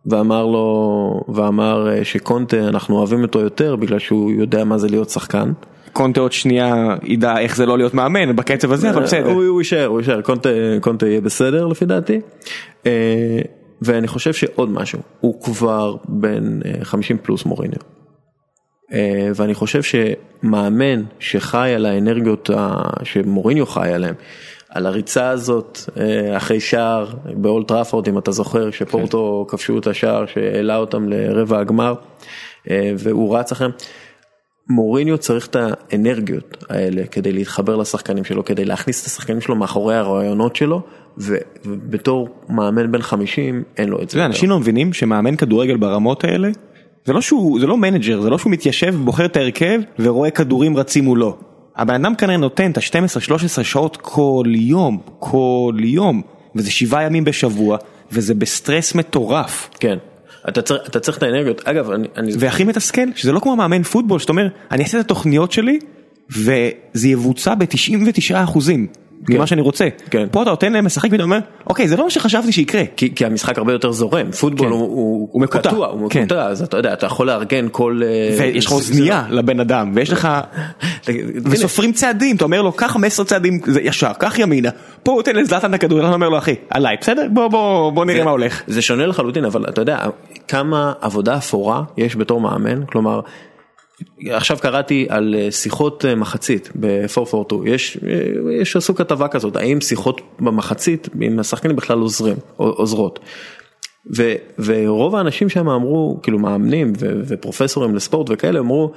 ואמר 0.06 0.46
לו 0.46 1.22
ואמר 1.34 1.89
אה, 1.89 2.06
שקונטה 2.06 2.67
אנחנו 2.67 2.98
אוהבים 2.98 3.22
אותו 3.22 3.39
יותר 3.39 3.76
בגלל 3.76 4.00
שהוא 4.00 4.32
יודע 4.32 4.63
מה 4.63 4.78
זה 4.78 4.88
להיות 4.88 5.10
שחקן. 5.10 5.52
קונטה 5.98 6.20
עוד 6.22 6.32
שנייה 6.32 6.96
ידע 7.04 7.40
איך 7.40 7.56
זה 7.56 7.66
לא 7.66 7.78
להיות 7.78 7.94
מאמן 7.94 8.36
בקצב 8.36 8.72
הזה 8.72 8.90
אבל 8.90 9.04
בסדר. 9.04 9.32
הוא 9.32 9.62
יישאר 9.62 9.86
הוא 9.86 10.00
יישאר 10.00 10.22
קונטה 10.22 10.50
קונטה 10.82 11.08
יהיה 11.08 11.22
בסדר 11.22 11.68
לפי 11.68 11.86
דעתי. 11.86 12.22
אה, 12.86 13.42
ואני 13.82 14.08
חושב 14.08 14.34
שעוד 14.34 14.70
משהו 14.72 15.00
הוא 15.20 15.42
כבר 15.42 15.96
בין 16.08 16.62
50 16.84 17.18
אה, 17.18 17.24
פלוס 17.24 17.46
מוריניו. 17.46 17.80
ואני 19.36 19.54
חושב 19.54 19.82
שמאמן 19.84 21.04
שחי 21.20 21.74
על 21.76 21.86
האנרגיות 21.86 22.50
שמוריניו 23.04 23.66
חי 23.66 23.90
עליהם. 23.94 24.16
על 24.70 24.86
הריצה 24.86 25.30
הזאת 25.30 25.80
אה, 26.00 26.38
אחרי 26.38 26.60
שער 26.60 27.06
באולד 27.34 27.68
טראפורד 27.68 28.08
אם 28.08 28.18
אתה 28.18 28.32
זוכר 28.32 28.72
שפורטו 28.72 29.46
כן. 29.50 29.58
כבשו 29.58 29.78
את 29.78 29.88
השער 29.88 30.26
שהעלה 30.26 30.78
אותם 30.78 31.10
לרבע 31.10 31.60
הגמר 31.60 31.94
אה, 32.70 32.92
והוא 32.98 33.38
רץ 33.38 33.52
אחריהם. 33.52 33.72
מוריניו 34.70 35.18
צריך 35.18 35.48
את 35.48 35.56
האנרגיות 35.60 36.64
האלה 36.70 37.04
כדי 37.12 37.32
להתחבר 37.32 37.76
לשחקנים 37.76 38.24
שלו 38.24 38.46
כדי 38.46 38.66
להכניס 38.66 39.02
את 39.02 39.06
השחקנים 39.06 39.42
שלו 39.42 39.56
מאחורי 39.56 39.96
הרעיונות 39.96 40.56
שלו 40.56 40.82
ובתור 41.18 42.30
מאמן 42.50 42.92
בן 42.92 43.02
50 43.02 43.64
אין 43.78 43.90
לו 43.90 44.02
את 44.02 44.10
זה. 44.10 44.26
אנשים 44.26 44.50
לא 44.50 44.60
מבינים 44.60 44.94
שמאמן 44.94 45.36
כדורגל 45.36 45.78
ברמות 45.78 46.24
האלה 46.24 46.50
זה 47.06 47.14
לא 47.14 47.22
שהוא 47.22 47.60
זה 47.60 47.68
לא 47.68 47.78
manager 47.78 48.22
זה 48.22 48.30
לא 48.30 48.38
שהוא 48.38 48.52
מתיישב 48.52 48.96
בוחר 48.96 49.26
את 49.26 49.38
ההרכב 49.38 49.80
ורואה 50.00 50.30
כדורים 50.30 50.78
רצים 50.78 51.04
מולו. 51.04 51.38
הבן 51.76 52.06
אדם 52.06 52.16
כנראה 52.16 52.38
נותן 52.38 52.72
את 52.72 52.78
ה-12-13 52.78 53.64
שעות 53.64 53.98
כל 53.98 54.46
יום, 54.48 54.98
כל 55.20 55.76
יום, 55.80 56.22
וזה 56.56 56.72
שבעה 56.72 57.04
ימים 57.04 57.24
בשבוע, 57.24 57.78
וזה 58.12 58.34
בסטרס 58.34 58.96
מטורף. 58.96 59.70
כן. 59.80 59.98
אתה 60.50 60.62
צריך, 60.62 60.82
אתה 60.90 61.00
צריך 61.00 61.18
את 61.18 61.24
האנרגיות, 61.24 61.62
אגב, 61.66 61.92
אני... 61.92 62.08
אני... 62.18 62.32
והכי 62.40 62.64
מתסכל, 62.64 63.08
שזה 63.16 63.32
לא 63.32 63.40
כמו 63.40 63.56
מאמן 63.56 63.84
פוטבול, 63.84 64.20
שאתה 64.20 64.32
אומר, 64.32 64.48
אני 64.72 64.84
אעשה 64.84 65.00
את 65.00 65.06
התוכניות 65.06 65.52
שלי, 65.52 65.80
וזה 66.30 67.08
יבוצע 67.08 67.56
ב-99 67.56 68.36
אחוזים. 68.36 68.88
כן. 69.28 69.34
ממה 69.36 69.48
שאני 69.48 69.62
רוצה. 69.62 69.88
כן. 70.12 70.28
פה 70.32 70.42
אתה 70.42 70.50
נותן 70.50 70.74
להם 70.74 70.86
לשחק 70.86 71.10
ואתה 71.12 71.24
אומר, 71.24 71.40
אוקיי, 71.68 71.88
זה 71.88 71.98
לא 71.98 72.04
מה 72.04 72.10
שחשבתי 72.10 72.52
שיקרה. 72.52 72.84
כי, 72.98 73.16
כי 73.16 73.26
המשחק 73.26 73.58
הרבה 73.58 73.74
יותר 73.74 73.92
זורם, 73.92 74.32
פוטבול 74.32 74.68
כן. 74.68 74.74
הוא, 74.74 74.82
הוא, 74.82 75.30
הוא 75.32 75.42
מקוטע, 75.42 75.70
קטוע, 75.70 75.88
הוא 75.88 76.10
כן. 76.10 76.20
מקוטע, 76.20 76.46
אז 76.46 76.62
אתה 76.62 76.78
יודע, 76.78 76.94
אתה 76.94 77.06
יכול 77.06 77.28
לארגן 77.28 77.68
כל... 77.72 78.02
אה, 78.04 78.36
ויש 78.40 78.66
לך 78.66 78.72
אוזנייה 78.72 79.24
לבן 79.30 79.60
אדם, 79.60 79.92
ויש 79.96 80.10
לך... 80.10 80.28
וסופרים 81.52 81.92
צעדים, 81.92 82.36
אתה 82.36 82.46
אומר 82.46 82.62
לו, 82.62 82.72
קח 82.72 82.92
15 82.92 83.26
צעדים 83.26 83.60
זה 83.66 83.82
ישר, 83.82 84.14
קח 84.20 84.40
ימינה, 84.40 84.70
פה 85.04 85.12
הוא 85.12 85.20
נותן 85.20 85.36
לזלטן 85.36 85.70
את 85.70 85.74
הכדור, 85.74 86.00
אתה 86.00 86.14
אומר 86.14 86.30
לו, 86.30 86.38
אחי, 86.38 86.56
עליי, 86.70 86.98
בסדר? 87.02 87.28
בוא, 87.34 87.48
בוא, 87.48 87.92
בוא 87.92 88.06
נראה 88.06 88.24
מה 88.24 88.32
הולך. 88.32 88.62
זה 88.68 88.82
שונה 88.82 89.06
לחלוטין, 89.06 89.46
אבל 89.46 89.66
אתה 89.70 89.82
יודע, 89.82 90.00
כמה 90.48 90.94
עבודה 91.02 91.38
אפורה 91.38 91.84
יש 91.98 92.16
בתור 92.16 92.42
מאמן, 92.42 92.86
כלומר... 92.86 93.20
עכשיו 94.26 94.58
קראתי 94.62 95.06
על 95.10 95.36
אה, 95.38 95.52
שיחות 95.52 96.06
אה, 96.06 96.16
מחצית 96.16 96.70
ב-442, 96.80 97.56
יש, 97.66 97.98
אה, 98.08 98.52
יש 98.62 98.76
עשו 98.76 98.96
כתבה 98.96 99.28
כזאת, 99.28 99.56
האם 99.56 99.82
שיחות 99.82 100.22
במחצית 100.40 101.10
עם 101.22 101.40
השחקנים 101.40 101.76
בכלל 101.76 102.00
עוזרים, 102.00 102.36
עוזרות. 102.58 103.20
ו, 104.18 104.34
ורוב 104.60 105.16
האנשים 105.16 105.50
שם 105.50 105.70
אמרו, 105.70 106.20
כאילו 106.24 106.40
מאמנים 106.40 106.94
ו, 107.00 107.22
ופרופסורים 107.28 107.96
לספורט 107.96 108.28
וכאלה, 108.30 108.60
אמרו, 108.60 108.92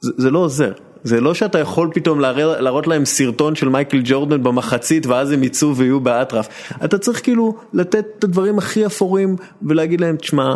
זה, 0.00 0.12
זה 0.16 0.30
לא 0.30 0.38
עוזר. 0.38 0.72
זה 1.02 1.20
לא 1.20 1.34
שאתה 1.34 1.58
יכול 1.58 1.90
פתאום 1.94 2.20
להראות, 2.20 2.60
להראות 2.60 2.86
להם 2.86 3.04
סרטון 3.04 3.54
של 3.54 3.68
מייקל 3.68 4.00
ג'ורדן 4.04 4.42
במחצית 4.42 5.06
ואז 5.06 5.32
הם 5.32 5.42
יצאו 5.42 5.76
ויהיו 5.76 6.00
באטרף. 6.00 6.72
אתה 6.84 6.98
צריך 6.98 7.22
כאילו 7.22 7.54
לתת 7.72 8.06
את 8.18 8.24
הדברים 8.24 8.58
הכי 8.58 8.86
אפורים 8.86 9.36
ולהגיד 9.62 10.00
להם, 10.00 10.16
תשמע, 10.16 10.54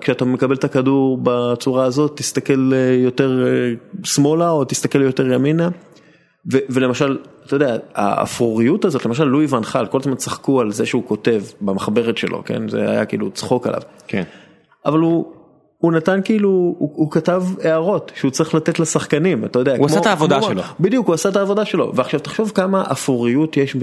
כשאתה 0.00 0.24
מקבל 0.24 0.54
את 0.54 0.64
הכדור 0.64 1.18
בצורה 1.22 1.84
הזאת 1.84 2.16
תסתכל 2.16 2.70
אה, 2.74 2.94
יותר 2.94 3.46
אה, 3.46 3.72
שמאלה 4.04 4.50
או 4.50 4.64
תסתכל 4.64 5.02
יותר 5.02 5.32
ימינה. 5.32 5.68
ו- 6.52 6.58
ולמשל, 6.70 7.18
אתה 7.46 7.56
יודע, 7.56 7.76
האפרוריות 7.94 8.84
הזאת, 8.84 9.06
למשל 9.06 9.24
לואי 9.24 9.46
ונחל, 9.46 9.86
כל 9.86 9.98
הזמן 10.00 10.14
צחקו 10.14 10.60
על 10.60 10.72
זה 10.72 10.86
שהוא 10.86 11.02
כותב 11.06 11.42
במחברת 11.60 12.18
שלו, 12.18 12.42
כן? 12.44 12.68
זה 12.68 12.90
היה 12.90 13.04
כאילו 13.04 13.30
צחוק 13.30 13.66
עליו. 13.66 13.80
כן. 14.06 14.22
אבל 14.86 14.98
הוא, 14.98 15.32
הוא 15.78 15.92
נתן 15.92 16.20
כאילו, 16.24 16.48
הוא, 16.48 16.92
הוא 16.94 17.10
כתב 17.10 17.42
הערות 17.64 18.12
שהוא 18.14 18.30
צריך 18.30 18.54
לתת 18.54 18.78
לשחקנים, 18.78 19.44
אתה 19.44 19.58
יודע. 19.58 19.70
הוא 19.70 19.78
כמו, 19.78 19.86
עשה 19.86 20.00
את 20.00 20.06
העבודה 20.06 20.38
כמו, 20.40 20.48
שלו. 20.48 20.62
בדיוק, 20.80 21.06
הוא 21.06 21.14
עשה 21.14 21.28
את 21.28 21.36
העבודה 21.36 21.64
שלו. 21.64 21.92
ועכשיו 21.94 22.20
תחשוב 22.20 22.52
כמה 22.54 22.84
אפרוריות 22.92 23.56
יש 23.56 23.76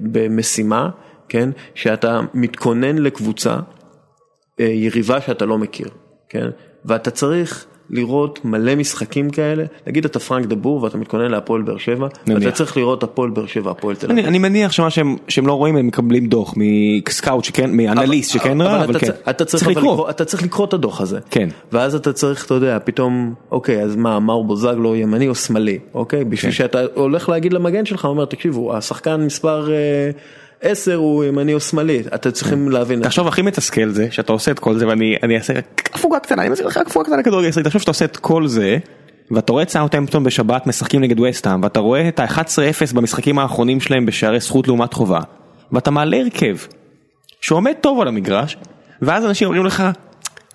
במשימה, 0.00 0.90
כן? 1.28 1.50
שאתה 1.74 2.20
מתכונן 2.34 2.98
לקבוצה. 2.98 3.56
אה, 4.60 4.64
יריבה 4.64 5.20
שאתה 5.20 5.46
לא 5.46 5.58
מכיר, 5.58 5.88
כן? 6.28 6.46
ואתה 6.84 7.10
צריך 7.10 7.66
לראות 7.90 8.44
מלא 8.44 8.74
משחקים 8.74 9.30
כאלה, 9.30 9.64
נגיד 9.86 10.04
אתה 10.04 10.18
פרנק 10.18 10.46
דבור 10.46 10.82
ואתה 10.82 10.98
מתכונן 10.98 11.30
להפועל 11.30 11.62
באר 11.62 11.76
שבע, 11.76 12.08
ואתה 12.26 12.50
צריך 12.50 12.76
לראות 12.76 13.02
הפועל 13.02 13.30
באר 13.30 13.46
שבע, 13.46 13.70
הפועל 13.70 13.96
תל 13.96 14.10
אביב. 14.10 14.26
אני 14.26 14.38
מניח 14.38 14.72
שמה 14.72 14.90
שהם 14.90 15.16
שהם 15.28 15.46
לא 15.46 15.52
רואים 15.52 15.76
הם 15.76 15.86
מקבלים 15.86 16.26
דוח 16.26 16.54
מסקאוט 16.56 17.44
שכן, 17.44 17.76
מאנליסט 17.76 18.32
שכן 18.32 18.60
רע, 18.60 18.84
אבל 18.84 18.98
כן, 18.98 19.10
אתה 19.30 19.44
צריך 19.44 19.66
לקרוא, 19.68 20.10
אתה 20.10 20.24
צריך 20.24 20.42
לקרוא 20.42 20.66
את 20.66 20.72
הדוח 20.72 21.00
הזה, 21.00 21.18
כן, 21.30 21.48
ואז 21.72 21.94
אתה 21.94 22.12
צריך, 22.12 22.46
אתה 22.46 22.54
יודע, 22.54 22.78
פתאום, 22.84 23.34
אוקיי, 23.50 23.82
אז 23.82 23.96
מה, 23.96 24.20
מאור 24.20 24.44
בוזגלו 24.44 24.96
ימני 24.96 25.28
או 25.28 25.34
שמאלי, 25.34 25.78
אוקיי, 25.94 26.24
בשביל 26.24 26.52
כן. 26.52 26.56
שאתה 26.56 26.82
הולך 26.94 27.28
להגיד 27.28 27.52
למגן 27.52 27.84
שלך, 27.84 28.04
הוא 28.04 28.10
אומר, 28.10 28.24
תקשיבו, 28.24 28.76
השחקן 28.76 29.20
מספר... 29.20 29.68
10 30.62 30.94
הוא 30.94 31.24
ימני 31.24 31.54
או 31.54 31.60
שמאלי, 31.60 32.02
אתם 32.14 32.30
צריכים 32.30 32.68
להבין. 32.68 33.02
תחשוב 33.02 33.28
הכי 33.28 33.42
מתסכל 33.42 33.88
זה 33.88 34.08
שאתה 34.10 34.32
עושה 34.32 34.50
את 34.50 34.58
כל 34.58 34.78
זה 34.78 34.86
ואני 34.88 35.36
אעשה 35.36 35.52
הפוגה 35.94 36.18
קטנה, 36.18 36.42
אני 36.42 36.50
מזכיר 36.50 36.66
לך 36.66 36.76
הפוגה 36.76 37.04
קטנה 37.04 37.22
כדורגל 37.22 37.48
ישראלי, 37.48 37.64
תחשוב 37.64 37.80
שאתה 37.80 37.90
עושה 37.90 38.04
את 38.04 38.16
כל 38.16 38.46
זה 38.46 38.78
ואתה 39.30 39.52
רואה 39.52 39.62
את 39.62 39.68
סאוטהמפטון 39.68 40.24
בשבת 40.24 40.66
משחקים 40.66 41.00
נגד 41.00 41.20
וסטהאם 41.20 41.62
ואתה 41.62 41.80
רואה 41.80 42.08
את 42.08 42.20
ה-11-0 42.20 42.94
במשחקים 42.94 43.38
האחרונים 43.38 43.80
שלהם 43.80 44.06
בשערי 44.06 44.40
זכות 44.40 44.68
לעומת 44.68 44.92
חובה 44.92 45.20
ואתה 45.72 45.90
מעלה 45.90 46.16
הרכב 46.16 46.56
שעומד 47.40 47.72
טוב 47.80 48.00
על 48.00 48.08
המגרש 48.08 48.56
ואז 49.02 49.24
אנשים 49.24 49.48
אומרים 49.48 49.66
לך 49.66 49.82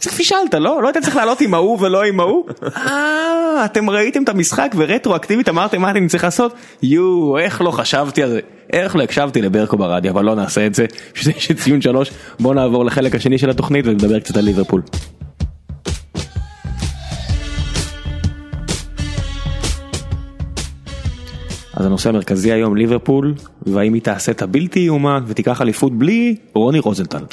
קצת 0.01 0.11
פישלת 0.11 0.53
לא? 0.53 0.81
לא 0.81 0.87
היית 0.87 0.97
צריך 0.97 1.15
לעלות 1.15 1.41
עם 1.41 1.53
ההוא 1.53 1.77
ולא 1.81 2.03
עם 2.03 2.19
ההוא? 2.19 2.45
אה, 2.77 3.65
אתם 3.65 3.89
ראיתם 3.89 4.23
את 4.23 4.29
המשחק 4.29 4.71
ורטרואקטיבית 4.77 5.49
אמרתם 5.49 5.81
מה 5.81 5.89
אני 5.89 6.07
צריך 6.07 6.23
לעשות? 6.23 6.53
יואו, 6.83 7.37
איך 7.37 7.61
לא 7.61 7.71
חשבתי 7.71 8.23
על 8.23 8.29
זה. 8.29 8.39
איך 8.73 8.95
לא 8.95 9.03
הקשבתי 9.03 9.41
לברקו 9.41 9.77
ברדיו, 9.77 10.11
אבל 10.11 10.25
לא 10.25 10.35
נעשה 10.35 10.65
את 10.65 10.75
זה, 10.75 10.85
שזה 11.13 11.31
יש 11.37 11.51
ציון 11.51 11.81
שלוש. 11.81 12.11
בוא 12.39 12.53
נעבור 12.53 12.85
לחלק 12.85 13.15
השני 13.15 13.37
של 13.37 13.49
התוכנית 13.49 13.85
ונדבר 13.87 14.19
קצת 14.19 14.37
על 14.37 14.43
ליברפול. 14.43 14.81
אז 21.73 21.85
הנושא 21.85 22.09
המרכזי 22.09 22.51
היום 22.51 22.75
ליברפול, 22.75 23.33
והאם 23.61 23.93
היא 23.93 24.01
תעשה 24.01 24.31
את 24.31 24.41
הבלתי 24.41 24.79
יאומן 24.79 25.23
ותיקח 25.27 25.61
אליפות 25.61 25.97
בלי 25.97 26.35
רוני 26.53 26.79
רוזנטל. 26.79 27.23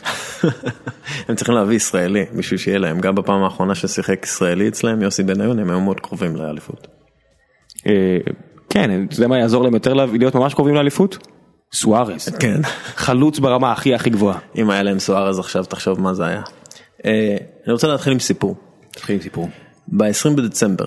הם 1.29 1.35
צריכים 1.35 1.55
להביא 1.55 1.77
ישראלי 1.77 2.25
בשביל 2.37 2.59
שיהיה 2.59 2.79
להם, 2.79 3.01
גם 3.01 3.15
בפעם 3.15 3.43
האחרונה 3.43 3.75
ששיחק 3.75 4.25
ישראלי 4.25 4.69
אצלם, 4.69 5.03
יוסי 5.03 5.23
בניון, 5.23 5.59
הם 5.59 5.71
היו 5.71 5.81
מאוד 5.81 6.01
קרובים 6.01 6.37
לאליפות. 6.37 6.87
אה, 7.87 8.19
כן, 8.71 9.05
אתה 9.05 9.15
יודע 9.15 9.29
מה 9.29 9.39
יעזור 9.39 9.65
להם 9.65 9.75
יותר 9.75 9.95
להיות 9.95 10.35
ממש 10.35 10.55
קרובים 10.55 10.75
לאליפות? 10.75 11.19
סוארז. 11.73 12.29
כן. 12.41 12.61
חלוץ 12.97 13.39
ברמה 13.39 13.73
הכי 13.73 13.95
הכי 13.95 14.11
גבוהה. 14.11 14.39
אם 14.57 14.71
היה 14.71 14.83
להם 14.83 14.99
סוארז 14.99 15.39
עכשיו, 15.39 15.65
תחשוב 15.65 16.01
מה 16.01 16.15
זה 16.15 16.27
היה. 16.27 16.43
אה, 17.05 17.37
אני 17.67 17.73
רוצה 17.73 17.89
להתחיל 17.89 18.13
עם 18.13 18.19
סיפור. 18.19 18.57
תתחיל 18.91 19.17
עם 19.17 19.23
סיפור. 19.23 19.49
ב-20 19.89 20.37
בדצמבר 20.37 20.87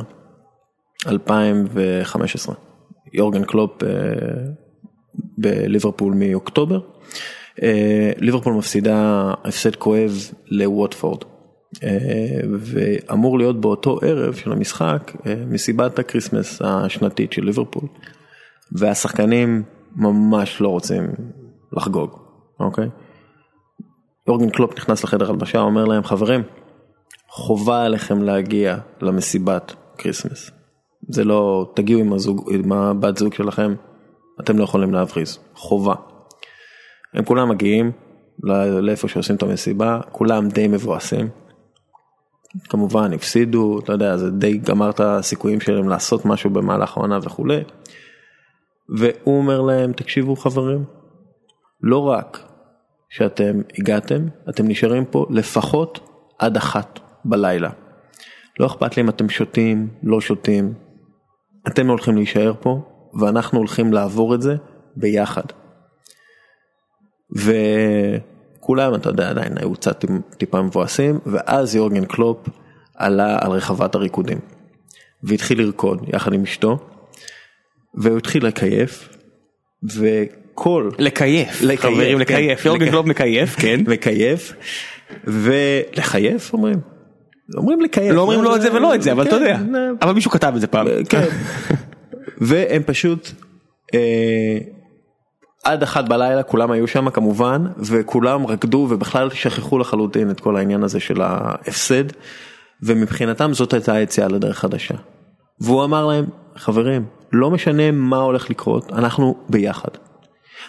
2015. 1.08 2.56
יורגן 3.14 3.44
קלופ 3.44 3.84
אה, 3.84 3.90
בליברפול 5.38 6.14
מאוקטובר. 6.14 6.80
אה, 7.64 8.12
ליברפול 8.18 8.54
מפסידה 8.54 9.32
הפסד 9.44 9.76
כואב 9.76 10.32
לווטפורד. 10.48 11.24
ואמור 12.60 13.38
להיות 13.38 13.62
באותו 13.62 14.00
ערב 14.02 14.36
של 14.36 14.52
המשחק 14.52 15.12
מסיבת 15.48 16.00
הקריסמס 16.00 16.62
השנתית 16.62 17.34
של 17.34 17.44
ליברפול. 17.44 17.84
והשחקנים 18.72 19.64
ממש 19.96 20.62
לא 20.62 20.68
רוצים 20.68 21.04
לחגוג, 21.72 22.20
אוקיי? 22.60 22.90
יורגן 24.28 24.50
קלופ 24.50 24.78
נכנס 24.78 25.04
לחדר 25.04 25.30
הלבשה, 25.30 25.60
אומר 25.60 25.86
להם 25.86 26.04
חברים, 26.04 26.44
חובה 27.30 27.86
עליכם 27.86 28.24
להגיע 28.24 28.78
למסיבת 29.02 29.76
כריסמס. 29.98 30.52
זה 31.10 31.24
לא, 31.24 31.72
תגיעו 31.76 32.00
עם, 32.00 32.14
הזוג, 32.14 32.54
עם 32.54 32.72
הבת 32.72 33.18
זוג 33.18 33.34
שלכם, 33.34 33.76
אתם 34.40 34.58
לא 34.58 34.64
יכולים 34.64 34.94
להבריז, 34.94 35.40
חובה. 35.56 35.96
הם 37.14 37.26
כולם 37.26 37.50
מגיעים 37.50 37.92
לאיפה 38.82 39.08
שעושים 39.08 39.36
את 39.36 39.44
המסיבה, 39.44 40.00
כולם 40.12 40.48
די 40.50 40.68
מבואסים. 40.68 41.30
כמובן 42.70 43.14
הפסידו, 43.14 43.80
אתה 43.80 43.94
יודע, 43.94 44.18
זה 44.18 44.32
די 44.32 44.58
גמר 44.58 44.90
את 44.90 45.00
הסיכויים 45.00 45.62
שלהם 45.62 45.90
לעשות 45.90 46.26
משהו 46.26 46.50
במהלך 46.50 46.98
העונה 46.98 47.20
וכולי. 47.22 47.64
והוא 48.98 49.38
אומר 49.38 49.62
להם, 49.62 49.94
תקשיבו 49.94 50.36
חברים, 50.36 50.84
לא 51.82 52.08
רק 52.08 52.40
שאתם 53.10 53.62
הגעתם, 53.80 54.26
אתם 54.50 54.68
נשארים 54.68 55.06
פה 55.06 55.26
לפחות 55.30 56.00
עד 56.40 56.58
אחת 56.58 57.00
בלילה. 57.26 57.70
לא 58.60 58.66
אכפת 58.66 58.98
לי 58.98 59.04
אם 59.04 59.10
אתם 59.10 59.30
שותים, 59.30 59.88
לא 60.04 60.22
שותים, 60.22 60.74
אתם 61.68 61.88
הולכים 61.88 62.16
להישאר 62.16 62.54
פה 62.60 62.82
ואנחנו 63.20 63.58
הולכים 63.58 63.94
לעבור 63.94 64.36
את 64.36 64.42
זה 64.42 64.56
ביחד. 64.96 65.44
וכולם, 67.36 68.96
אתה 68.96 69.10
יודע, 69.10 69.30
עדיין 69.30 69.58
היו 69.58 69.74
קצת 69.74 70.06
טיפה 70.38 70.62
מבואסים, 70.62 71.20
ואז 71.26 71.76
יורגן 71.76 72.06
קלופ 72.06 72.38
עלה 72.96 73.38
על 73.42 73.52
רחבת 73.52 73.96
הריקודים. 73.96 74.40
והתחיל 75.24 75.62
לרקוד 75.62 76.04
יחד 76.08 76.34
עם 76.34 76.44
אשתו, 76.44 76.91
והוא 77.96 78.18
התחיל 78.18 78.46
לקייף, 78.46 79.10
וכל... 79.96 80.90
לקייף, 81.00 81.62
חברים, 81.78 82.18
כן. 82.18 82.22
לקייף, 82.22 82.66
יורגן 82.66 82.90
קלופ 82.90 83.06
מקייף, 83.06 83.56
כן. 83.56 83.80
מקייף, 83.88 84.54
ולכייף 85.24 86.54
אומרים. 86.54 86.80
אומרים 87.58 87.82
לקייף. 87.82 88.14
לא 88.16 88.22
אומרים 88.22 88.44
לא 88.44 88.56
את 88.56 88.62
זה 88.62 88.74
ולא 88.74 88.96
את 88.96 89.02
זה, 89.02 89.12
אבל 89.12 89.28
אתה 89.28 89.36
יודע. 89.36 89.58
כן, 89.58 89.74
אבל 90.02 90.14
מישהו 90.14 90.32
כתב 90.32 90.54
את 90.56 90.62
זה 90.62 90.68
פעם. 90.68 90.88
כן. 91.10 91.28
והם 92.38 92.84
פשוט 92.86 93.32
אה, 93.94 94.58
עד 95.64 95.84
אחת 95.84 96.10
בלילה 96.10 96.44
כולם 96.44 96.72
היו 96.72 96.88
שם 96.88 97.10
כמובן 97.10 97.66
וכולם 97.78 98.48
רקדו 98.48 98.88
ובכלל 98.90 99.30
שכחו 99.30 99.80
לחלוטין 99.80 100.32
את 100.32 100.40
כל 100.40 100.58
העניין 100.58 100.84
הזה 100.84 101.00
של 101.00 101.22
ההפסד 101.22 102.04
ומבחינתם 102.84 103.54
זאת 103.54 103.74
הייתה 103.74 103.94
היציאה 103.94 104.28
לדרך 104.28 104.60
חדשה. 104.60 104.96
והוא 105.60 105.84
אמר 105.84 106.08
להם 106.08 106.26
חברים 106.56 107.06
לא 107.32 107.52
משנה 107.52 107.92
מה 107.92 108.18
הולך 108.18 108.50
לקרות 108.50 108.92
אנחנו 108.94 109.36
ביחד. 109.50 109.90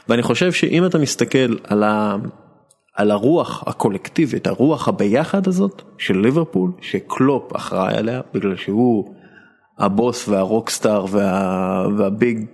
ואני 0.08 0.22
חושב 0.22 0.52
שאם 0.52 0.86
אתה 0.86 0.98
מסתכל 0.98 1.56
על, 1.64 1.82
ה, 1.82 2.16
על 2.94 3.10
הרוח 3.10 3.64
הקולקטיבית 3.66 4.46
הרוח 4.46 4.88
הביחד 4.88 5.48
הזאת 5.48 5.82
של 5.98 6.18
ליברפול 6.18 6.72
שקלופ 6.80 7.56
אחראי 7.56 7.94
עליה 7.94 8.20
בגלל 8.34 8.56
שהוא 8.56 9.14
הבוס 9.78 10.28
וה 10.28 10.43
rockstar 10.43 11.04
וה, 11.10 11.86
וה 11.98 12.17
big 12.17 12.44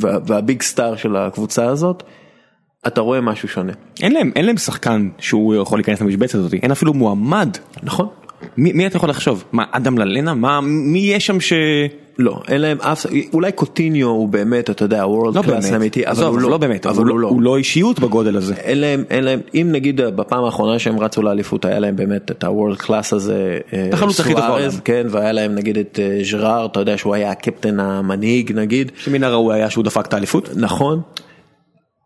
וה, 0.00 0.18
וה 0.26 0.40
big 0.40 0.62
star 0.62 0.96
של 0.96 1.16
הקבוצה 1.16 1.66
הזאת. 1.66 2.02
אתה 2.86 3.00
רואה 3.00 3.20
משהו 3.20 3.48
שונה. 3.48 3.72
אין 4.00 4.12
להם 4.12 4.32
אין 4.36 4.46
להם 4.46 4.56
שחקן 4.56 5.08
שהוא 5.18 5.54
יכול 5.54 5.78
להיכנס 5.78 6.00
למשבצת 6.00 6.34
הזאת 6.34 6.54
אין 6.54 6.70
אפילו 6.70 6.94
מועמד 6.94 7.56
נכון 7.82 8.08
מי, 8.56 8.72
מי 8.72 8.86
אתה 8.86 8.96
יכול 8.96 9.10
לחשוב 9.10 9.44
מה 9.52 9.64
אדם 9.70 9.98
ללנה 9.98 10.34
מה 10.34 10.60
מי 10.60 10.98
יש 10.98 11.26
שם 11.26 11.40
ש... 11.40 11.52
לא 12.18 12.42
אין 12.48 12.60
להם 12.60 12.80
אף 12.80 13.06
אולי 13.32 13.52
קוטיניו 13.52 14.08
הוא 14.08 14.28
באמת 14.28 14.70
אתה 14.70 14.84
יודע 14.84 15.06
world 15.06 15.34
לא 15.34 15.42
class 15.42 15.72
אמיתי 15.72 16.06
אבל 16.06 16.24
הוא 16.24 16.40
לא, 16.40 16.50
לא 16.50 16.58
באמת 16.58 16.86
אבל 16.86 17.04
הוא, 17.04 17.18
לא, 17.18 17.28
הוא 17.28 17.42
לא 17.42 17.56
אישיות 17.56 18.00
בגודל 18.00 18.36
הזה. 18.36 18.54
אין 18.54 18.80
להם 18.80 19.04
אין 19.10 19.24
להם 19.24 19.40
אם 19.54 19.68
נגיד 19.72 20.00
בפעם 20.00 20.44
האחרונה 20.44 20.78
שהם 20.78 20.98
רצו 20.98 21.22
לאליפות 21.22 21.64
היה 21.64 21.78
להם 21.78 21.96
באמת 21.96 22.30
את 22.30 22.44
ה 22.44 22.49
world 22.49 22.76
class 22.76 23.12
הזה 23.12 23.58
אה, 23.72 23.88
החלוץ 23.92 24.20
הכי 24.20 24.34
טוב 24.34 24.40
בעולם. 24.40 24.70
כן 24.84 25.06
והיה 25.10 25.32
להם 25.32 25.54
נגיד 25.54 25.78
את 25.78 25.98
ז'ראר 26.30 26.60
אה, 26.60 26.66
אתה 26.66 26.80
יודע 26.80 26.98
שהוא 26.98 27.14
היה 27.14 27.30
הקפטן 27.30 27.80
המנהיג 27.80 28.52
נגיד. 28.52 28.92
שמן 28.96 29.24
הראוי 29.24 29.54
היה 29.54 29.70
שהוא 29.70 29.84
דפק 29.84 30.06
את 30.06 30.14
האליפות. 30.14 30.48
נכון. 30.56 31.00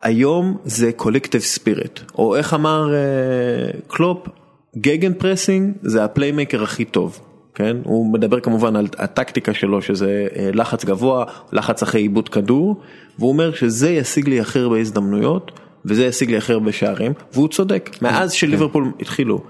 היום 0.03 0.57
זה 0.65 0.93
collective 0.93 1.41
spirit 1.41 2.01
או 2.19 2.37
איך 2.37 2.55
אמר 2.55 2.95
אה, 2.95 3.79
קלופ 3.89 4.29
gegenpressing 4.77 5.73
זה 5.83 6.05
ה 6.05 6.11
playmaker 6.11 6.63
הכי 6.63 6.85
טוב. 6.85 7.21
כן? 7.55 7.77
הוא 7.85 8.13
מדבר 8.13 8.41
כמובן 8.41 8.77
על 8.77 8.87
הטקטיקה 8.99 9.55
שלו 9.55 9.83
שזה 9.83 10.27
אה, 10.37 10.51
לחץ 10.53 10.85
גבוה, 10.85 11.25
לחץ 11.53 11.83
אחרי 11.83 12.01
איבוד 12.01 12.29
כדור, 12.29 12.81
והוא 13.19 13.29
אומר 13.29 13.53
שזה 13.53 13.91
ישיג 13.91 14.29
לי 14.29 14.41
הכי 14.41 14.59
הרבה 14.59 14.79
הזדמנויות 14.79 15.51
וזה 15.85 16.05
ישיג 16.05 16.31
לי 16.31 16.37
הכי 16.37 16.53
הרבה 16.53 16.73
שערים, 16.73 17.13
והוא 17.33 17.49
צודק, 17.49 17.91
מאז 18.03 18.31
כן. 18.31 18.37
שליברפול 18.37 18.93
התחילו, 19.01 19.41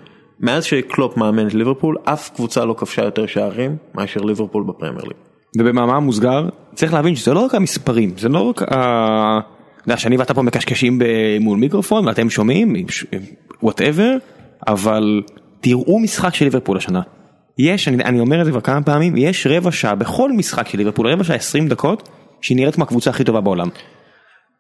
מאז 0.41 0.65
שקלופ 0.65 1.17
מאמן 1.17 1.47
את 1.47 1.55
ליברפול, 1.55 1.97
אף 2.05 2.31
קבוצה 2.35 2.65
לא 2.65 2.75
כבשה 2.75 3.05
יותר 3.05 3.27
שערים 3.27 3.77
מאשר 3.95 4.21
ליברפול 4.21 4.65
בפרמייר 4.65 5.05
ליג. 5.05 5.17
ובמאמר 5.59 6.01
מוסגר 6.01 6.49
צריך 6.75 6.93
להבין 6.95 7.17
שזה 7.17 7.35
לא 7.35 7.41
רק 7.41 7.55
המספרים, 7.55 8.13
זה 8.19 8.29
לא 8.29 8.41
רק 8.41 8.63
ה... 8.63 9.41
אתה 9.83 9.93
יודע 9.93 9.97
שאני 9.97 10.17
ואתה 10.17 10.35
פה 10.35 10.43
מקשקשים 10.43 10.99
מול 11.41 11.59
מיקרופון 11.59 12.07
ואתם 12.07 12.31
שומעים, 12.31 12.75
whatever, 13.63 14.17
אבל 14.69 15.23
תראו 15.61 15.99
משחק 15.99 16.35
של 16.35 16.45
ליברפול 16.45 16.77
השנה. 16.77 17.01
יש, 17.59 17.89
אני, 17.89 18.05
אני 18.05 18.21
אומר 18.21 18.41
את 18.41 18.45
זה 18.45 18.51
כבר 18.51 18.61
כמה 18.61 18.83
פעמים, 18.83 19.17
יש 19.17 19.47
רבע 19.47 19.73
שעה 19.73 19.95
בכל 19.95 20.33
משחק 20.33 20.69
של 20.69 20.79
ליברפול, 20.79 21.13
רבע 21.13 21.25
שעה 21.25 21.37
20 21.37 21.69
דקות, 21.69 22.09
שהיא 22.41 22.57
נראית 22.57 22.75
כמו 22.75 22.85
הקבוצה 22.85 23.11
הכי 23.11 23.25
טובה 23.25 23.41
בעולם. 23.41 23.69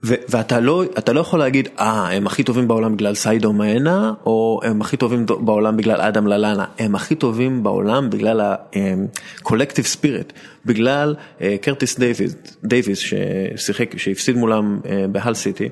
ו- 0.04 0.14
ואתה 0.28 0.60
לא, 0.60 0.84
אתה 0.98 1.12
לא 1.12 1.20
יכול 1.20 1.38
להגיד, 1.38 1.68
אה, 1.78 2.08
הם 2.12 2.26
הכי 2.26 2.42
טובים 2.42 2.68
בעולם 2.68 2.96
בגלל 2.96 3.14
סאדיו 3.14 3.52
מאנה, 3.52 4.12
או 4.26 4.60
הם 4.64 4.80
הכי 4.80 4.96
טובים 4.96 5.26
בעולם 5.26 5.76
בגלל 5.76 6.00
אדם 6.00 6.26
ללאנה, 6.26 6.64
הם 6.78 6.94
הכי 6.94 7.14
טובים 7.14 7.62
בעולם 7.62 8.10
בגלל 8.10 8.40
ה-collective 8.40 9.96
spirit, 9.96 10.32
בגלל 10.66 11.14
אה, 11.38 11.42
קרטיס 11.60 11.98
דייביס, 11.98 12.34
דייביס 12.64 12.98
ששיחק, 12.98 13.98
שהפסיד 13.98 14.36
מולם 14.36 14.80
אה, 14.82 14.86
בהל 15.12 15.34
סיטי, 15.34 15.68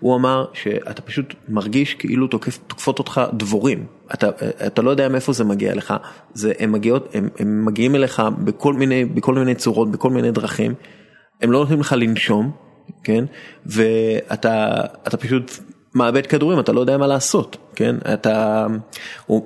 הוא 0.00 0.16
אמר 0.16 0.44
שאתה 0.52 1.02
פשוט 1.02 1.34
מרגיש 1.48 1.94
כאילו 1.94 2.26
תוקף, 2.26 2.58
תוקפות 2.66 2.98
אותך 2.98 3.20
דבורים, 3.32 3.86
אתה, 4.14 4.28
אתה 4.66 4.82
לא 4.82 4.90
יודע 4.90 5.08
מאיפה 5.08 5.32
זה 5.32 5.44
מגיע 5.44 5.74
לך, 5.74 5.94
זה, 6.34 6.52
הם, 6.58 6.72
מגיעות, 6.72 7.14
הם, 7.14 7.28
הם 7.38 7.64
מגיעים 7.64 7.94
אליך 7.94 8.22
בכל 8.44 8.74
מיני, 8.74 9.04
בכל 9.04 9.34
מיני 9.34 9.54
צורות, 9.54 9.90
בכל 9.90 10.10
מיני 10.10 10.30
דרכים, 10.30 10.74
הם 11.42 11.52
לא 11.52 11.58
נותנים 11.58 11.80
לך 11.80 11.94
לנשום. 11.98 12.65
כן, 13.04 13.24
ואתה 13.66 14.80
אתה 15.06 15.16
פשוט 15.16 15.50
מאבד 15.94 16.26
כדורים, 16.26 16.60
אתה 16.60 16.72
לא 16.72 16.80
יודע 16.80 16.96
מה 16.96 17.06
לעשות, 17.06 17.56
כן, 17.74 17.96
אתה, 18.14 18.66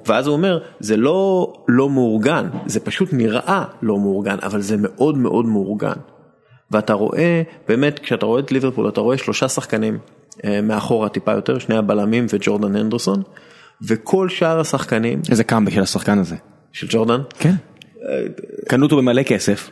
ואז 0.07 0.26
הוא 0.26 0.36
אומר, 0.36 0.59
זה 0.80 0.97
לא 0.97 1.53
לא 1.68 1.91
מאורגן, 1.91 2.49
זה 2.66 2.80
פשוט 2.80 3.09
נראה 3.12 3.64
לא 3.82 3.99
מאורגן, 3.99 4.36
אבל 4.43 4.61
זה 4.61 4.76
מאוד 4.78 5.18
מאוד 5.18 5.47
מאורגן. 5.47 5.97
ואתה 6.70 6.93
רואה, 6.93 7.43
באמת, 7.68 7.99
כשאתה 7.99 8.26
רואה 8.26 8.41
את 8.41 8.53
ליברפול, 8.53 8.88
אתה 8.88 9.01
רואה 9.01 9.18
שלושה 9.18 9.49
שחקנים 9.49 9.99
אה, 10.45 10.61
מאחורה 10.61 11.09
טיפה 11.09 11.32
יותר, 11.32 11.59
שני 11.59 11.76
הבלמים 11.76 12.26
וג'ורדן 12.32 12.76
הנדרסון, 12.76 13.22
וכל 13.82 14.28
שאר 14.28 14.61
השחקנים... 14.61 15.22
איזה 15.30 15.45
קאמבק 15.45 15.72
של 15.72 15.82
השחקן 15.82 16.18
הזה. 16.18 16.36
של 16.72 16.86
ג'ורדן? 16.91 17.20
כן. 17.38 17.55
קנו 18.68 18.84
אותו 18.84 18.97
במלא 18.97 19.22
כסף, 19.22 19.70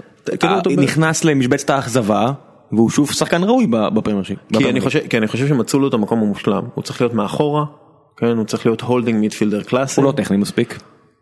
נכנס 0.78 1.24
למשבצת 1.24 1.70
האכזבה. 1.70 2.32
והוא 2.72 2.90
שוב 2.90 3.10
שחקן 3.10 3.44
ראוי 3.44 3.66
בפרמייר 3.66 4.22
שיפ. 4.22 4.38
כי 4.58 4.70
אני 4.70 4.80
חושב, 4.80 5.00
כי 5.10 5.18
אני 5.18 5.26
חושב 5.26 5.48
שמצאו 5.48 5.78
לו 5.78 5.88
את 5.88 5.94
המקום 5.94 6.22
המושלם, 6.22 6.62
הוא 6.74 6.84
צריך 6.84 7.00
להיות 7.00 7.14
מאחורה, 7.14 7.64
כן, 8.16 8.36
הוא 8.36 8.44
צריך 8.44 8.66
להיות 8.66 8.80
holding 8.80 9.20
midfielder 9.20 9.62
קלאסי. 9.62 10.00
הוא 10.00 10.06
לא 10.06 10.12
טכני 10.12 10.36
מספיק. 10.36 10.78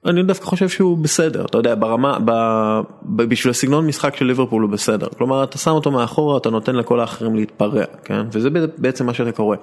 אני 0.07 0.23
דווקא 0.23 0.47
חושב 0.47 0.69
שהוא 0.69 0.99
בסדר, 0.99 1.45
אתה 1.45 1.59
יודע, 1.59 1.75
ברמה, 1.75 2.19
ב, 2.25 2.31
ב, 3.03 3.23
בשביל 3.23 3.51
הסגנון 3.51 3.87
משחק 3.87 4.17
של 4.17 4.25
ליברפול 4.25 4.63
הוא 4.63 4.71
בסדר. 4.71 5.07
כלומר, 5.19 5.45
אתה 5.45 5.59
שם 5.59 5.71
אותו 5.71 5.91
מאחורה, 5.91 6.37
אתה 6.37 6.51
נותן 6.51 6.77
לכל 6.77 7.01
האחרים 7.01 7.35
להתפרע, 7.35 7.85
כן, 8.05 8.23
וזה 8.33 8.49
בעצם 8.79 9.07
מה 9.07 9.15
שאתה 9.15 9.33
קורא. 9.33 9.57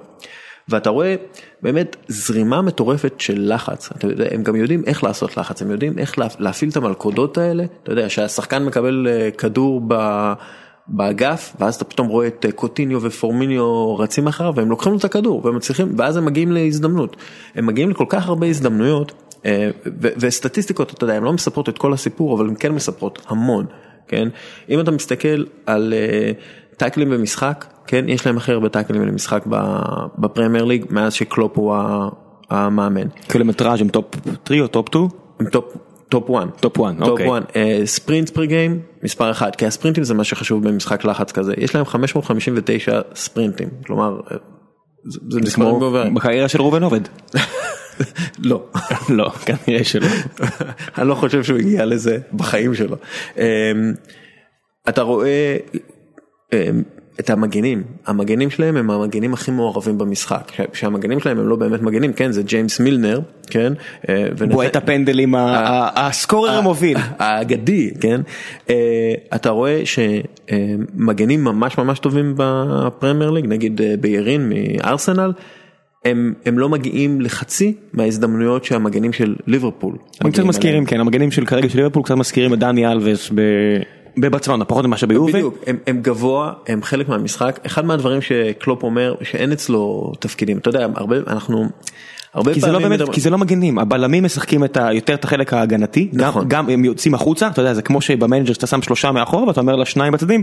ואתה 0.68 0.90
רואה 0.90 1.14
באמת 1.62 1.96
זרימה 2.08 2.62
מטורפת 2.62 3.14
של 3.18 3.54
לחץ, 3.54 3.90
אתה 3.96 4.06
יודע, 4.06 4.24
הם 4.30 4.42
גם 4.42 4.56
יודעים 4.56 4.82
איך 4.86 5.04
לעשות 5.04 5.36
לחץ, 5.36 5.62
הם 5.62 5.70
יודעים 5.70 5.98
איך 5.98 6.18
להפעיל 6.38 6.70
את 6.70 6.76
המלכודות 6.76 7.38
האלה, 7.38 7.64
אתה 7.82 7.92
יודע, 7.92 8.08
שהשחקן 8.08 8.64
מקבל 8.64 9.06
אה, 9.10 9.30
כדור 9.30 9.80
ב... 9.88 9.94
באגף 10.88 11.56
ואז 11.60 11.74
אתה 11.74 11.84
פתאום 11.84 12.08
רואה 12.08 12.26
את 12.26 12.44
אה, 12.46 12.52
קוטיניו 12.52 13.02
ופירמיניו 13.02 13.96
רצים 13.96 14.26
אחריו 14.26 14.52
והם 14.56 14.70
לוקחים 14.70 14.92
לו 14.92 14.98
את 14.98 15.04
הכדור 15.04 15.40
והם 15.44 15.56
מצליחים 15.56 15.94
ואז 15.98 16.16
הם 16.16 16.24
מגיעים 16.24 16.52
להזדמנות. 16.52 17.16
הם 17.54 17.66
מגיעים 17.66 17.90
לכל 17.90 18.04
כך 18.08 18.28
הרבה 18.28 18.46
הזדמנויות 18.46 19.12
אה, 19.46 19.70
וסטטיסטיקות 19.96 20.92
אתה 20.92 21.04
יודע 21.04 21.14
הם 21.14 21.24
לא 21.24 21.32
מספרות 21.32 21.68
את 21.68 21.78
כל 21.78 21.92
הסיפור 21.92 22.36
אבל 22.36 22.48
הם 22.48 22.54
כן 22.54 22.72
מספרות 22.72 23.22
המון 23.28 23.66
כן 24.08 24.28
אם 24.68 24.80
אתה 24.80 24.90
מסתכל 24.90 25.44
על 25.66 25.94
אה, 25.96 26.32
טייקלים 26.76 27.10
במשחק 27.10 27.66
כן 27.86 28.08
יש 28.08 28.26
להם 28.26 28.36
הכי 28.36 28.52
הרבה 28.52 28.68
טייקלים 28.68 29.02
במשחק 29.02 29.44
בפרמייר 30.18 30.64
ליג 30.64 30.84
מאז 30.90 31.12
שקלופ 31.12 31.58
הוא 31.58 31.74
המאמן. 32.50 33.08
קילומטראז' 33.28 33.80
הם 33.80 33.88
top 33.88 34.04
3 34.46 34.60
או 34.60 34.66
top 34.66 34.88
2? 34.88 35.08
הם 35.40 35.46
top 35.50 35.64
top 36.08 36.30
1. 36.30 36.60
top 36.60 36.80
1, 36.80 36.94
אוקיי. 37.00 37.26
sprint 37.86 38.30
per 38.30 38.46
game 38.46 38.80
מספר 39.02 39.30
1, 39.30 39.56
כי 39.56 39.66
הספרינטים 39.66 40.04
זה 40.04 40.14
מה 40.14 40.24
שחשוב 40.24 40.68
במשחק 40.68 41.04
לחץ 41.04 41.32
כזה, 41.32 41.54
יש 41.56 41.74
להם 41.74 41.84
559 41.84 43.00
ספרינטים, 43.14 43.68
כלומר, 43.86 44.20
זה 45.04 45.40
כמו 45.54 45.90
בקריירה 46.14 46.48
של 46.48 46.60
ראובן 46.60 46.82
עובד. 46.82 47.00
לא. 48.38 48.64
לא, 49.18 49.30
כנראה 49.30 49.84
שלא. 49.84 50.06
אני 50.98 51.08
לא 51.08 51.14
חושב 51.14 51.42
שהוא 51.42 51.58
הגיע 51.58 51.84
לזה 51.84 52.18
בחיים 52.32 52.74
שלו. 52.74 52.96
אמ, 53.36 53.42
אתה 54.88 55.02
רואה 55.02 55.56
אמ, 56.52 56.82
את 57.20 57.30
המגנים, 57.30 57.82
המגנים 58.06 58.50
שלהם 58.50 58.76
הם 58.76 58.90
המגנים 58.90 59.34
הכי 59.34 59.50
מעורבים 59.50 59.98
במשחק, 59.98 60.52
שהמגנים 60.72 61.20
שלהם 61.20 61.38
הם 61.38 61.48
לא 61.48 61.56
באמת 61.56 61.82
מגנים, 61.82 62.12
כן 62.12 62.32
זה 62.32 62.42
ג'יימס 62.42 62.80
מילנר, 62.80 63.20
כן, 63.46 63.72
אה, 64.08 64.26
בועט 64.50 64.76
הפנדלים, 64.76 65.34
הסקורר 65.96 66.50
המוביל, 66.50 66.96
האגדי, 67.18 67.90
כן, 68.00 68.20
אה, 68.70 69.14
אתה 69.34 69.50
רואה 69.50 69.82
שמגנים 69.84 71.44
ממש 71.44 71.78
ממש 71.78 71.98
טובים 71.98 72.34
בפרמייר 72.36 73.30
ליג, 73.30 73.46
נגיד 73.46 73.80
אה, 73.82 73.94
בירין 74.00 74.52
מארסנל. 74.52 75.32
הם, 76.04 76.34
הם 76.46 76.58
לא 76.58 76.68
מגיעים 76.68 77.20
לחצי 77.20 77.74
מההזדמנויות 77.92 78.64
שהמגנים 78.64 79.12
של 79.12 79.34
ליברפול. 79.46 79.96
הם 80.20 80.30
קצת 80.30 80.42
מזכירים, 80.42 80.86
כן, 80.86 81.00
המגנים 81.00 81.30
של 81.30 81.46
כרגע 81.46 81.68
של 81.68 81.78
ליברפול 81.78 82.02
קצת 82.02 82.14
מזכירים 82.14 82.54
את 82.54 82.58
דני 82.58 82.86
אלווס 82.86 83.30
ב... 83.34 83.40
בברצלונה 84.16 84.64
פחות 84.64 84.84
ממה 84.84 84.96
שביובה. 84.96 85.32
בדיוק, 85.32 85.58
הם, 85.66 85.76
הם 85.86 86.00
גבוה, 86.02 86.52
הם 86.66 86.82
חלק 86.82 87.08
מהמשחק. 87.08 87.60
אחד 87.66 87.84
מהדברים 87.84 88.20
שקלופ 88.20 88.82
אומר 88.82 89.14
שאין 89.22 89.52
אצלו 89.52 90.12
תפקידים, 90.18 90.58
אתה 90.58 90.68
יודע, 90.68 90.86
הרבה, 90.94 91.16
אנחנו... 91.26 91.68
כי 92.54 92.60
זה 92.60 92.72
לא 92.72 92.78
באמת. 92.78 93.00
כי 93.12 93.20
זה 93.20 93.30
לא 93.30 93.38
מגנים, 93.38 93.78
הבלמים 93.78 94.24
משחקים 94.24 94.64
את 94.64 94.76
ה, 94.76 94.92
יותר 94.92 95.14
את 95.14 95.24
החלק 95.24 95.52
ההגנתי, 95.52 96.08
נכון. 96.12 96.42
גם, 96.42 96.48
גם 96.48 96.70
הם 96.70 96.84
יוצאים 96.84 97.14
החוצה, 97.14 97.46
אתה 97.48 97.60
יודע, 97.60 97.74
זה 97.74 97.82
כמו 97.82 98.00
שבמנג'ר 98.00 98.52
שאתה 98.52 98.66
שם 98.66 98.82
שלושה 98.82 99.12
מאחורה 99.12 99.44
ואתה 99.44 99.60
אומר 99.60 99.76
לשניים 99.76 100.12
בצדדים, 100.12 100.42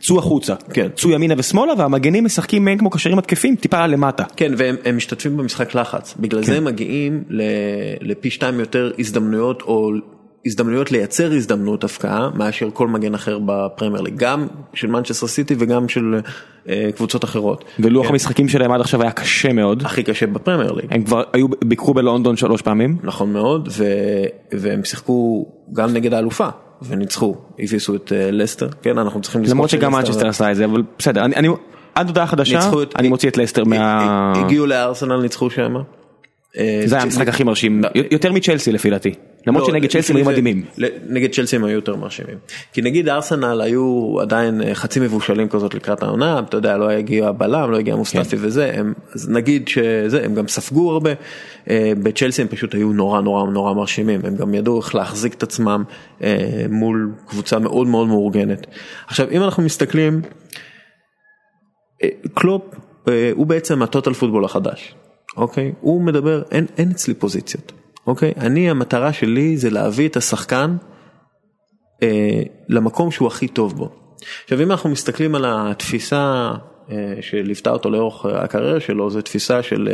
צאו 0.00 0.18
החוצה, 0.18 0.54
כן. 0.72 0.88
צאו 0.96 1.10
ימינה 1.10 1.34
ושמאלה 1.38 1.72
והמגנים 1.78 2.24
משחקים 2.24 2.64
מעין 2.64 2.78
כמו 2.78 2.90
קשרים 2.90 3.18
התקפיים 3.18 3.56
טיפה 3.56 3.86
למטה. 3.86 4.24
כן 4.36 4.52
והם 4.56 4.96
משתתפים 4.96 5.36
במשחק 5.36 5.74
לחץ, 5.74 6.14
בגלל 6.18 6.40
כן. 6.40 6.46
זה 6.46 6.56
הם 6.56 6.64
מגיעים 6.64 7.24
פי 8.00 8.30
שתיים 8.30 8.60
יותר 8.60 8.92
הזדמנויות 8.98 9.62
או 9.62 9.90
הזדמנויות 10.46 10.92
לייצר 10.92 11.32
הזדמנות 11.32 11.84
הבקעה 11.84 12.30
מאשר 12.34 12.68
כל 12.72 12.88
מגן 12.88 13.14
אחר 13.14 13.38
בפרמייר 13.44 14.02
ליג, 14.02 14.14
גם 14.16 14.46
של 14.74 14.86
מנצ'סטר 14.86 15.26
סיטי 15.26 15.54
וגם 15.58 15.88
של 15.88 16.20
אה, 16.68 16.90
קבוצות 16.96 17.24
אחרות. 17.24 17.64
ולוח 17.78 18.06
כן. 18.06 18.12
המשחקים 18.12 18.48
שלהם 18.48 18.72
עד 18.72 18.80
עכשיו 18.80 19.02
היה 19.02 19.10
קשה 19.10 19.52
מאוד. 19.52 19.82
הכי 19.86 20.02
קשה 20.02 20.26
בפרמייר 20.26 20.72
ליג. 20.72 20.86
הם 20.90 21.02
כבר 21.02 21.22
היו, 21.32 21.46
ביקרו 21.64 21.94
בלונדון 21.94 22.36
שלוש 22.36 22.62
פעמים. 22.62 22.96
נכון 23.02 23.32
מאוד, 23.32 23.68
ו, 23.72 23.84
והם 24.52 24.84
שיחקו 24.84 25.46
גם 25.72 25.92
נגד 25.92 26.14
האלופה. 26.14 26.48
וניצחו, 26.88 27.36
הביסו 27.58 27.94
את 27.94 28.08
אה, 28.08 28.14
לסטר, 28.32 28.68
כן 28.82 28.98
אנחנו 28.98 29.20
צריכים 29.20 29.42
לזכור 29.42 29.54
למרות 29.54 29.70
שגם 29.70 29.92
מנצ'סטר 29.92 30.28
עשה 30.28 30.50
את 30.50 30.56
זה, 30.56 30.64
אבל 30.64 30.82
בסדר, 30.98 31.24
אני, 31.24 31.36
אני 31.36 31.48
עד 31.94 32.06
הודעה 32.06 32.26
חדשה, 32.26 32.70
אני 32.96 33.08
מוציא 33.08 33.28
את 33.28 33.36
לסטר 33.36 33.64
מה... 33.64 34.32
הגיעו 34.36 34.66
לארסנל, 34.66 35.20
ניצחו 35.20 35.50
שם. 35.50 35.74
אה, 36.58 36.82
זה 36.86 36.94
היה 36.94 37.04
המשחק 37.04 37.28
הכי 37.28 37.44
מרשים, 37.44 37.82
לא. 37.82 37.88
יותר 38.10 38.32
מצ'לסי 38.32 38.72
לפי 38.72 38.90
דעתי. 38.90 39.12
למרות 39.46 39.62
לא, 39.62 39.68
שנגד 39.68 39.90
צ'לסי 39.90 40.12
היו 40.12 40.24
מדהימים. 40.24 40.64
נגד 41.08 41.32
צ'לסי 41.32 41.56
הם 41.56 41.64
היו 41.64 41.74
יותר 41.74 41.96
מרשימים. 41.96 42.38
כי 42.72 42.82
נגיד 42.82 43.08
ארסנל 43.08 43.60
היו 43.60 44.16
עדיין 44.20 44.62
אה, 44.62 44.74
חצי 44.74 45.00
מבושלים 45.00 45.48
כזאת 45.48 45.74
לקראת 45.74 46.02
העונה, 46.02 46.38
אתה 46.38 46.56
יודע, 46.56 46.76
לא 46.76 46.90
הגיע 46.90 47.28
הבלם, 47.28 47.70
לא 47.70 47.78
הגיע 47.78 47.96
מוסטפי 47.96 48.36
כן. 48.36 48.44
וזה, 48.46 48.72
הם, 48.74 48.92
אז 49.14 49.28
נגיד 49.28 49.68
שזה, 49.68 50.24
הם 50.24 50.34
גם 50.34 50.48
ספגו 50.48 50.90
הרבה, 50.90 51.10
אה, 51.70 51.92
בצ'לסי 52.02 52.42
הם 52.42 52.48
פשוט 52.48 52.74
היו 52.74 52.92
נורא 52.92 53.20
נורא 53.20 53.50
נורא 53.50 53.74
מרשימים, 53.74 54.20
הם 54.24 54.36
גם 54.36 54.54
ידעו 54.54 54.80
איך 54.80 54.94
להחזיק 54.94 55.34
את 55.34 55.42
עצמם 55.42 55.84
מול 56.70 57.12
קבוצה 57.26 57.58
מאוד 57.58 57.86
מאוד 57.86 58.08
מאורגנת. 58.08 58.66
עכשיו 59.06 59.26
אם 59.30 59.42
אנחנו 59.42 59.62
מסתכלים, 59.62 60.20
קלופ 62.34 62.62
הוא 63.34 63.46
בעצם 63.46 63.82
ה 63.82 63.87
total 63.87 64.12
football 64.12 64.44
החדש. 64.44 64.94
אוקיי? 65.36 65.72
הוא 65.80 66.02
מדבר, 66.02 66.42
אין, 66.50 66.66
אין 66.78 66.90
אצלי 66.90 67.14
פוזיציות, 67.14 67.72
אוקיי? 68.06 68.32
אני, 68.36 68.70
המטרה 68.70 69.12
שלי 69.12 69.56
זה 69.56 69.70
להביא 69.70 70.08
את 70.08 70.16
השחקן 70.16 70.76
אה, 72.02 72.42
למקום 72.68 73.10
שהוא 73.10 73.28
הכי 73.28 73.48
טוב 73.48 73.76
בו. 73.76 73.88
עכשיו 74.44 74.62
אם 74.62 74.70
אנחנו 74.70 74.90
מסתכלים 74.90 75.34
על 75.34 75.44
התפיסה 75.48 76.52
אה, 76.90 77.14
שליוותה 77.20 77.70
אותו 77.70 77.90
לאורך 77.90 78.26
הקריירה 78.26 78.80
שלו, 78.80 79.10
זו 79.10 79.22
תפיסה 79.22 79.62
של, 79.62 79.88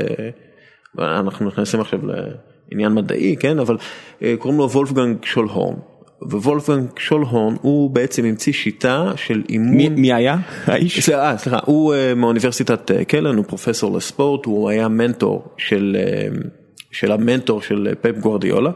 אה, 0.99 1.21
אנחנו 1.21 1.47
נכנסים 1.47 1.81
עכשיו 1.81 2.01
לעניין 2.03 2.93
מדעי, 2.93 3.37
כן? 3.41 3.59
אבל 3.59 3.77
אה, 4.23 4.35
קוראים 4.39 4.59
לו 4.59 4.71
וולפגנג 4.71 5.25
שולהורן. 5.25 5.77
ווולפגנג 6.23 6.89
שולהורן 6.99 7.55
הוא 7.63 7.91
בעצם 7.91 8.25
המציא 8.25 8.53
שיטה 8.53 9.13
של 9.17 9.43
אימון. 9.49 9.77
מי, 9.77 9.89
מי 9.89 10.13
היה 10.13 10.37
האיש? 10.65 11.01
סליחה, 11.01 11.37
סליחה, 11.39 11.59
הוא 11.65 11.95
uh, 11.95 12.15
מאוניברסיטת 12.15 12.91
uh, 12.91 13.05
קלן, 13.05 13.37
הוא 13.37 13.45
פרופסור 13.45 13.97
לספורט, 13.97 14.45
הוא 14.45 14.69
היה 14.69 14.89
מנטור 14.89 15.45
של, 15.57 15.97
uh, 16.01 16.47
של 16.93 17.13
המנטור 17.13 17.63
של 17.63 17.95
פפ 18.01 18.19
גוורדיולה, 18.19 18.71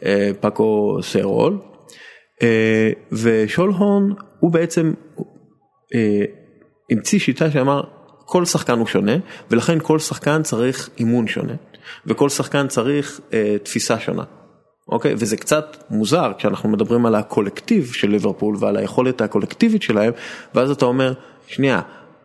uh, 0.00 0.04
פאקו 0.40 0.98
סרול, 1.02 1.58
uh, 2.36 2.44
ושולהורן 3.12 4.02
הוא 4.40 4.52
בעצם 4.52 4.92
uh, 5.16 5.96
המציא 6.90 7.18
שיטה 7.18 7.50
שאמר 7.50 7.82
כל 8.24 8.44
שחקן 8.44 8.78
הוא 8.78 8.86
שונה 8.86 9.16
ולכן 9.50 9.78
כל 9.82 9.98
שחקן 9.98 10.42
צריך 10.42 10.90
אימון 10.98 11.26
שונה 11.26 11.54
וכל 12.06 12.28
שחקן 12.28 12.68
צריך 12.68 13.20
uh, 13.30 13.32
תפיסה 13.62 14.00
שונה. 14.00 14.24
אוקיי? 14.88 15.14
וזה 15.18 15.36
קצת 15.36 15.76
מוזר 15.90 16.32
כשאנחנו 16.38 16.68
מדברים 16.68 17.06
על 17.06 17.14
הקולקטיב 17.14 17.92
של 17.92 18.10
ליברפול 18.10 18.56
ועל 18.58 18.76
היכולת 18.76 19.20
הקולקטיבית 19.20 19.82
שלהם, 19.82 20.12
ואז 20.54 20.70
אתה 20.70 20.84
אומר, 20.84 21.12
שנייה, 21.46 21.80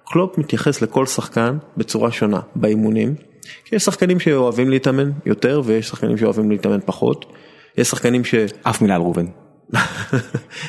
קלופ 0.05 0.38
מתייחס 0.38 0.82
לכל 0.82 1.05
שחקן 1.05 1.57
בצורה 1.78 2.11
שונה 2.11 2.39
באימונים, 2.55 3.16
כי 3.66 3.76
יש 3.76 3.84
שחקנים 3.84 4.20
שאוהבים 4.20 4.70
להתאמן 4.70 5.11
יותר 5.26 5.61
ויש 5.66 5.88
שחקנים 5.88 6.18
שאוהבים 6.18 6.51
להתאמן 6.51 6.80
פחות, 6.86 7.26
יש 7.78 7.88
שחקנים 7.88 8.26
ש... 8.26 8.36
אף 8.70 8.82
מילה 8.82 8.95
על 8.95 9.01
ראובן. 9.01 9.26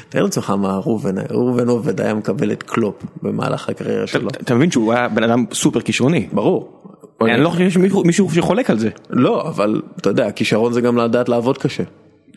תאר 0.08 0.22
לעצמך 0.22 0.50
מה 0.50 0.78
ראובן, 0.78 1.14
ראובן 1.30 1.68
עובד 1.68 2.00
היה 2.00 2.14
מקבל 2.14 2.52
את 2.52 2.62
קלופ 2.62 3.04
במהלך 3.22 3.68
הקריירה 3.68 4.06
שלו. 4.06 4.28
אתה 4.28 4.54
מבין 4.54 4.70
שהוא 4.70 4.92
היה 4.92 5.08
בן 5.08 5.22
אדם 5.22 5.44
סופר 5.52 5.80
כישרוני. 5.80 6.28
ברור. 6.32 6.84
אני 7.20 7.40
לא 7.40 7.48
חושב 7.48 7.70
שיש 7.70 7.92
מישהו 8.04 8.30
שחולק 8.30 8.70
על 8.70 8.78
זה. 8.78 8.90
לא, 9.10 9.48
אבל 9.48 9.82
אתה 9.96 10.10
יודע, 10.10 10.30
כישרון 10.30 10.72
זה 10.72 10.80
גם 10.80 10.96
לדעת 10.96 11.28
לעבוד 11.28 11.58
קשה. 11.58 11.82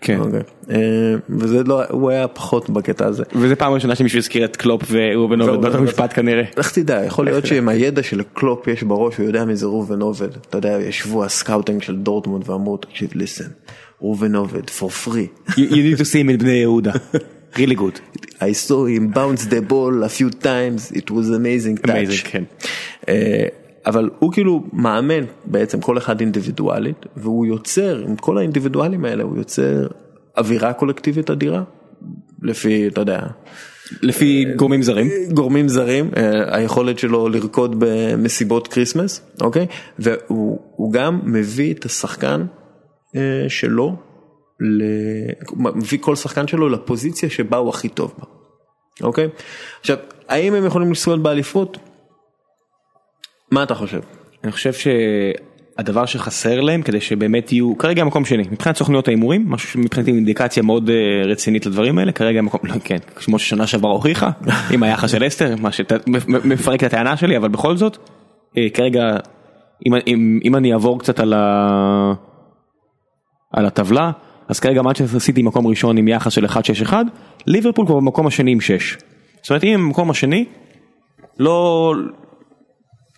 כן. 0.01 0.19
אוקיי. 0.19 0.41
אה, 0.69 0.77
וזה 1.29 1.63
לא, 1.63 1.83
הוא 1.89 2.09
היה 2.09 2.27
פחות 2.27 2.69
בקטע 2.69 3.05
הזה. 3.05 3.23
וזה 3.35 3.55
פעם 3.55 3.73
ראשונה 3.73 3.95
שמישהו 3.95 4.19
הזכיר 4.19 4.45
את 4.45 4.55
קלופ 4.55 4.81
וראובן 4.91 5.41
עובד 5.41 5.61
באותו 5.61 5.81
משפט 5.81 6.13
כנראה. 6.15 6.43
איך 6.57 6.71
תדע, 6.71 7.05
יכול 7.05 7.25
להיות 7.25 7.45
שעם 7.45 7.69
הידע 7.69 8.03
של 8.03 8.21
קלופ 8.33 8.67
יש 8.67 8.83
בראש, 8.83 9.17
הוא 9.17 9.25
יודע 9.25 9.45
מי 9.45 9.55
זה 9.55 9.65
ראובן 9.65 10.01
עובד. 10.01 10.29
אתה 10.49 10.57
יודע, 10.57 10.79
ישבו 10.81 11.25
ה 11.25 11.32
scouting 11.32 11.83
של 11.83 11.95
דורטמונד 11.95 12.49
ואמרו, 12.49 12.77
תקשיב, 12.77 13.11
listen, 13.11 13.71
ראובן 14.01 14.35
עובד, 14.35 14.69
for 14.79 15.07
free. 15.07 15.51
You 15.51 15.59
need 15.59 15.99
to 15.99 16.05
see 16.05 16.23
him 16.23 16.35
in 16.35 16.37
בני 16.39 16.51
יהודה. 16.51 16.91
really 17.57 17.75
good. 17.75 18.21
I 18.39 18.51
saw 18.51 18.85
him 18.85 19.07
bounce 19.13 19.45
the 19.45 19.61
ball 19.61 20.03
a 20.03 20.09
few 20.09 20.29
times, 20.29 20.91
it 20.91 21.09
was 21.11 21.29
amazing 21.29 21.77
touch. 21.77 21.89
amazing, 21.89 22.23
כן. 22.23 22.43
אה, 23.09 23.47
אבל 23.87 24.09
הוא 24.19 24.31
כאילו 24.31 24.63
מאמן 24.73 25.23
בעצם 25.45 25.81
כל 25.81 25.97
אחד 25.97 26.19
אינדיבידואלית 26.19 27.05
והוא 27.17 27.45
יוצר 27.45 28.03
עם 28.07 28.15
כל 28.15 28.37
האינדיבידואלים 28.37 29.05
האלה 29.05 29.23
הוא 29.23 29.37
יוצר 29.37 29.87
אווירה 30.37 30.73
קולקטיבית 30.73 31.29
אדירה 31.29 31.63
לפי 32.41 32.87
אתה 32.87 33.01
יודע. 33.01 33.19
לפי 34.01 34.45
גורמים 34.55 34.81
זרים 34.81 35.09
גורמים 35.33 35.67
זרים 35.67 36.09
אה, 36.17 36.57
היכולת 36.57 36.99
שלו 36.99 37.29
לרקוד 37.29 37.75
במסיבות 37.79 38.67
כריסמס 38.67 39.21
אוקיי 39.41 39.67
והוא 39.99 40.93
גם 40.93 41.19
מביא 41.23 41.73
את 41.73 41.85
השחקן 41.85 42.45
אה, 43.15 43.45
שלו 43.47 43.95
מביא 45.75 45.97
כל 46.01 46.15
שחקן 46.15 46.47
שלו 46.47 46.69
לפוזיציה 46.69 47.29
שבה 47.29 47.57
הוא 47.57 47.69
הכי 47.69 47.89
טוב 47.89 48.13
בה. 48.19 48.25
אוקיי 49.01 49.27
עכשיו 49.79 49.97
האם 50.29 50.53
הם 50.53 50.65
יכולים 50.65 50.91
לזכות 50.91 51.23
באליפות 51.23 51.77
מה 53.51 53.63
אתה 53.63 53.75
חושב? 53.75 53.99
אני 54.43 54.51
חושב 54.51 54.71
שהדבר 54.73 56.05
שחסר 56.05 56.61
להם 56.61 56.81
כדי 56.81 57.01
שבאמת 57.01 57.51
יהיו 57.51 57.77
כרגע 57.77 58.03
מקום 58.03 58.25
שני 58.25 58.43
מבחינת 58.51 58.75
סוכניות 58.75 59.07
ההימורים 59.07 59.49
משהו 59.49 59.69
שמבחינתי 59.69 60.11
אינדיקציה 60.11 60.63
מאוד 60.63 60.89
אה, 60.89 60.95
רצינית 61.25 61.65
לדברים 61.65 61.97
האלה 61.97 62.11
כרגע 62.11 62.41
מקום 62.41 62.59
לא, 62.63 62.73
כן 62.83 62.97
כמו 63.15 63.39
ששנה 63.39 63.67
שעברה 63.67 63.91
הוכיחה 63.91 64.29
עם 64.73 64.83
היחס 64.83 65.11
של 65.11 65.27
אסתר 65.27 65.55
מה 65.59 65.71
שמפרק 65.71 66.83
את 66.83 66.93
הטענה 66.93 67.17
שלי 67.17 67.37
אבל 67.37 67.49
בכל 67.49 67.77
זאת 67.77 67.97
אה, 68.57 68.67
כרגע 68.73 69.17
אם, 69.85 69.93
אם, 70.07 70.39
אם 70.45 70.55
אני 70.55 70.73
אעבור 70.73 70.99
קצת 70.99 71.19
על, 71.19 71.33
ה... 71.33 72.13
על 73.53 73.65
הטבלה 73.65 74.11
אז 74.47 74.59
כרגע 74.59 74.81
מנצ'סטר 74.81 75.19
סיטי 75.19 75.41
מקום 75.41 75.67
ראשון 75.67 75.97
עם 75.97 76.07
יחס 76.07 76.33
של 76.33 76.45
1-6-1 76.45 76.93
ליברפול 77.47 77.85
כבר 77.85 77.95
במקום 77.95 78.27
השני 78.27 78.51
עם 78.51 78.61
6. 78.61 78.97
זאת 79.41 79.49
אומרת 79.49 79.63
אם 79.63 79.73
הם 79.73 79.85
במקום 79.85 80.09
השני 80.09 80.45
לא 81.39 81.93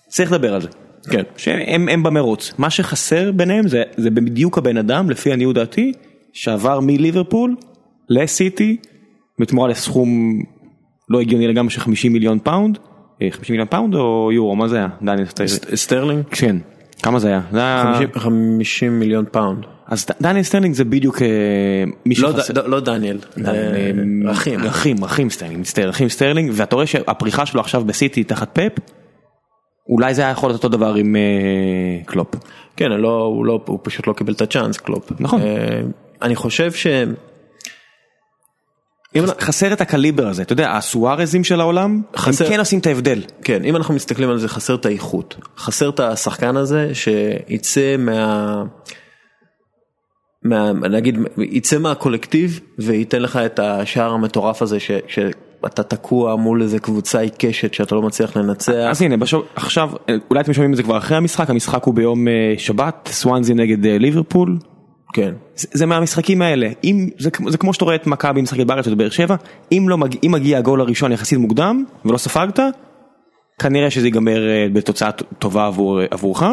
צריך 0.10 0.32
לדבר 0.32 0.54
על 0.54 0.62
זה. 0.62 0.68
כן. 1.10 1.24
שהם 1.38 1.90
הם 1.90 2.04
במרוץ. 2.04 2.54
מה 2.58 2.70
שחסר 2.70 3.32
ביניהם 3.32 3.68
זה, 3.68 3.84
זה 3.98 4.10
בדיוק 4.10 4.58
הבן 4.58 4.78
אדם, 4.78 5.10
לפי 5.10 5.34
עניות 5.34 5.56
דעתי, 5.56 5.92
שעבר 6.34 6.80
מליברפול 6.80 7.56
לסיטי, 8.10 8.78
בתמורה 9.40 9.68
לסכום 9.68 10.42
לא 11.10 11.22
הגיוני 11.22 11.48
לגמרי 11.48 11.72
של 11.72 11.80
50 11.80 12.14
מיליון 12.14 12.40
פאונד. 12.40 12.78
50 13.32 13.42
אה, 13.42 13.46
מיליון 13.50 13.68
פאונד 13.68 13.96
או 13.96 14.32
יורו, 14.34 14.56
מה 14.56 14.68
זה 14.68 14.78
היה? 14.78 14.88
דניאל 15.02 15.26
סטרלינג? 15.76 16.24
כן. 16.32 16.56
כמה 17.04 17.20
זה 17.20 17.28
היה? 17.28 17.42
זה 17.52 17.60
היה... 17.60 17.94
50, 17.94 18.10
50 18.16 19.00
מיליון 19.00 19.26
פאונד. 19.32 19.66
אז 19.88 20.06
דניאל 20.22 20.44
סטרלינג 20.44 20.76
זה 20.76 20.84
בדיוק 20.84 21.22
מישהו 22.06 22.28
לא, 22.28 22.38
חסר... 22.38 22.68
לא, 22.68 22.80
דניאל, 22.80 23.18
רכים. 24.26 24.60
רחים, 24.64 25.04
רחים 25.04 25.30
סטרלינג, 25.30 25.60
מצטער, 25.60 25.90
רחים 25.90 26.10
סטרלינג, 26.10 26.52
ואתה 26.54 26.76
רואה 26.76 26.86
שהפריחה 26.86 27.46
שלו 27.46 27.62
עכשיו 27.62 27.84
בסיטי 27.84 28.24
תחת 28.24 28.50
פפ, 28.54 28.72
אולי 29.90 30.14
זה 30.14 30.22
היה 30.22 30.32
יכול 30.32 30.50
להיות 30.50 30.64
אותו 30.64 30.78
דבר 30.78 30.94
עם 30.94 31.16
קלופ. 32.06 32.36
כן, 32.76 32.92
לא, 32.92 33.22
הוא, 33.22 33.46
לא, 33.46 33.62
הוא 33.66 33.80
פשוט 33.84 34.08
לא 34.08 34.14
קיבל 34.14 34.34
את 34.34 34.42
הצ'אנס 34.42 34.78
קלופ. 34.78 35.12
נכון. 35.20 35.42
אני 36.22 36.36
חושב 36.36 36.72
ש... 36.72 36.88
אם 39.16 39.24
חסר 39.40 39.74
את 39.74 39.82
הקליבר 39.82 40.28
הזה, 40.28 40.42
אתה 40.42 40.54
יודע, 40.54 40.72
הסוארזים 40.72 41.44
של 41.44 41.62
העולם, 41.62 42.02
חסר, 42.16 42.46
הם 42.46 42.52
כן 42.52 42.60
עושים 42.60 42.80
את 42.80 42.88
ההבדל. 42.88 43.22
כן, 43.44 43.66
אם 43.66 43.76
אנחנו 43.76 43.94
מסתכלים 43.94 44.30
על 44.30 44.38
זה, 44.38 44.48
חסר 44.48 44.76
את 44.76 44.86
האיכות. 44.86 45.36
חסר 45.58 45.90
את 45.90 46.00
השחקן 46.00 46.58
הזה 46.58 46.92
שיצא 46.94 47.96
מה... 47.98 48.64
מה... 50.44 50.72
נגיד, 50.74 51.20
יצא 51.38 51.78
מהקולקטיב 51.78 52.60
וייתן 52.80 53.22
לך 53.22 53.38
את 53.38 53.60
השער 53.60 54.12
המטורף 54.12 54.62
הזה 54.62 54.80
ש... 54.80 54.92
ש... 55.08 55.20
אתה 55.66 55.84
תקוע 55.84 56.36
מול 56.36 56.62
איזה 56.62 56.80
קבוצה 56.80 57.20
עיקשת 57.20 57.74
שאתה 57.74 57.96
לא 57.96 58.02
מצליח 58.02 58.38
לנצח. 58.38 58.74
אז 58.90 59.02
הנה, 59.02 59.18
בשוב, 59.18 59.44
עכשיו, 59.56 59.90
אולי 60.30 60.42
אתם 60.42 60.54
שומעים 60.54 60.72
את 60.72 60.78
זה 60.78 60.84
כבר 60.84 60.98
אחרי 60.98 61.18
המשחק, 61.18 61.50
המשחק 61.50 61.84
הוא 61.84 61.94
ביום 61.94 62.28
שבת, 62.58 63.10
סוואנזי 63.12 63.54
נגד 63.54 63.86
ליברפול. 63.86 64.58
כן. 65.14 65.34
זה, 65.56 65.68
זה 65.72 65.86
מהמשחקים 65.86 66.42
האלה, 66.42 66.70
אם, 66.84 67.10
זה, 67.18 67.30
זה 67.48 67.58
כמו 67.58 67.74
שאתה 67.74 67.86
רואה 67.86 67.96
את 67.96 68.08
מכבי 68.08 68.42
משחקת 68.42 68.66
בארץ 68.66 68.88
או 68.88 68.96
באר 68.96 69.10
שבע, 69.10 69.36
אם, 69.72 69.86
לא, 69.90 69.98
אם 70.24 70.32
מגיע 70.32 70.58
הגול 70.58 70.82
הראשון 70.82 71.12
יחסית 71.12 71.40
מוקדם 71.40 71.84
ולא 72.06 72.18
ספגת, 72.18 72.60
כנראה 73.60 73.90
שזה 73.90 74.08
ייגמר 74.08 74.42
בתוצאה 74.74 75.12
טובה 75.40 75.66
עבור, 75.66 76.00
עבורך, 76.12 76.44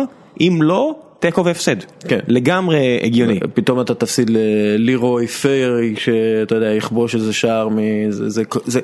אם 0.40 0.58
לא, 0.62 0.94
תיקו 1.18 1.44
והפסד, 1.44 1.76
כן. 2.08 2.18
לגמרי 2.28 3.00
הגיוני. 3.02 3.40
פתאום 3.54 3.80
אתה 3.80 3.94
תפסיד 3.94 4.30
ללירוי 4.30 5.26
פיירי 5.26 5.94
שאתה 5.96 6.54
יודע 6.54 6.72
יכבוש 6.72 7.14
איזה 7.14 7.32
שער 7.32 7.68
מזה, 7.68 8.28
זה, 8.28 8.42
זה, 8.64 8.80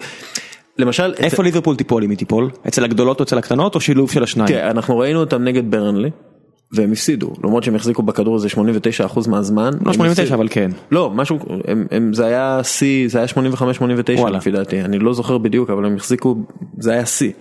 למשל... 0.79 1.15
איפה 1.19 1.43
את... 1.43 1.47
ליברפול 1.47 1.77
תיפול 1.77 2.05
אם 2.05 2.11
היא 2.11 2.19
תיפול? 2.19 2.51
אצל 2.69 2.85
הגדולות 2.85 3.21
או 3.21 3.25
אצל 3.25 3.39
הקטנות 3.39 3.75
או 3.75 3.81
שילוב 3.81 4.11
של 4.11 4.23
השניים? 4.23 4.49
כן, 4.49 4.67
אנחנו 4.71 4.99
ראינו 4.99 5.21
אותם 5.21 5.45
נגד 5.45 5.71
ברנלי. 5.71 6.11
והם 6.75 6.93
הפסידו 6.93 7.33
למרות 7.45 7.65
שהם 7.65 7.75
החזיקו 7.75 8.03
בכדור 8.03 8.37
הזה 8.37 8.49
89% 8.49 9.29
מהזמן. 9.29 9.71
לא 9.87 9.93
89 9.93 10.35
אבל 10.35 10.49
כן. 10.51 10.71
לא 10.91 11.11
משהו 11.11 11.39
הם, 11.69 11.87
הם, 11.91 12.13
זה 12.13 12.27
היה 12.27 12.61
שיא 12.65 13.09
זה 13.09 13.19
היה 13.19 13.27
85-89 14.27 14.29
לפי 14.31 14.51
דעתי 14.51 14.81
אני 14.81 14.99
לא 14.99 15.13
זוכר 15.13 15.39
בדיוק 15.39 15.71
אבל 15.71 15.85
הם 15.85 15.97
החזיקו 15.97 16.37
זה 16.79 16.93
היה 16.93 17.07
שיא. 17.07 17.33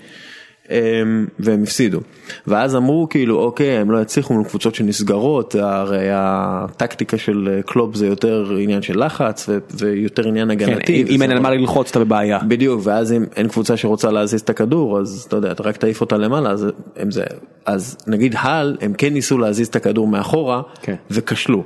והם 1.39 1.63
הפסידו 1.63 1.99
ואז 2.47 2.75
אמרו 2.75 3.07
כאילו 3.09 3.39
אוקיי 3.39 3.77
הם 3.77 3.91
לא 3.91 4.01
יצליחו 4.01 4.33
מול 4.33 4.43
קבוצות 4.43 4.75
שנסגרות 4.75 5.55
הרי 5.55 6.07
הטקטיקה 6.11 7.17
של 7.17 7.59
קלופ 7.65 7.95
זה 7.95 8.07
יותר 8.07 8.55
עניין 8.59 8.81
של 8.81 9.05
לחץ 9.05 9.49
ויותר 9.73 10.27
עניין 10.27 10.51
הגנתי. 10.51 11.05
כן, 11.05 11.11
אם 11.13 11.21
אין 11.21 11.31
על 11.31 11.39
מה 11.39 11.49
ללחוץ 11.49 11.89
אתה 11.89 11.99
בבעיה. 11.99 12.39
בדיוק 12.47 12.81
ואז 12.83 13.13
אם 13.13 13.25
אין 13.35 13.47
קבוצה 13.47 13.77
שרוצה 13.77 14.11
להזיז 14.11 14.41
את 14.41 14.49
הכדור 14.49 14.99
אז 14.99 15.25
אתה 15.27 15.35
יודע 15.35 15.51
אתה 15.51 15.63
רק 15.63 15.77
תעיף 15.77 16.01
אותה 16.01 16.17
למעלה 16.17 16.49
אז, 16.49 16.67
זה, 17.09 17.23
אז 17.65 17.97
נגיד 18.07 18.35
הל 18.37 18.77
הם 18.81 18.93
כן 18.93 19.13
ניסו 19.13 19.37
להזיז 19.37 19.67
את 19.67 19.75
הכדור 19.75 20.07
מאחורה 20.07 20.61
כן. 20.81 20.95
וכשלו. 21.11 21.63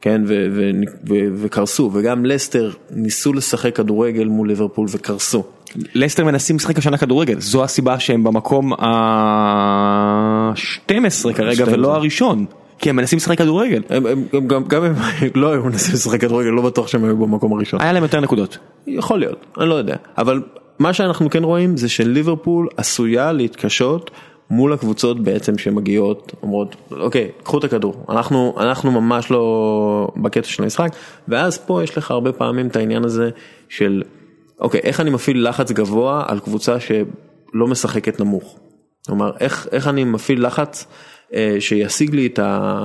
כן 0.00 0.22
וקרסו 1.36 1.90
וגם 1.94 2.26
לסטר 2.26 2.70
ניסו 2.90 3.32
לשחק 3.32 3.76
כדורגל 3.76 4.24
מול 4.24 4.48
ליברפול 4.48 4.86
וקרסו. 4.90 5.44
לסטר 5.94 6.24
מנסים 6.24 6.56
לשחק 6.56 6.78
השנה 6.78 6.98
כדורגל 6.98 7.40
זו 7.40 7.64
הסיבה 7.64 7.98
שהם 7.98 8.24
במקום 8.24 8.72
ה-12 8.72 11.32
כרגע 11.34 11.64
ולא 11.66 11.94
הראשון. 11.94 12.46
כי 12.78 12.90
הם 12.90 12.96
מנסים 12.96 13.16
לשחק 13.16 13.38
כדורגל. 13.38 13.82
הם, 13.88 14.06
הם, 14.06 14.24
הם, 14.32 14.46
גם, 14.46 14.64
גם 14.64 14.84
הם 14.84 14.94
לא 15.34 15.52
היו 15.52 15.64
מנסים 15.64 15.94
לשחק 15.94 16.20
כדורגל 16.20 16.48
לא 16.48 16.62
בטוח 16.62 16.88
שהם 16.88 17.04
היו 17.04 17.16
במקום 17.16 17.52
הראשון. 17.52 17.80
היה 17.80 17.92
להם 17.92 18.02
יותר 18.02 18.20
נקודות. 18.20 18.58
יכול 18.86 19.18
להיות, 19.18 19.46
אני 19.58 19.68
לא 19.68 19.74
יודע. 19.74 19.96
אבל 20.18 20.42
מה 20.78 20.92
שאנחנו 20.92 21.30
כן 21.30 21.44
רואים 21.44 21.76
זה 21.76 21.88
שליברפול 21.88 22.68
עשויה 22.76 23.32
להתקשות 23.32 24.10
מול 24.50 24.72
הקבוצות 24.72 25.20
בעצם 25.20 25.58
שמגיעות 25.58 26.32
אומרות 26.42 26.76
אוקיי 26.90 27.30
קחו 27.42 27.58
את 27.58 27.64
הכדור 27.64 28.04
אנחנו 28.08 28.54
אנחנו 28.60 28.90
ממש 28.90 29.30
לא 29.30 30.08
בקטע 30.16 30.48
של 30.48 30.62
המשחק 30.62 30.88
ואז 31.28 31.58
פה 31.58 31.82
יש 31.82 31.98
לך 31.98 32.10
הרבה 32.10 32.32
פעמים 32.32 32.66
את 32.66 32.76
העניין 32.76 33.04
הזה 33.04 33.30
של 33.68 34.02
אוקיי 34.60 34.80
איך 34.84 35.00
אני 35.00 35.10
מפעיל 35.10 35.48
לחץ 35.48 35.72
גבוה 35.72 36.24
על 36.28 36.40
קבוצה 36.40 36.80
שלא 36.80 37.66
משחקת 37.66 38.20
נמוך. 38.20 38.58
כלומר 39.06 39.30
איך 39.40 39.68
איך 39.72 39.88
אני 39.88 40.04
מפעיל 40.04 40.46
לחץ 40.46 40.86
אה, 41.34 41.56
שישיג 41.60 42.14
לי 42.14 42.26
את 42.26 42.38
ה... 42.38 42.80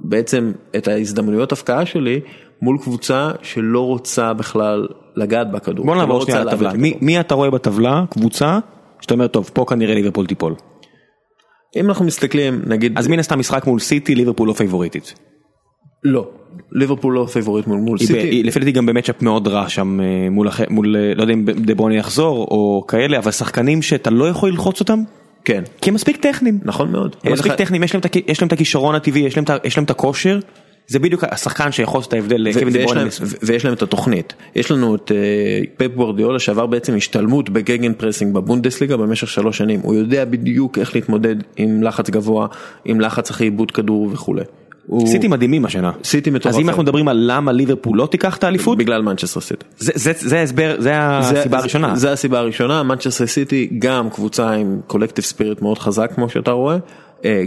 בעצם 0.00 0.52
את 0.76 0.88
ההזדמנויות 0.88 1.52
הפקעה 1.52 1.86
שלי 1.86 2.20
מול 2.62 2.78
קבוצה 2.82 3.30
שלא 3.42 3.86
רוצה 3.86 4.32
בכלל 4.32 4.88
לגעת 5.16 5.50
בכדור. 5.50 5.86
בוא 5.86 5.96
נעבור 5.96 6.24
שנייה 6.24 6.44
לטבלה 6.44 6.72
מי, 6.72 6.94
מי 7.00 7.20
אתה 7.20 7.34
רואה 7.34 7.50
בטבלה 7.50 8.04
קבוצה 8.10 8.58
שאתה 9.00 9.14
אומר 9.14 9.26
טוב 9.26 9.50
פה 9.52 9.64
כנראה 9.68 9.94
ליברפול 9.94 10.26
תיפול. 10.26 10.54
אם 11.76 11.88
אנחנו 11.88 12.04
מסתכלים 12.04 12.62
נגיד 12.66 12.98
אז 12.98 13.08
מן 13.08 13.18
הסתם 13.18 13.38
משחק 13.38 13.66
מול 13.66 13.80
סיטי 13.80 14.14
ליברפול 14.14 14.48
לא 14.48 14.52
פייבוריטית. 14.52 15.14
לא 16.04 16.28
ליברפול 16.72 17.14
לא 17.14 17.26
פייבוריט 17.32 17.66
מול, 17.66 17.78
מול 17.78 17.98
סיטי. 17.98 18.42
לפי 18.42 18.58
דעתי 18.58 18.72
גם 18.72 18.86
ב 18.86 18.91
matchup 18.91 19.22
מאוד 19.22 19.48
רע 19.48 19.68
שם 19.68 20.00
מול, 20.30 20.48
מול 20.70 20.96
לא 21.16 21.22
יודע 21.22 21.32
אם 21.32 21.44
דה 21.44 21.74
ברוני 21.74 21.96
יחזור 21.96 22.44
או 22.50 22.84
כאלה 22.88 23.18
אבל 23.18 23.30
שחקנים 23.30 23.82
שאתה 23.82 24.10
לא 24.10 24.28
יכול 24.28 24.50
ללחוץ 24.50 24.80
אותם. 24.80 25.02
כן. 25.44 25.62
כי 25.80 25.90
הם 25.90 25.94
מספיק 25.94 26.16
טכניים. 26.16 26.58
נכון 26.62 26.92
מאוד. 26.92 27.16
הם 27.24 27.32
מספיק 27.32 27.52
טכניים 27.52 27.82
יש 27.82 27.94
להם, 27.94 28.02
יש 28.26 28.42
להם 28.42 28.46
את 28.46 28.52
הכישרון 28.52 28.94
הטבעי 28.94 29.22
יש 29.22 29.36
להם, 29.36 29.44
יש 29.64 29.76
להם 29.76 29.84
את 29.84 29.90
הכושר. 29.90 30.38
זה 30.86 30.98
בדיוק 30.98 31.24
השחקן 31.24 31.72
שיכול 31.72 31.98
לעשות 31.98 32.08
את 32.08 32.14
ההבדל 32.14 32.46
ויש 32.46 32.92
להם, 32.92 33.08
ויש 33.42 33.64
להם 33.64 33.74
את 33.74 33.82
התוכנית 33.82 34.34
יש 34.54 34.70
לנו 34.70 34.94
את 34.94 35.12
פפ 35.76 35.94
גוורדיאולה 35.94 36.38
שעבר 36.38 36.66
בעצם 36.66 36.96
השתלמות 36.96 37.50
ב 37.50 37.92
gegenpressing 37.92 38.34
בבונדסליגה 38.34 38.96
במשך 38.96 39.28
שלוש 39.28 39.58
שנים 39.58 39.80
הוא 39.80 39.94
יודע 39.94 40.24
בדיוק 40.24 40.78
איך 40.78 40.94
להתמודד 40.94 41.36
עם 41.56 41.82
לחץ 41.82 42.10
גבוה 42.10 42.46
עם 42.84 43.00
לחץ 43.00 43.30
אחרי 43.30 43.46
עיבוד 43.46 43.70
כדור 43.70 44.08
וכולי. 44.12 44.42
סיטי 45.06 45.28
מדהימים 45.28 45.64
השנה. 45.64 45.90
סיטי 46.04 46.30
מטורף. 46.30 46.54
אז 46.54 46.60
אם 46.60 46.68
אנחנו 46.68 46.82
מדברים 46.82 47.08
על 47.08 47.24
למה 47.30 47.52
ליברפול 47.52 47.98
לא 47.98 48.06
תיקח 48.06 48.36
את 48.36 48.44
האליפות? 48.44 48.78
בגלל 48.78 49.02
מנצ'סטר 49.02 49.40
סיטי. 49.40 49.64
זה 49.78 50.38
ההסבר, 50.38 50.76
זה 50.78 50.90
הסיבה 50.94 51.58
הראשונה. 51.58 51.96
זה 51.96 52.12
הסיבה 52.12 52.38
הראשונה, 52.38 52.82
מנצ'סטר 52.82 53.26
סיטי 53.26 53.70
גם 53.78 54.10
קבוצה 54.10 54.50
עם 54.50 54.80
collective 54.86 55.24
spirit 55.24 55.62
מאוד 55.62 55.78
חזק 55.78 56.12
כמו 56.14 56.28
שאתה 56.28 56.50
רואה. 56.50 56.76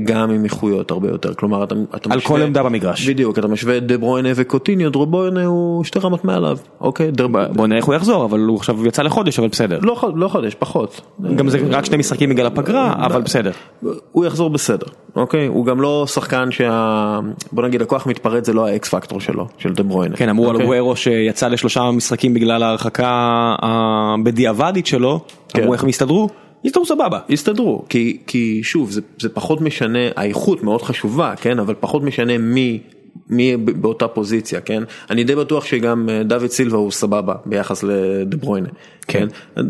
גם 0.04 0.32
עם 0.32 0.44
איכויות 0.44 0.92
הרבה 0.92 1.08
יותר. 1.10 1.34
כלומר 1.34 1.64
אתה, 1.64 1.76
אתה 1.96 2.18
משווה, 2.18 2.38
כל 2.38 2.42
עמדה 2.42 2.64
במגרש. 2.64 3.10
בדיוק 3.10 3.40
אתה 3.40 3.48
משווה 3.48 3.78
את 3.78 3.88
דה 3.88 3.98
ברוינה 3.98 4.30
וקוטיניו 4.36 4.90
דה 4.90 5.06
ברוינה 5.06 5.46
הוא 5.46 5.84
שתי 5.84 6.00
רמות 6.00 6.26
מעליו. 6.26 6.58
אוקיי. 6.82 7.12
בוא 7.56 7.68
נראה 7.68 7.78
איך 7.78 7.86
הוא 7.86 7.96
יחזור 7.96 8.26
אבל 8.26 8.40
הוא 8.40 8.58
עכשיו 8.58 8.88
יצא 8.88 9.02
לחודש 9.02 9.40
אבל 9.40 9.48
בסדר. 9.48 9.80
לא, 9.82 10.12
לא 10.16 10.28
חודש 10.28 10.56
פחות. 10.56 11.02
גם 11.36 11.50
זה 11.50 11.60
רק 11.72 11.86
שני 11.86 11.98
משחקים 11.98 12.30
בגלל 12.30 12.46
הפגרה 12.46 12.94
אבל 12.98 13.22
בסדר. 13.22 13.52
הוא 14.12 14.26
יחזור 14.26 14.50
בסדר 14.50 14.88
אוקיי? 15.16 15.48
הוא 15.48 15.66
גם 15.66 15.82
לא 15.82 16.06
שחקן 16.08 16.52
שה... 16.52 17.20
בוא 17.52 17.64
נגיד 17.64 17.82
הכוח 17.82 18.08
מתפרץ 18.08 18.46
זה 18.46 18.54
לא 18.54 18.68
ה 18.68 18.79
X 18.79 18.90
factor 18.90 19.20
שלו 19.20 19.48
של 19.58 19.74
דה 19.74 19.84
ברוינה 19.84 20.16
כן 20.16 20.30
אמרו 20.30 20.50
על 20.50 20.58
אגוורו 20.58 20.96
שיצא 20.96 21.48
לשלושה 21.48 21.92
משחקים 21.92 22.34
בגלל 22.34 22.64
ההרחקה 22.64 23.10
הבדיעבדית 23.62 24.88
שלו 24.88 25.20
אמרו 25.58 25.74
איך 25.74 25.84
הם 25.84 25.90
הסתדרו. 25.90 26.30
יסתדרו 26.66 26.86
סבבה. 26.86 27.20
יסתדרו, 27.30 27.86
כי, 27.90 28.18
כי 28.28 28.60
שוב 28.64 28.92
זה, 28.92 29.02
זה 29.20 29.30
פחות 29.30 29.62
משנה, 29.62 30.00
האיכות 30.16 30.64
מאוד 30.64 30.82
חשובה, 30.82 31.34
כן, 31.42 31.60
אבל 31.60 31.76
פחות 31.80 32.04
משנה 32.04 32.38
מי, 32.38 32.80
מי 33.30 33.58
באותה 33.58 34.08
פוזיציה, 34.08 34.62
כן, 34.62 34.84
אני 35.10 35.24
די 35.24 35.36
בטוח 35.36 35.66
שגם 35.66 36.10
דוד 36.26 36.48
סילבה 36.48 36.78
הוא 36.78 36.92
סבבה 36.92 37.34
ביחס 37.46 37.84
לדה 37.84 38.38
ברוינה, 38.38 38.70
כן, 39.08 39.28
כן? 39.56 39.62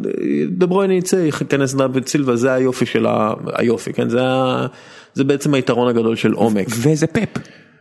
דה 0.50 0.66
ברוינה 0.66 0.94
יצא, 0.94 1.16
ייכנס 1.16 1.74
דוד 1.74 2.08
סילבה, 2.08 2.36
זה 2.36 2.54
היופי 2.54 2.86
של 2.86 3.06
ה... 3.06 3.34
היופי, 3.54 3.94
כן, 3.94 4.10
זה, 4.10 4.24
ה... 4.24 4.68
זה 5.14 5.24
בעצם 5.24 5.54
היתרון 5.54 5.88
הגדול 5.88 6.16
של 6.16 6.32
עומק. 6.32 6.68
וזה 6.70 7.08
פפ. 7.08 7.30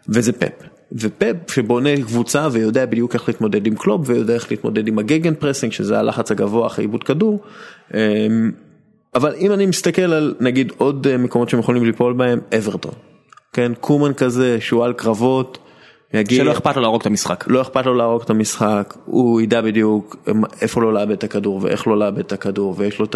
וזה 0.09 0.33
פפ. 0.33 0.53
ופפ 0.93 1.37
שבונה 1.51 1.91
קבוצה 2.03 2.49
ויודע 2.53 2.87
בדיוק 2.87 3.15
איך 3.15 3.29
להתמודד 3.29 3.67
עם 3.67 3.75
קלופ 3.75 4.01
ויודע 4.05 4.35
איך 4.35 4.51
להתמודד 4.51 4.89
עם 4.89 4.99
ה 4.99 5.35
gegenpressing 5.35 5.72
שזה 5.73 5.99
הלחץ 5.99 6.31
הגבוה 6.31 6.67
אחרי 6.67 6.85
עיבוד 6.85 7.05
כדור. 7.05 7.41
אבל 9.15 9.35
אם 9.39 9.53
אני 9.53 9.67
מסתכל 9.67 10.12
על 10.12 10.35
נגיד 10.41 10.73
עוד 10.77 11.17
מקומות 11.17 11.49
שהם 11.49 11.61
יכולים 11.61 11.85
ליפול 11.85 12.12
בהם 12.12 12.41
אברטון. 12.59 12.93
כן 13.53 13.73
קומן 13.81 14.15
כזה 14.15 14.61
שועל 14.61 14.93
קרבות. 14.93 15.59
יגיע, 16.15 16.39
שלא 16.39 16.53
אכפת 16.53 16.77
לו 16.77 16.83
להרוג 16.83 17.01
את 17.01 17.07
המשחק. 17.07 17.45
לא 17.47 17.62
אכפת 17.62 17.87
לו 17.87 17.95
להרוג 17.95 18.23
את 18.23 18.31
המשחק, 18.31 18.95
הוא 19.05 19.41
ידע 19.41 19.61
בדיוק 19.61 20.17
איפה 20.62 20.83
לא 20.83 20.95
לאבד 20.95 21.11
את 21.11 21.25
הכדור 21.25 21.61
ואיך 21.62 21.87
לא 21.87 21.99
לאבד 21.99 22.19
את 22.19 22.33
הכדור 22.33 22.75
ויש 22.79 22.99
לו 22.99 23.07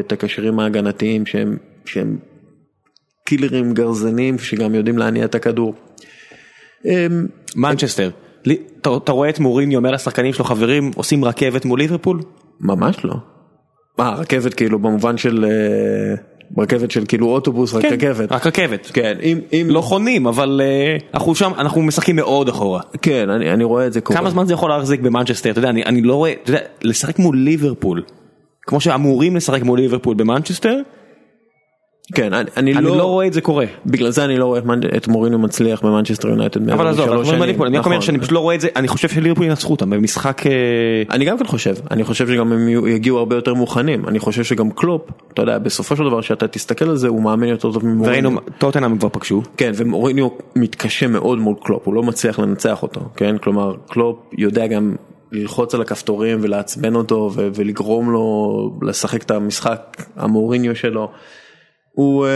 את 0.00 0.12
הקשרים 0.12 0.60
ההגנתיים 0.60 1.26
שהם, 1.26 1.56
שהם 1.84 2.18
קילרים 3.24 3.74
גרזנים 3.74 4.38
שגם 4.38 4.74
יודעים 4.74 4.98
להניע 4.98 5.24
את 5.24 5.34
הכדור. 5.34 5.74
מנצ'סטר, 7.56 8.10
אתה 8.82 9.12
רואה 9.12 9.28
את 9.28 9.38
מוריני 9.38 9.76
אומר 9.76 9.90
לשחקנים 9.90 10.32
שלו 10.32 10.44
חברים 10.44 10.90
עושים 10.94 11.24
רכבת 11.24 11.64
מול 11.64 11.78
ליברפול? 11.78 12.20
ממש 12.60 13.04
לא. 13.04 13.14
מה 13.98 14.14
רכבת 14.18 14.54
כאילו 14.54 14.78
במובן 14.78 15.16
של 15.16 15.44
רכבת 16.58 16.90
של 16.90 17.04
כאילו 17.08 17.26
אוטובוס, 17.28 17.74
רק 17.74 17.82
כן, 17.82 17.88
רכבת. 17.92 18.32
רק 18.32 18.46
רכבת. 18.46 18.90
כן, 18.92 19.16
אם, 19.22 19.40
אם... 19.52 19.66
לא 19.70 19.80
חונים, 19.80 20.26
אבל 20.26 20.60
אה, 20.64 20.96
אנחנו 21.14 21.34
שם, 21.34 21.52
אנחנו 21.58 21.82
משחקים 21.82 22.16
מאוד 22.16 22.48
אחורה. 22.48 22.80
כן, 23.02 23.30
אני, 23.30 23.52
אני 23.52 23.64
רואה 23.64 23.86
את 23.86 23.92
זה 23.92 24.00
קורה. 24.00 24.18
כמה 24.18 24.30
זמן 24.30 24.46
זה 24.46 24.52
יכול 24.52 24.70
להחזיק 24.70 25.00
במנצ'סטר? 25.00 25.50
אתה 25.50 25.58
יודע, 25.58 25.70
אני, 25.70 25.84
אני 25.84 26.02
לא 26.02 26.14
רואה, 26.14 26.32
יודע, 26.46 26.60
לשחק 26.82 27.18
מול 27.18 27.36
ליברפול, 27.36 28.02
כמו 28.62 28.80
שאמורים 28.80 29.36
לשחק 29.36 29.62
מול 29.62 29.78
ליברפול 29.78 30.14
במנצ'סטר, 30.14 30.78
כן, 32.14 32.32
אני, 32.32 32.50
אני, 32.56 32.74
אני 32.74 32.84
לא, 32.84 32.96
לא 32.96 33.04
רואה 33.04 33.26
את 33.26 33.32
זה 33.32 33.40
קורה. 33.40 33.64
בגלל 33.86 34.10
זה 34.10 34.24
אני 34.24 34.38
לא 34.38 34.44
רואה 34.44 34.60
את, 34.96 35.08
מוריניו 35.08 35.38
מצליח 35.38 35.82
במנצ'סטר 35.84 36.28
יונייטד. 36.28 36.70
אבל 36.70 36.86
עזוב, 36.86 37.08
אני 37.08 37.52
רק 37.52 37.58
אומר 37.58 37.68
נכון. 37.78 38.00
שאני 38.00 38.18
פשוט 38.18 38.32
לא 38.32 38.38
רואה 38.38 38.54
את 38.54 38.60
זה, 38.60 38.68
אני 38.76 38.88
חושב 38.88 39.08
שליברפול 39.08 39.46
ינצחו 39.46 39.70
אותם 39.72 39.90
במשחק, 39.90 40.46
אה, 40.46 40.52
אני 41.10 41.24
גם 41.24 41.38
כן 41.38 41.46
חושב, 41.46 41.74
אני 41.90 42.04
חושב 42.04 42.28
שגם 42.28 42.52
הם 42.52 42.68
יגיעו 42.68 43.18
הרבה 43.18 43.36
יותר 43.36 43.54
מוכנים, 43.54 44.08
אני 44.08 44.18
חושב 44.18 44.44
שגם 44.44 44.70
קלופ, 44.70 45.02
אתה 45.34 45.42
יודע, 45.42 45.58
בסופו 45.58 45.96
של 45.96 46.04
דבר 46.04 46.20
שאתה 46.20 46.48
תסתכל 46.48 46.88
על 46.88 46.96
זה, 46.96 47.08
הוא 47.08 47.22
מאמן 47.22 47.48
יותר 47.48 47.72
טוב 47.72 47.86
ממוריניו. 47.86 48.30
וראינו, 48.30 48.40
טוטנאם 48.58 48.98
כבר 48.98 49.08
פגשו. 49.08 49.42
כן, 49.56 49.72
ומוריניו 49.74 50.28
מתקשה 50.56 51.06
מאוד 51.06 51.38
מול 51.38 51.54
קלופ, 51.62 51.86
הוא 51.86 51.94
לא 51.94 52.02
מצליח 52.02 52.38
לנצח 52.38 52.82
אותו, 52.82 53.00
כן? 53.16 53.38
כלומר, 53.38 53.74
קלופ 53.88 54.16
יודע 54.38 54.66
גם 54.66 54.94
ללחוץ 55.32 55.74
על 55.74 55.80
הכפתורים 55.80 56.38
ולעצבן 56.42 56.94
אותו 56.94 57.30
ולגרום 57.34 58.10
לו 58.10 58.78
לשחק 58.82 59.22
את 59.22 59.30
המשחק 59.30 59.96
המוריניו 60.16 60.76
שלו. 60.76 61.10
הוא, 61.94 62.26
אה, 62.26 62.30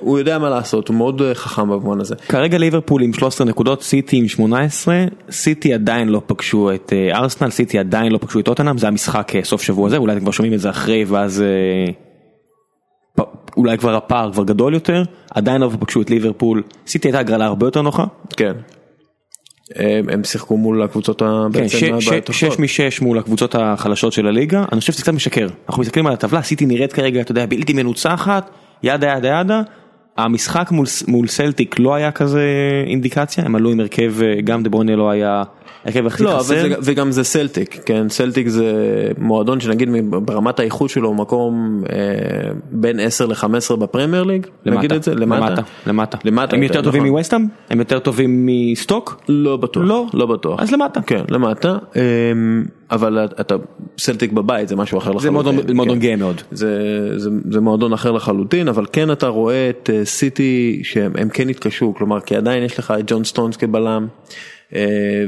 הוא 0.00 0.18
יודע 0.18 0.38
מה 0.38 0.50
לעשות, 0.50 0.88
הוא 0.88 0.96
מאוד 0.96 1.22
אה, 1.22 1.34
חכם 1.34 1.62
במובן 1.68 2.00
הזה. 2.00 2.14
כרגע 2.16 2.58
ליברפול 2.58 3.02
עם 3.02 3.12
13 3.12 3.46
נקודות, 3.46 3.82
סיטי 3.82 4.16
עם 4.16 4.28
18, 4.28 5.04
סיטי 5.30 5.74
עדיין 5.74 6.08
לא 6.08 6.22
פגשו 6.26 6.74
את 6.74 6.92
אה, 6.92 7.18
ארסנל, 7.18 7.50
סיטי 7.50 7.78
עדיין 7.78 8.12
לא 8.12 8.18
פגשו 8.18 8.40
את 8.40 8.44
טוטנאם, 8.44 8.78
זה 8.78 8.88
המשחק 8.88 9.32
סוף 9.42 9.62
שבוע 9.62 9.86
הזה, 9.86 9.96
אולי 9.96 10.12
אתם 10.12 10.20
כבר 10.20 10.30
שומעים 10.30 10.54
את 10.54 10.60
זה 10.60 10.70
אחרי 10.70 11.04
ואז 11.04 11.44
אולי 13.56 13.78
כבר 13.78 13.94
הפער 13.94 14.32
כבר 14.32 14.44
גדול 14.44 14.74
יותר, 14.74 15.02
עדיין 15.34 15.60
לא 15.60 15.70
פגשו 15.80 16.02
את 16.02 16.10
ליברפול, 16.10 16.62
סיטי 16.86 17.08
הייתה 17.08 17.18
הגרלה 17.18 17.46
הרבה 17.46 17.66
יותר 17.66 17.82
נוחה, 17.82 18.04
כן. 18.36 18.52
הם, 19.76 20.08
הם 20.08 20.24
שיחקו 20.24 20.56
מול 20.56 20.82
הקבוצות 20.82 21.22
ה- 21.22 21.46
כן, 21.52 21.68
ש- 21.68 21.82
הבעייתות. 21.82 22.34
שש 22.34 22.58
משש 22.58 23.00
מול 23.00 23.18
הקבוצות 23.18 23.54
החלשות 23.54 24.12
של 24.12 24.26
הליגה, 24.26 24.64
אני 24.72 24.80
חושב 24.80 24.92
שזה 24.92 25.02
קצת 25.02 25.12
משקר, 25.12 25.48
אנחנו 25.68 25.82
מסתכלים 25.82 26.06
על 26.06 26.12
הטבלה, 26.12 26.42
סיטי 26.42 26.66
נראית 26.66 26.92
כרגע, 26.92 27.20
אתה 27.20 27.30
יודע, 27.32 27.46
בלתי 27.46 27.72
מנוצחת, 27.72 28.50
ידה 28.82 29.14
ידה 29.16 29.40
ידה, 29.40 29.62
המשחק 30.16 30.70
מול, 31.08 31.26
סלטיק 31.26 31.78
לא 31.78 31.94
היה 31.94 32.10
כזה 32.12 32.42
אינדיקציה, 32.86 33.44
הם 33.44 33.54
עלו 33.54 33.70
עם 33.70 33.80
הרכב, 33.80 34.14
אה, 34.22 34.40
גם 34.44 34.62
דה 34.62 34.70
ברוינה 34.70 34.96
לא 34.96 35.10
היה 35.10 35.42
הרכב 35.84 36.06
הכי 36.06 36.22
לא, 36.22 36.30
חסר, 36.38 36.44
זה, 36.62 36.74
וגם 36.82 37.12
זה 37.12 37.24
סלטיק, 37.24 37.80
כן, 37.86 38.08
סלטיק 38.08 38.48
זה 38.48 38.72
מועדון 39.18 39.60
שנגיד 39.60 39.88
ברמת 40.10 40.60
האיכות 40.60 40.90
שלו 40.90 41.08
הוא 41.08 41.16
מקום 41.16 41.82
אה, 41.92 41.96
בין 42.70 43.00
10 43.00 43.26
ל-15 43.26 43.76
בפרמייר 43.76 44.22
ליג, 44.22 44.46
נגיד 44.66 44.92
את 44.92 45.02
זה, 45.02 45.14
למטה, 45.14 45.46
למטה, 45.46 45.62
למטה, 45.86 46.18
למטה, 46.24 46.56
הם 46.56 46.62
יותר 46.62 46.74
כן, 46.78 46.82
טובים 46.84 47.02
נכון. 47.02 47.12
מווסטהאם? 47.14 47.46
הם 47.70 47.78
יותר 47.78 47.98
טובים 47.98 48.46
מסטוק? 48.46 49.20
לא 49.28 49.56
בטוח, 49.56 49.82
לא? 49.86 50.06
לא 50.14 50.26
בטוח, 50.26 50.60
אז 50.60 50.72
למטה. 50.72 51.00
כן, 51.02 51.22
למטה, 51.30 51.78
אמ, 51.96 52.64
אבל 52.90 53.18
אתה 53.40 53.54
סלטיק 53.98 54.32
בבית 54.32 54.68
זה 54.68 54.76
משהו 54.76 54.98
אחר 54.98 55.10
לחלוטין. 55.10 55.22
זה 55.22 55.30
מועדון- 55.30 55.62
כן. 55.66 55.76
מועדון 55.76 55.98
גאה 55.98 56.16
מאוד. 56.16 56.40
זה, 56.50 56.68
זה, 57.16 57.30
זה 57.50 57.60
מועדון 57.60 57.92
אחר 57.92 58.10
לחלוטין, 58.12 58.68
אבל 58.68 58.86
כן 58.92 59.10
אתה 59.10 59.28
רואה 59.28 59.70
את 59.70 59.90
אה, 59.92 60.04
סיטי 60.04 60.80
שהם 60.84 61.12
הם 61.18 61.28
כן 61.28 61.48
התקשו, 61.48 61.94
כלומר 61.96 62.20
כי 62.20 62.36
עדיין 62.36 62.62
יש 62.64 62.78
לך 62.78 62.94
את 62.98 63.04
ג'ון 63.06 63.24
סטונס 63.24 63.56
כבלם. 63.56 64.06
אה, 64.74 64.80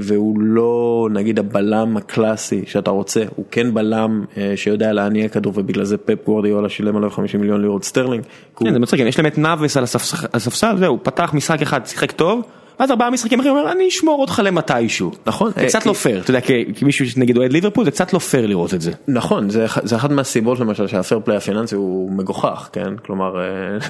והוא 0.03 0.41
לא 0.41 0.83
נגיד 1.13 1.39
הבלם 1.39 1.97
הקלאסי 1.97 2.63
שאתה 2.67 2.91
רוצה, 2.91 3.23
הוא 3.37 3.45
כן 3.51 3.75
בלם 3.75 4.25
אה, 4.37 4.53
שיודע 4.57 4.93
להניע 4.93 5.29
כדור 5.29 5.53
ובגלל 5.57 5.85
זה 5.85 5.97
פפ 5.97 6.19
גוורדיולה 6.27 6.69
שילם 6.69 6.97
עליו 6.97 7.11
50 7.11 7.41
מיליון 7.41 7.61
לירות 7.61 7.85
סטרלינג. 7.85 8.23
כן, 8.25 8.31
הוא- 8.65 8.73
זה 8.73 8.79
מצחיק, 8.79 9.01
יש 9.01 9.19
להם 9.19 9.27
את 9.27 9.39
נבאס 9.39 9.77
על 9.77 9.85
הספס- 9.85 10.27
הספסל, 10.35 10.77
זהו, 10.79 10.99
פתח 11.03 11.31
משחק 11.35 11.63
אחד, 11.63 11.87
שיחק 11.87 12.13
טוב, 12.13 12.41
ואז 12.81 12.91
ארבעה 12.91 13.11
משחקים 13.11 13.41
אחרים, 13.41 13.57
אומר, 13.57 13.73
אני 13.73 13.89
אשמור 13.89 14.21
אותך 14.21 14.43
למתישהו. 14.45 15.11
נכון, 15.27 15.51
זה 15.57 15.67
קצת 15.67 15.83
אה, 15.83 15.89
לא 15.89 15.93
פייר, 15.93 16.21
אתה 16.21 16.31
יודע, 16.31 16.41
כמישהו 16.77 17.07
שנגיד 17.11 17.37
אוהד 17.37 17.53
ליברפול, 17.53 17.85
זה 17.85 17.91
קצת 17.91 18.13
לא 18.13 18.19
פייר 18.19 18.47
לראות 18.47 18.75
את 18.75 18.81
זה. 18.81 18.93
נכון, 19.09 19.51
זה, 19.51 19.65
אח- 19.65 19.85
זה 19.87 19.97
אחת 19.97 20.11
מהסיבות 20.11 20.61
למשל 20.61 20.87
שה 20.87 21.02
fair 21.02 21.21
play 21.25 21.37
הפיננסי 21.37 21.75
הוא 21.75 22.13
מגוחך, 22.13 22.69
כן? 22.73 22.97
כלומר, 23.07 23.35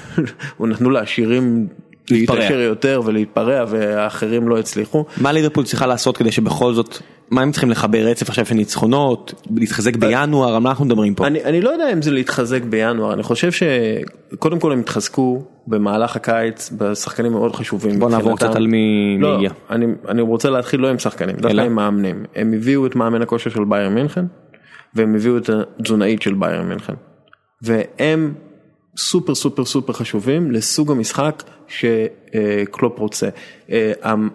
הוא 0.57 0.67
נתנו 0.67 0.89
לעשירים. 0.89 1.67
להתעשר 2.11 2.59
יותר 2.59 3.01
ולהתפרע 3.05 3.65
והאחרים 3.67 4.49
לא 4.49 4.59
הצליחו. 4.59 5.05
מה 5.21 5.31
ליברפול 5.31 5.65
צריכה 5.65 5.87
לעשות 5.87 6.17
כדי 6.17 6.31
שבכל 6.31 6.73
זאת, 6.73 6.97
מה 7.31 7.41
הם 7.41 7.51
צריכים 7.51 7.71
לחבר 7.71 8.05
רצף 8.07 8.29
עכשיו 8.29 8.45
של 8.45 8.55
ניצחונות, 8.55 9.33
להתחזק 9.55 9.95
בינואר, 9.95 10.55
על 10.55 10.61
מה 10.61 10.69
אנחנו 10.69 10.85
מדברים 10.85 11.15
פה? 11.15 11.27
אני, 11.27 11.43
אני 11.43 11.61
לא 11.61 11.69
יודע 11.69 11.93
אם 11.93 12.01
זה 12.01 12.11
להתחזק 12.11 12.63
בינואר, 12.63 13.13
אני 13.13 13.23
חושב 13.23 13.49
שקודם 13.51 14.59
כל 14.59 14.71
הם 14.71 14.79
התחזקו 14.79 15.43
במהלך 15.67 16.15
הקיץ 16.15 16.71
בשחקנים 16.77 17.31
מאוד 17.31 17.55
חשובים. 17.55 17.99
בוא 17.99 18.09
נעבור. 18.09 18.37
קצת 18.37 18.55
על 18.55 18.67
מי 18.67 19.17
לא, 19.19 19.35
הגיע. 19.35 19.49
אני, 19.69 19.85
אני 20.07 20.21
רוצה 20.21 20.49
להתחיל 20.49 20.79
לא 20.79 20.87
עם 20.87 20.99
שחקנים, 20.99 21.35
דווקא? 21.35 21.61
עם 21.61 21.75
מאמנים. 21.75 22.25
הם 22.35 22.53
הביאו 22.53 22.85
את 22.85 22.95
מאמן 22.95 23.21
הכושר 23.21 23.49
של 23.49 23.63
בייר 23.63 23.89
מינכן, 23.89 24.25
והם 24.95 25.15
הביאו 25.15 25.37
את 25.37 25.49
התזונאית 25.49 26.21
של 26.21 26.33
בייר 26.33 26.61
מינכן. 26.61 26.93
והם 27.61 28.33
super 28.97 29.35
super 29.35 29.65
super 29.65 29.93
חשובים 29.93 30.51
לסוג 30.51 30.91
המשחק 30.91 31.43
שקלופ 31.67 32.99
רוצה. 32.99 33.29
אה, 33.71 33.91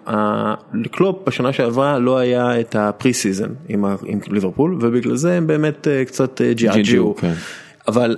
ה- 0.06 0.54
לקלופ 0.74 1.16
בשנה 1.28 1.52
שעברה 1.52 1.98
לא 1.98 2.18
היה 2.18 2.60
את 2.60 2.76
ה 2.78 3.12
pre-season 3.12 3.48
עם 3.68 3.84
עם 4.04 4.20
ליברפול, 4.30 4.78
ובגלל 4.80 5.16
זה 5.16 5.32
הם 5.36 5.46
באמת 5.46 5.88
אה, 5.88 6.04
קצת 6.04 6.40
אה, 6.40 6.52
ג'יג'ו, 6.52 6.72
ג'יאג'ו. 6.82 7.14
כן. 7.14 7.32
אבל 7.88 8.16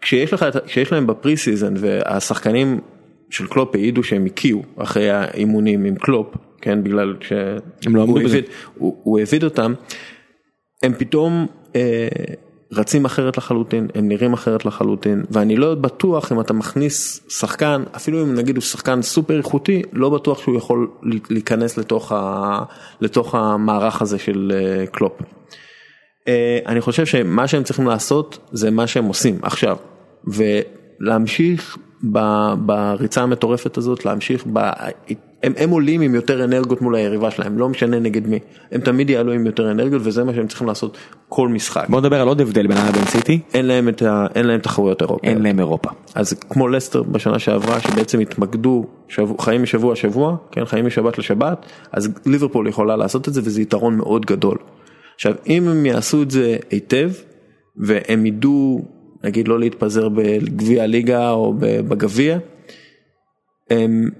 כשיש 0.00 0.32
לך, 0.32 0.46
כשיש 0.66 0.92
להם 0.92 1.06
ב 1.06 1.36
pre-season 1.36 1.74
והשחקנים 1.76 2.80
של 3.30 3.46
קלופ 3.46 3.74
העידו 3.74 4.02
שהם 4.02 4.26
הקיאו 4.26 4.62
אחרי 4.76 5.10
האימונים 5.10 5.84
עם 5.84 5.94
קלופ, 5.94 6.26
כן, 6.60 6.84
בגלל 6.84 7.16
הם 7.86 7.96
לא. 7.96 8.06
העביד- 8.20 8.44
הוא 9.02 9.18
העביד 9.18 9.44
אותם, 9.44 9.74
הם 10.82 10.92
פתאום 10.98 11.46
רצים 12.72 13.04
אחרת 13.04 13.36
לחלוטין, 13.36 13.88
הם 13.94 14.08
נראים 14.08 14.32
אחרת 14.32 14.64
לחלוטין, 14.64 15.24
ואני 15.30 15.56
לא 15.56 15.74
בטוח 15.74 16.32
אם 16.32 16.40
אתה 16.40 16.52
מכניס 16.52 17.20
שחקן, 17.28 17.82
אפילו 17.96 18.22
אם 18.22 18.34
נגיד 18.34 18.56
הוא 18.56 18.62
שחקן 18.62 19.02
סופר 19.02 19.38
איכותי, 19.38 19.82
לא 19.92 20.10
בטוח 20.10 20.38
שהוא 20.38 20.56
יכול 20.56 20.88
לה- 21.02 21.18
להיכנס 21.30 21.78
לתוך, 21.78 22.12
ה, 22.12 22.62
לתוך 23.00 23.34
המערך 23.34 24.02
הזה 24.02 24.18
של 24.18 24.52
אה, 24.54 24.86
קלופ. 24.86 25.12
אה, 26.28 26.58
אני 26.66 26.80
חושב 26.80 27.06
שמה 27.06 27.48
שהם 27.48 27.62
צריכים 27.62 27.86
לעשות 27.86 28.38
זה 28.52 28.70
מה 28.70 28.86
שהם 28.86 29.04
עושים 29.04 29.38
עכשיו 29.42 29.76
ולהמשיך 30.26 31.76
בריצה 32.02 33.22
המטורפת 33.22 33.76
הזאת 33.76 34.04
להמשיך 34.04 34.44
ב... 34.52 34.70
הם, 35.42 35.52
הם 35.56 35.70
עולים 35.70 36.00
עם 36.00 36.14
יותר 36.14 36.44
אנרגיות 36.44 36.82
מול 36.82 36.94
היריבה 36.94 37.30
שלהם 37.30 37.58
לא 37.58 37.68
משנה 37.68 37.98
נגד 37.98 38.26
מי 38.26 38.38
הם 38.72 38.80
תמיד 38.80 39.10
יעלו 39.10 39.32
עם 39.32 39.46
יותר 39.46 39.70
אנרגיות 39.70 40.02
וזה 40.04 40.24
מה 40.24 40.34
שהם 40.34 40.46
צריכים 40.46 40.66
לעשות 40.66 40.98
כל 41.28 41.48
משחק 41.48 41.86
בוא 41.88 42.00
נדבר 42.00 42.20
על 42.20 42.28
עוד 42.28 42.40
הבדל 42.40 42.66
בין 42.66 42.76
לבין 42.88 43.04
סיטי, 43.04 43.40
אין 43.54 43.66
להם 43.66 43.88
ה... 44.08 44.26
אין 44.34 44.46
להם 44.46 44.60
תחרויות 44.60 45.02
אירופה 45.02 45.26
אין 45.26 45.42
להם 45.42 45.58
אירופה. 45.58 45.90
אז 46.14 46.32
כמו 46.32 46.68
לסטר 46.68 47.02
בשנה 47.02 47.38
שעברה 47.38 47.80
שבעצם 47.80 48.20
התמקדו 48.20 48.86
שבוע, 49.08 49.36
חיים 49.40 49.62
משבוע 49.62 49.96
שבוע 49.96 50.36
כן 50.50 50.64
חיים 50.64 50.86
משבת 50.86 51.18
לשבת 51.18 51.66
אז 51.92 52.08
ליברפול 52.26 52.68
יכולה 52.68 52.96
לעשות 52.96 53.28
את 53.28 53.34
זה 53.34 53.40
וזה 53.44 53.62
יתרון 53.62 53.96
מאוד 53.96 54.26
גדול. 54.26 54.58
עכשיו 55.14 55.34
אם 55.48 55.68
הם 55.68 55.86
יעשו 55.86 56.22
את 56.22 56.30
זה 56.30 56.56
היטב 56.70 57.10
והם 57.76 58.26
ידעו 58.26 58.84
נגיד 59.24 59.48
לא 59.48 59.60
להתפזר 59.60 60.08
בגביע 60.08 60.82
הליגה 60.82 61.30
או 61.30 61.54
בגביע. 61.58 62.38
הם, 63.70 64.10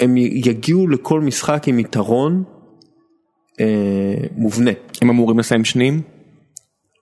הם 0.00 0.16
יגיעו 0.16 0.88
לכל 0.88 1.20
משחק 1.20 1.68
עם 1.68 1.78
יתרון 1.78 2.44
אה, 3.60 4.14
מובנה. 4.36 4.70
הם 5.02 5.10
אמורים 5.10 5.38
לסיים 5.38 5.64
שניים, 5.64 6.02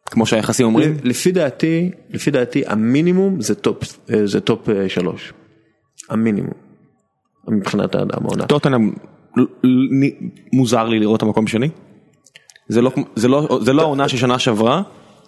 כמו 0.07 0.27
שהיחסים 0.27 0.67
אומרים, 0.67 0.97
לפי 1.05 1.33
דעתי, 1.33 1.91
לפי 2.11 2.31
דעתי 2.31 2.63
המינימום 2.67 3.41
זה 3.41 3.55
טופ, 3.55 3.99
אה, 4.11 4.27
זה 4.27 4.41
טופ 4.41 4.69
אה, 4.69 4.89
שלוש. 4.89 5.33
המינימום. 6.11 6.67
מבחינת 7.49 7.95
האדם 7.95 8.25
העונה. 8.25 8.47
טוטנאם 8.47 8.93
מוזר 10.53 10.89
לי 10.89 10.99
לראות 10.99 11.17
את 11.17 11.23
המקום 11.23 11.47
שני. 11.47 11.69
זה 12.69 12.83
לא 12.83 12.93
זה 13.17 13.29
לא 13.29 13.59
זה 13.63 13.73
לא 13.73 13.83
העונה 13.83 14.09
של 14.09 14.17
שנה 14.17 14.39
שעברה 14.39 14.83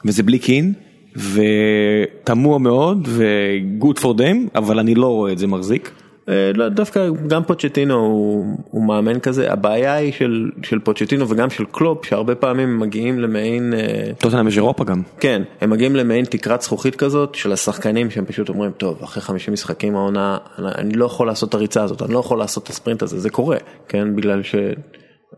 וזה 0.04 0.22
בלי 0.22 0.38
קיין 0.38 0.72
ותמוה 1.16 2.58
מאוד 2.58 3.08
ו 3.10 3.28
good 3.28 3.98
for 3.98 4.14
them 4.14 4.46
אבל 4.54 4.78
אני 4.78 4.94
לא 4.94 5.06
רואה 5.06 5.32
את 5.32 5.38
זה 5.38 5.46
מחזיק. 5.46 5.90
אה, 6.28 6.50
לא, 6.54 6.68
דווקא 6.68 7.00
גם 7.26 7.42
פוצ'טינו 7.44 7.94
הוא, 7.94 8.44
הוא 8.70 8.84
מאמן 8.84 9.18
כזה, 9.20 9.52
הבעיה 9.52 9.94
היא 9.94 10.12
של, 10.12 10.50
של 10.62 10.78
פוצ'טינו 10.78 11.28
וגם 11.28 11.50
של 11.50 11.64
קלופ 11.72 12.04
שהרבה 12.06 12.34
פעמים 12.34 12.68
הם 12.68 12.80
מגיעים 12.80 13.18
למעין, 13.18 13.74
אה, 13.74 14.10
טוטנאם 14.18 14.48
יש 14.48 14.56
אירופה 14.56 14.84
גם. 14.84 15.02
כן, 15.20 15.42
הם 15.60 15.70
מגיעים 15.70 15.96
למעין 15.96 16.24
תקרת 16.24 16.62
זכוכית 16.62 16.96
כזאת 16.96 17.34
של 17.34 17.52
השחקנים 17.52 18.10
שהם 18.10 18.24
פשוט 18.24 18.48
אומרים, 18.48 18.70
טוב, 18.76 18.98
אחרי 19.04 19.22
50 19.22 19.52
משחקים 19.54 19.96
העונה, 19.96 20.38
אני- 20.58 20.68
אני 20.78 20.94
לא 20.94 21.04
יכול 21.04 21.26
לעשות 21.26 21.48
את 21.48 21.54
הריצה 21.54 21.82
הזאת, 21.82 22.02
אני 22.02 22.12
לא 22.14 22.18
יכול 22.18 22.38
לעשות 22.38 22.64
את 22.64 22.68
הספרינט 22.68 23.02
הזה, 23.02 23.18
זה 23.18 23.30
קורה, 23.30 23.56
כן, 23.88 24.16
בגלל 24.16 24.42
ש... 24.42 24.54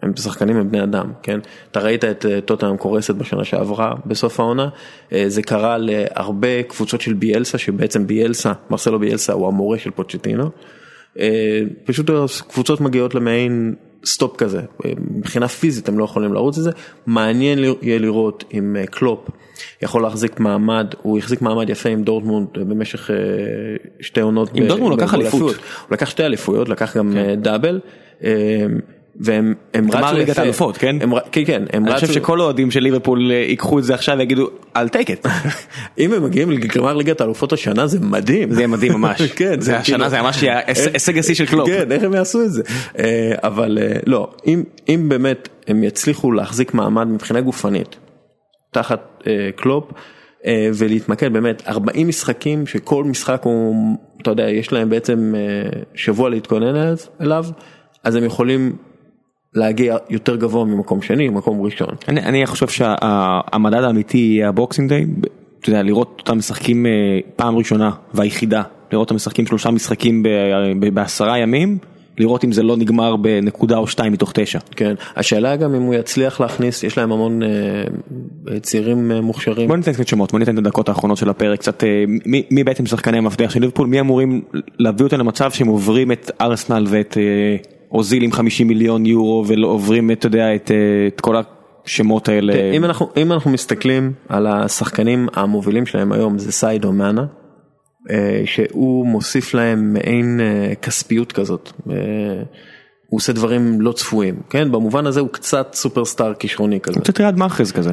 הם 0.02 0.16
שחקנים 0.16 0.56
הם 0.56 0.70
בני 0.70 0.82
אדם, 0.82 1.12
כן? 1.22 1.40
אתה 1.70 1.80
ראית 1.80 2.04
את 2.04 2.26
טוטנאם 2.44 2.76
קורסת 2.76 3.14
בשנה 3.14 3.44
שעברה 3.44 3.94
בסוף 4.06 4.40
העונה, 4.40 4.68
זה 5.26 5.42
קרה 5.42 5.78
להרבה 5.78 6.62
קבוצות 6.62 7.00
של 7.00 7.12
ביאלסה, 7.12 7.58
שבעצם 7.58 8.06
ביאלסה, 8.06 8.52
מרסלו 8.70 8.98
ביאלסה 8.98 9.32
הוא 9.32 9.48
המורה 9.48 9.78
של 9.78 9.90
פוצ'טינו. 9.90 10.50
פשוט 11.84 12.10
קבוצות 12.48 12.80
מגיעות 12.80 13.14
למעין 13.14 13.74
stop 14.04 14.36
כזה, 14.36 14.60
מבחינה 15.14 15.48
פיזית 15.48 15.88
הם 15.88 15.98
לא 15.98 16.04
יכולים 16.04 16.32
לרוץ 16.32 16.58
את 16.58 16.64
זה, 16.64 16.70
מעניין 17.06 17.58
יהיה 17.82 17.98
לראות 17.98 18.44
אם 18.54 18.76
קלופ 18.90 19.28
יכול 19.82 20.02
להחזיק 20.02 20.40
מעמד, 20.40 20.94
הוא 21.02 21.18
החזיק 21.18 21.42
מעמד 21.42 21.70
יפה 21.70 21.88
עם 21.88 22.02
דורטמונד 22.02 22.46
במשך 22.54 23.10
שתי 24.00 24.20
עונות. 24.20 24.50
עם 24.54 24.66
דורטמונד 24.66 25.00
לקח 25.00 25.14
אליפות. 25.14 25.54
הוא 25.54 25.62
לקח 25.90 26.10
שתי 26.10 26.24
אליפויות, 26.24 26.68
לקח 26.68 26.96
גם 26.96 27.12
כן. 27.14 27.40
double. 27.40 27.80
והם 29.16 29.54
רצו 29.76 29.98
יפה, 29.98 30.12
ליגת 30.12 30.38
האלופות 30.38 30.76
כן? 30.76 30.96
הם, 31.00 31.12
כן 31.32 31.44
כן, 31.46 31.62
הם 31.72 31.86
אני 31.86 31.94
חושב 31.94 32.12
שכל 32.12 32.40
האוהדים 32.40 32.70
של 32.70 32.80
ליברפול 32.80 33.30
ייקחו 33.30 33.78
את 33.78 33.84
זה 33.84 33.94
עכשיו 33.94 34.18
ויגידו 34.18 34.50
I'll 34.76 34.86
take 34.86 35.08
it. 35.08 35.28
אם 36.00 36.12
הם 36.12 36.24
מגיעים 36.24 36.50
לגמר 36.50 36.94
ליגת 36.94 37.20
האלופות 37.20 37.52
השנה 37.52 37.86
זה 37.86 38.00
מדהים. 38.00 38.52
זה 38.52 38.66
ממש, 38.66 39.22
כן, 39.36 39.60
זה 39.60 39.78
השנה 39.78 40.08
זה 40.08 40.22
ממש 40.22 40.44
הישג 40.92 41.18
השיא 41.18 41.34
של 41.34 41.46
קלופ. 41.46 41.68
כן, 41.68 41.92
איך 41.92 42.02
הם 42.02 42.14
יעשו 42.14 42.42
את 42.42 42.52
זה. 42.52 42.62
אבל 43.36 43.78
לא, 44.06 44.30
אם 44.88 45.08
באמת 45.08 45.48
הם 45.66 45.84
יצליחו 45.84 46.32
להחזיק 46.32 46.74
מעמד 46.74 47.06
מבחינה 47.06 47.40
גופנית 47.40 47.96
תחת 48.72 49.24
קלופ. 49.56 49.84
ולהתמקד 50.74 51.32
באמת 51.32 51.62
40 51.68 52.08
משחקים 52.08 52.66
שכל 52.66 53.04
משחק 53.04 53.40
הוא, 53.44 53.96
אתה 54.22 54.30
יודע, 54.30 54.50
יש 54.50 54.72
להם 54.72 54.90
בעצם 54.90 55.34
שבוע 55.94 56.30
להתכונן 56.30 56.94
אליו, 57.20 57.44
אז 58.04 58.14
הם 58.14 58.24
יכולים 58.24 58.76
להגיע 59.54 59.96
יותר 60.10 60.36
גבוה 60.36 60.64
ממקום 60.64 61.02
שני, 61.02 61.28
מקום 61.28 61.62
ראשון. 61.62 61.94
אני, 62.08 62.20
אני 62.22 62.46
חושב 62.46 62.68
שהמדד 62.68 63.82
האמיתי 63.82 64.18
יהיה 64.18 64.48
ה 64.48 64.54
Boxing 64.54 64.88
Day, 64.88 65.06
אתה 65.60 65.70
יודע, 65.70 65.82
לראות 65.82 66.16
אותם 66.20 66.38
משחקים 66.38 66.86
פעם 67.36 67.56
ראשונה 67.56 67.90
והיחידה, 68.14 68.62
לראות 68.92 69.06
אותם 69.06 69.14
משחקים 69.14 69.46
שלושה 69.46 69.70
משחקים 69.70 70.22
בעשרה 70.92 71.38
ימים. 71.38 71.78
לראות 72.20 72.44
אם 72.44 72.52
זה 72.52 72.62
לא 72.62 72.76
נגמר 72.76 73.16
בנקודה 73.16 73.78
או 73.78 73.86
שתיים 73.86 74.12
מתוך 74.12 74.32
תשע. 74.34 74.58
כן, 74.76 74.94
השאלה 75.16 75.56
גם 75.56 75.74
אם 75.74 75.82
הוא 75.82 75.94
יצליח 75.94 76.40
להכניס, 76.40 76.82
יש 76.82 76.98
להם 76.98 77.12
המון 77.12 77.42
אה, 77.42 78.60
צעירים 78.60 79.12
אה, 79.12 79.20
מוכשרים. 79.20 79.68
בוא 79.68 79.76
ניתן 79.76 79.92
קצת 79.92 80.08
שמות, 80.08 80.32
בוא 80.32 80.38
ניתן 80.38 80.54
את 80.54 80.58
הדקות 80.58 80.88
האחרונות 80.88 81.18
של 81.18 81.30
הפרק, 81.30 81.58
קצת 81.58 81.84
אה, 81.84 82.04
מי, 82.26 82.42
מי 82.50 82.64
בעצם 82.64 82.86
שחקני 82.86 83.18
המפתח 83.18 83.50
של 83.50 83.60
ליברפול, 83.60 83.86
מי 83.86 84.00
אמורים 84.00 84.42
להביא 84.78 85.04
אותם 85.04 85.18
למצב 85.18 85.50
שהם 85.50 85.66
עוברים 85.66 86.12
את 86.12 86.30
ארסנל 86.40 86.84
ואת 86.88 87.16
אה, 87.20 87.56
אוזיל 87.92 88.22
עם 88.22 88.32
50 88.32 88.68
מיליון 88.68 89.06
יורו 89.06 89.44
ועוברים 89.46 90.10
אתה 90.10 90.26
יודע 90.26 90.54
את, 90.54 90.70
אה, 90.70 91.06
את 91.06 91.20
כל 91.20 91.36
השמות 91.84 92.28
האלה. 92.28 92.52
כן, 92.52 92.72
אם 92.74 92.84
אנחנו, 92.84 93.08
אם 93.16 93.32
אנחנו 93.32 93.50
מסתכלים 93.50 94.12
על 94.28 94.46
השחקנים 94.46 95.28
המובילים 95.34 95.86
שלהם 95.86 96.12
היום 96.12 96.38
זה 96.38 96.52
סיידו 96.52 96.92
מאנה. 96.92 97.26
שהוא 98.44 99.06
מוסיף 99.06 99.54
להם 99.54 99.92
מעין 99.92 100.40
כספיות 100.82 101.32
כזאת. 101.32 101.72
הוא 103.10 103.18
עושה 103.18 103.32
דברים 103.32 103.80
לא 103.80 103.92
צפויים, 103.92 104.40
כן? 104.50 104.72
במובן 104.72 105.06
הזה 105.06 105.20
הוא 105.20 105.28
קצת 105.28 105.70
סופרסטאר 105.74 106.34
כישרוני 106.34 106.80
כזה. 106.80 107.00
קצת 107.00 107.20
ריאד 107.20 107.36
מאחז 107.36 107.72
כזה. 107.72 107.92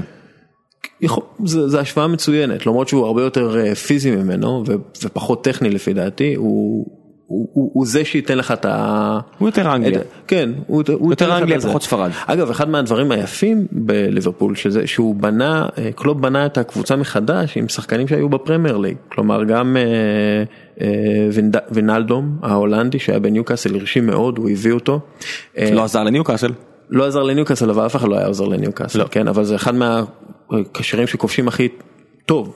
יכול, 1.01 1.23
זה, 1.45 1.67
זה 1.67 1.79
השוואה 1.79 2.07
מצוינת, 2.07 2.65
למרות 2.65 2.87
שהוא 2.87 3.05
הרבה 3.05 3.21
יותר 3.21 3.75
פיזי 3.75 4.15
ממנו 4.15 4.63
ופחות 5.03 5.43
טכני 5.43 5.69
לפי 5.69 5.93
דעתי, 5.93 6.35
הוא, 6.35 6.85
הוא, 7.27 7.49
הוא, 7.53 7.71
הוא 7.73 7.85
זה 7.85 8.05
שייתן 8.05 8.37
לך 8.37 8.51
את 8.51 8.65
ה... 8.65 9.19
הוא 9.37 9.47
יותר 9.47 9.75
אנגליה. 9.75 9.99
כן, 10.27 10.49
הוא, 10.67 10.83
הוא 10.93 11.11
יותר 11.11 11.37
אנגליה 11.37 11.61
פחות 11.61 11.83
ספרד. 11.83 12.11
אגב, 12.25 12.49
אחד 12.49 12.69
מהדברים 12.69 13.11
היפים 13.11 13.67
בליברפול, 13.71 14.55
שזה 14.55 14.87
שהוא 14.87 15.15
בנה, 15.15 15.65
קלופ 15.95 16.17
בנה 16.17 16.45
את 16.45 16.57
הקבוצה 16.57 16.95
מחדש 16.95 17.57
עם 17.57 17.69
שחקנים 17.69 18.07
שהיו 18.07 18.29
בפרמייר 18.29 18.77
ליג, 18.77 18.97
כלומר 19.09 19.43
גם 19.43 19.77
אה, 19.77 19.83
אה, 20.81 21.27
וינד, 21.33 21.57
וינלדום 21.71 22.37
ההולנדי 22.41 22.99
שהיה 22.99 23.19
בניוקאסל 23.19 23.75
הרשים 23.75 24.05
מאוד, 24.05 24.37
הוא 24.37 24.49
הביא 24.49 24.71
אותו. 24.71 24.99
לא 25.71 25.83
עזר 25.83 26.03
לניוקאסל. 26.03 26.51
לא 26.89 27.07
עזר 27.07 27.23
לניוקאסל, 27.23 27.69
אבל 27.69 27.85
אף 27.85 27.95
אחד 27.95 28.07
לא 28.07 28.17
היה 28.17 28.27
עוזר 28.27 28.45
לניוקאסל, 28.45 28.99
לא. 28.99 29.05
כן, 29.11 29.27
אבל 29.27 29.43
זה 29.43 29.55
אחד 29.55 29.73
מהקשרים 29.75 31.07
שכובשים 31.07 31.47
הכי 31.47 31.67
טוב. 32.25 32.55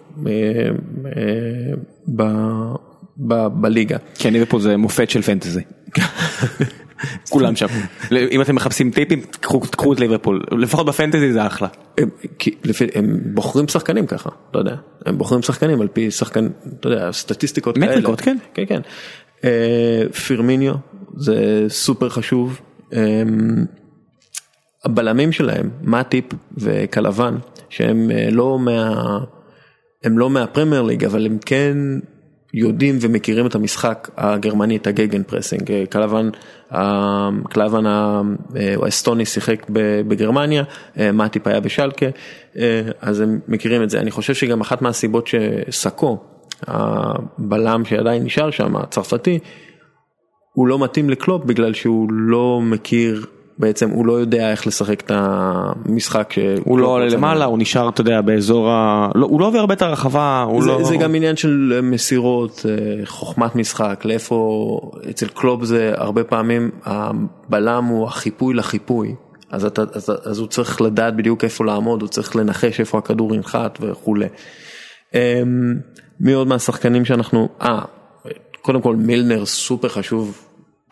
בליגה. 3.53 3.97
כן, 4.15 4.33
ליברפול 4.33 4.61
זה 4.61 4.77
מופת 4.77 5.09
של 5.09 5.21
fantasy. 5.21 5.61
כולם 7.29 7.55
שם. 7.55 7.67
אם 8.11 8.41
אתם 8.41 8.55
מחפשים 8.55 8.91
טיפים, 8.91 9.21
קחו 9.71 9.93
את 9.93 9.99
ליברפול, 9.99 10.43
לפחות 10.51 10.85
ב 10.85 10.91
fantasy 10.91 11.33
זה 11.33 11.47
אחלה. 11.47 11.67
הם 12.95 13.19
בוחרים 13.33 13.67
שחקנים 13.67 14.05
ככה, 14.07 14.29
לא 14.53 14.59
יודע, 14.59 14.75
הם 15.05 15.17
בוחרים 15.17 15.41
שחקנים 15.41 15.81
על 15.81 15.87
פי 15.87 16.11
שחקן, 16.11 16.47
אתה 16.79 16.87
יודע, 16.87 17.11
סטטיסטיקות 17.11 17.75
כאלה. 17.75 17.87
מטריקות, 17.87 18.21
כן. 18.21 18.37
כן, 18.53 18.63
כן. 18.67 18.81
אה, 19.43 20.03
פירמיניו 20.27 20.73
זה 21.17 21.65
סופר 21.67 22.09
חשוב. 22.09 22.61
אה, 22.93 23.23
הבלמים 24.85 25.31
שלהם, 25.31 25.69
מאטיפ 25.83 26.25
וקלבן, 26.57 27.35
שהם 27.69 28.11
אה, 28.11 28.29
לא 28.31 28.59
מה... 28.59 29.19
הם 30.03 30.17
לא 30.17 30.29
מהפרמייר 30.29 30.81
ליג, 30.81 31.05
אבל 31.05 31.25
הם 31.25 31.37
כן 31.45 31.77
יודעים 32.53 32.97
ומכירים 33.01 33.45
את 33.45 33.55
המשחק 33.55 34.09
הגרמני, 34.17 34.77
את 34.77 34.87
הגגן 34.87 35.23
פרסינג, 35.23 35.71
קלבן, 35.89 36.29
קלבן 37.49 37.83
האסטוני 37.85 39.25
שיחק 39.25 39.65
בגרמניה, 40.07 40.63
מאטיפ 41.13 41.47
היה 41.47 41.59
בשלקה, 41.59 42.05
אז 43.01 43.19
הם 43.19 43.39
מכירים 43.47 43.83
את 43.83 43.89
זה. 43.89 43.99
אני 43.99 44.11
חושב 44.11 44.33
שגם 44.33 44.61
אחת 44.61 44.81
מהסיבות 44.81 45.27
שסאקו, 45.27 46.17
הבלם 46.67 47.85
שעדיין 47.85 48.23
נשאר 48.23 48.51
שם, 48.51 48.75
הצרפתי, 48.75 49.39
הוא 50.53 50.67
לא 50.67 50.79
מתאים 50.79 51.09
לקלופ 51.09 51.45
בגלל 51.45 51.73
שהוא 51.73 52.07
לא 52.11 52.59
מכיר 52.63 53.25
בעצם 53.61 53.89
הוא 53.89 54.05
לא 54.05 54.13
יודע 54.13 54.51
איך 54.51 54.67
לשחק 54.67 55.01
את 55.01 55.11
המשחק. 55.13 56.33
הוא 56.63 56.79
לא 56.79 56.87
עולה 56.87 57.07
למעלה, 57.07 57.45
הוא 57.45 57.59
נשאר, 57.59 57.89
אתה 57.89 58.01
יודע, 58.01 58.21
באזור 58.21 58.69
ה... 58.69 59.09
לא, 59.15 59.25
הוא 59.25 59.41
לא 59.41 59.45
עובר 59.45 59.59
הרבה 59.59 59.73
את 59.73 59.81
הרחבה. 59.81 60.45
זה, 60.59 60.67
לא... 60.67 60.83
זה 60.83 60.97
גם 60.97 61.15
עניין 61.15 61.35
של 61.35 61.79
מסירות, 61.83 62.65
אה, 62.69 63.05
חוכמת 63.05 63.55
משחק, 63.55 64.01
לאיפה, 64.05 64.79
אצל 65.09 65.27
קלופ 65.27 65.63
זה 65.63 65.91
הרבה 65.95 66.23
פעמים 66.23 66.71
הבלם 66.85 67.85
הוא 67.85 68.07
החיפוי 68.07 68.53
לחיפוי. 68.53 69.15
אז, 69.51 69.65
אתה, 69.65 69.83
אז, 69.93 70.11
אז 70.23 70.39
הוא 70.39 70.47
צריך 70.47 70.81
לדעת 70.81 71.15
בדיוק 71.15 71.43
איפה 71.43 71.65
לעמוד, 71.65 72.01
הוא 72.01 72.09
צריך 72.09 72.35
לנחש 72.35 72.79
איפה 72.79 72.97
הכדור 72.97 73.35
ינחת 73.35 73.77
וכולי. 73.81 74.27
אמ, 75.13 75.19
מי 76.19 76.33
עוד 76.33 76.47
מהשחקנים 76.47 77.05
שאנחנו, 77.05 77.49
אה, 77.61 77.79
קודם 78.61 78.81
כל 78.81 78.95
מילנר 78.95 79.45
סופר 79.45 79.89
חשוב, 79.89 80.45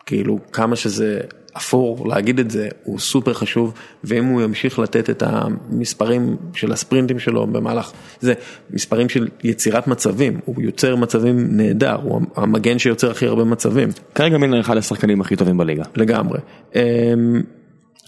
כאילו 0.06 0.38
כמה 0.52 0.76
שזה 0.76 1.20
אפור 1.56 2.08
להגיד 2.08 2.38
את 2.38 2.50
זה, 2.50 2.68
הוא 2.84 2.98
סופר 2.98 3.34
חשוב, 3.34 3.74
ואם 4.04 4.24
הוא 4.24 4.42
ימשיך 4.42 4.78
לתת 4.78 5.10
את 5.10 5.22
המספרים 5.26 6.36
של 6.54 6.72
הספרינטים 6.72 7.18
שלו 7.18 7.46
במהלך, 7.46 7.92
זה 8.20 8.34
מספרים 8.70 9.08
של 9.08 9.28
יצירת 9.44 9.86
מצבים, 9.86 10.40
הוא 10.44 10.62
יוצר 10.62 10.96
מצבים 10.96 11.56
נהדר, 11.56 11.96
הוא 12.02 12.20
המגן 12.36 12.78
שיוצר 12.78 13.10
הכי 13.10 13.26
הרבה 13.26 13.44
מצבים. 13.44 13.88
כרגע 14.14 14.38
מילנר 14.38 14.60
אחד 14.60 14.76
השחקנים 14.76 15.20
הכי 15.20 15.36
טובים 15.36 15.58
בליגה. 15.58 15.84
לגמרי. 15.96 16.38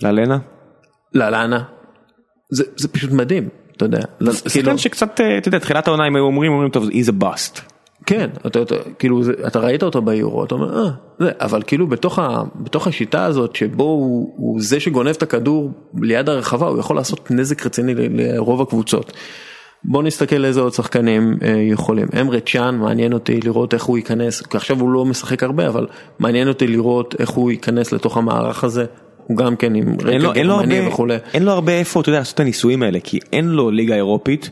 לאלנה? 0.02 0.38
לאלנה, 1.14 1.62
זה, 2.50 2.64
זה 2.76 2.88
פשוט 2.88 3.10
מדהים, 3.10 3.48
אתה 3.76 3.84
יודע. 3.84 4.00
זה 4.20 4.32
שחקן 4.32 4.50
כאילו... 4.50 4.78
שקצת, 4.78 5.20
אתה 5.38 5.48
יודע, 5.48 5.58
תחילת 5.58 5.88
העונה 5.88 6.04
הם 6.04 6.16
היו 6.16 6.24
אומרים, 6.24 6.52
אומרים 6.52 6.70
טוב, 6.70 6.88
he's 6.88 7.08
a 7.08 7.22
bust. 7.22 7.71
כן, 8.06 8.30
אתה, 8.46 8.62
אתה, 8.62 8.74
כאילו 8.98 9.22
אתה 9.46 9.60
ראית 9.60 9.82
אותו 9.82 10.02
ביורו, 10.02 10.44
אתה 10.44 10.54
אומר, 10.54 10.84
אה, 10.84 10.90
זה, 11.18 11.30
אבל 11.40 11.62
כאילו 11.66 11.86
בתוך, 11.86 12.18
ה, 12.18 12.42
בתוך 12.56 12.86
השיטה 12.86 13.24
הזאת 13.24 13.56
שבו 13.56 13.84
הוא, 13.84 14.34
הוא 14.36 14.60
זה 14.60 14.80
שגונב 14.80 15.10
את 15.10 15.22
הכדור 15.22 15.70
ליד 16.00 16.28
הרחבה, 16.28 16.66
הוא 16.66 16.78
יכול 16.78 16.96
לעשות 16.96 17.30
נזק 17.30 17.66
רציני 17.66 17.94
ל, 17.94 18.20
לרוב 18.20 18.62
הקבוצות. 18.62 19.12
בוא 19.84 20.02
נסתכל 20.02 20.44
איזה 20.44 20.60
עוד 20.60 20.72
שחקנים 20.72 21.38
אה, 21.42 21.48
יכולים. 21.48 22.06
אמרה 22.20 22.40
צ'אן, 22.40 22.76
מעניין 22.76 23.12
אותי 23.12 23.40
לראות 23.40 23.74
איך 23.74 23.84
הוא 23.84 23.98
ייכנס, 23.98 24.40
כי 24.40 24.56
עכשיו 24.56 24.80
הוא 24.80 24.90
לא 24.90 25.04
משחק 25.04 25.42
הרבה, 25.42 25.68
אבל 25.68 25.86
מעניין 26.18 26.48
אותי 26.48 26.66
לראות 26.66 27.14
איך 27.18 27.30
הוא 27.30 27.50
ייכנס 27.50 27.92
לתוך 27.92 28.16
המערך 28.16 28.64
הזה. 28.64 28.84
הוא 29.26 29.36
גם 29.36 29.56
כן 29.56 29.74
עם 29.74 29.96
רקע 30.00 30.32
גרמני 30.32 30.88
וכולי. 30.88 31.16
אין 31.34 31.42
לו 31.42 31.52
הרבה 31.52 31.72
איפה, 31.72 32.00
אתה 32.00 32.08
יודע, 32.08 32.18
לעשות 32.18 32.34
את 32.34 32.40
הניסויים 32.40 32.82
האלה, 32.82 32.98
כי 33.00 33.18
אין 33.32 33.48
לו 33.48 33.70
ליגה 33.70 33.94
אירופית. 33.94 34.50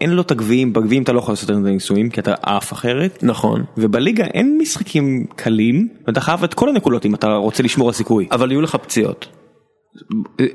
אין 0.00 0.10
לו 0.10 0.22
את 0.22 0.30
הגביעים, 0.30 0.72
בגביעים 0.72 1.02
אתה 1.02 1.12
לא 1.12 1.18
יכול 1.18 1.32
לעשות 1.32 1.50
את 1.50 1.54
הניסויים 1.54 2.10
כי 2.10 2.20
אתה 2.20 2.34
עף 2.42 2.72
אחרת. 2.72 3.18
נכון. 3.22 3.64
ובליגה 3.76 4.24
אין 4.24 4.58
משחקים 4.60 5.26
קלים, 5.36 5.88
ואתה 6.06 6.20
חייב 6.20 6.44
את 6.44 6.54
כל 6.54 6.68
הנקודות 6.68 7.06
אם 7.06 7.14
אתה 7.14 7.34
רוצה 7.34 7.62
לשמור 7.62 7.88
על 7.88 7.94
סיכוי. 7.94 8.28
אבל 8.30 8.50
יהיו 8.50 8.62
לך 8.62 8.76
פציעות. 8.76 9.26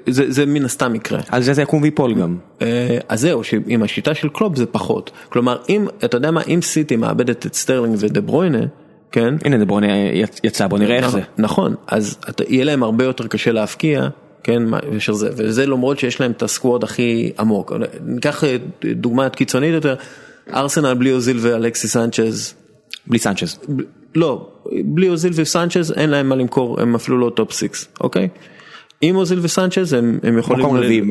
זה, 0.09 0.31
זה 0.31 0.45
מן 0.45 0.65
הסתם 0.65 0.95
יקרה. 0.95 1.19
על 1.29 1.41
זה 1.41 1.53
זה 1.53 1.61
יקום 1.61 1.81
ויפול 1.81 2.13
גם. 2.13 2.37
אה, 2.61 2.97
אז 3.09 3.21
זהו, 3.21 3.43
שעם 3.43 3.83
השיטה 3.83 4.13
של 4.13 4.29
קלופ 4.29 4.55
זה 4.55 4.65
פחות. 4.65 5.11
כלומר, 5.29 5.57
אם, 5.69 5.87
אתה 6.05 6.17
יודע 6.17 6.31
מה, 6.31 6.41
אם 6.47 6.59
סיטי 6.61 6.95
מאבדת 6.95 7.45
את 7.45 7.53
סטרלינג 7.53 7.95
ודה 7.99 8.21
ברוינה, 8.21 8.65
כן? 9.11 9.35
הנה 9.45 9.57
דה 9.57 9.65
ברוינה 9.65 9.93
יצא, 10.43 10.67
בוא 10.67 10.79
נראה 10.79 10.95
איך 10.95 11.05
נכון, 11.05 11.19
זה. 11.19 11.25
נכון, 11.37 11.75
אז 11.87 12.17
אתה, 12.29 12.43
יהיה 12.47 12.65
להם 12.65 12.83
הרבה 12.83 13.03
יותר 13.03 13.27
קשה 13.27 13.51
להבקיע 13.51 14.07
כן, 14.43 14.63
מאשר 14.65 15.13
זה, 15.13 15.29
וזה 15.35 15.65
למרות 15.65 15.99
שיש 15.99 16.21
להם 16.21 16.31
את 16.31 16.43
ה 16.43 16.50
squad 16.50 16.83
הכי 16.83 17.31
עמוק. 17.39 17.73
ניקח 18.05 18.43
דוגמא 18.95 19.29
קיצונית 19.29 19.73
יותר, 19.73 19.95
ארסנל 20.53 20.93
בלי 20.93 21.13
אוזיל 21.13 21.37
ואלכסי 21.41 21.87
סנצ'ז. 21.87 22.53
בלי 23.07 23.19
סנצ'ז. 23.19 23.59
לא, 24.15 24.49
בלי 24.85 25.09
אוזיל 25.09 25.31
וסנצ'ז 25.35 25.91
אין 25.91 26.09
להם 26.09 26.29
מה 26.29 26.35
למכור, 26.35 26.81
הם 26.81 26.95
אפילו 26.95 27.17
לא 27.17 27.29
top 27.29 27.51
six, 27.51 27.87
אוקיי? 28.01 28.27
עם 29.01 29.15
אוזיל 29.15 29.39
וסנצ'ז 29.41 29.93
הם, 29.93 30.19
הם 30.23 30.37
יכולים... 30.37 30.65
מקום 30.65 30.77
רביעי, 30.77 31.01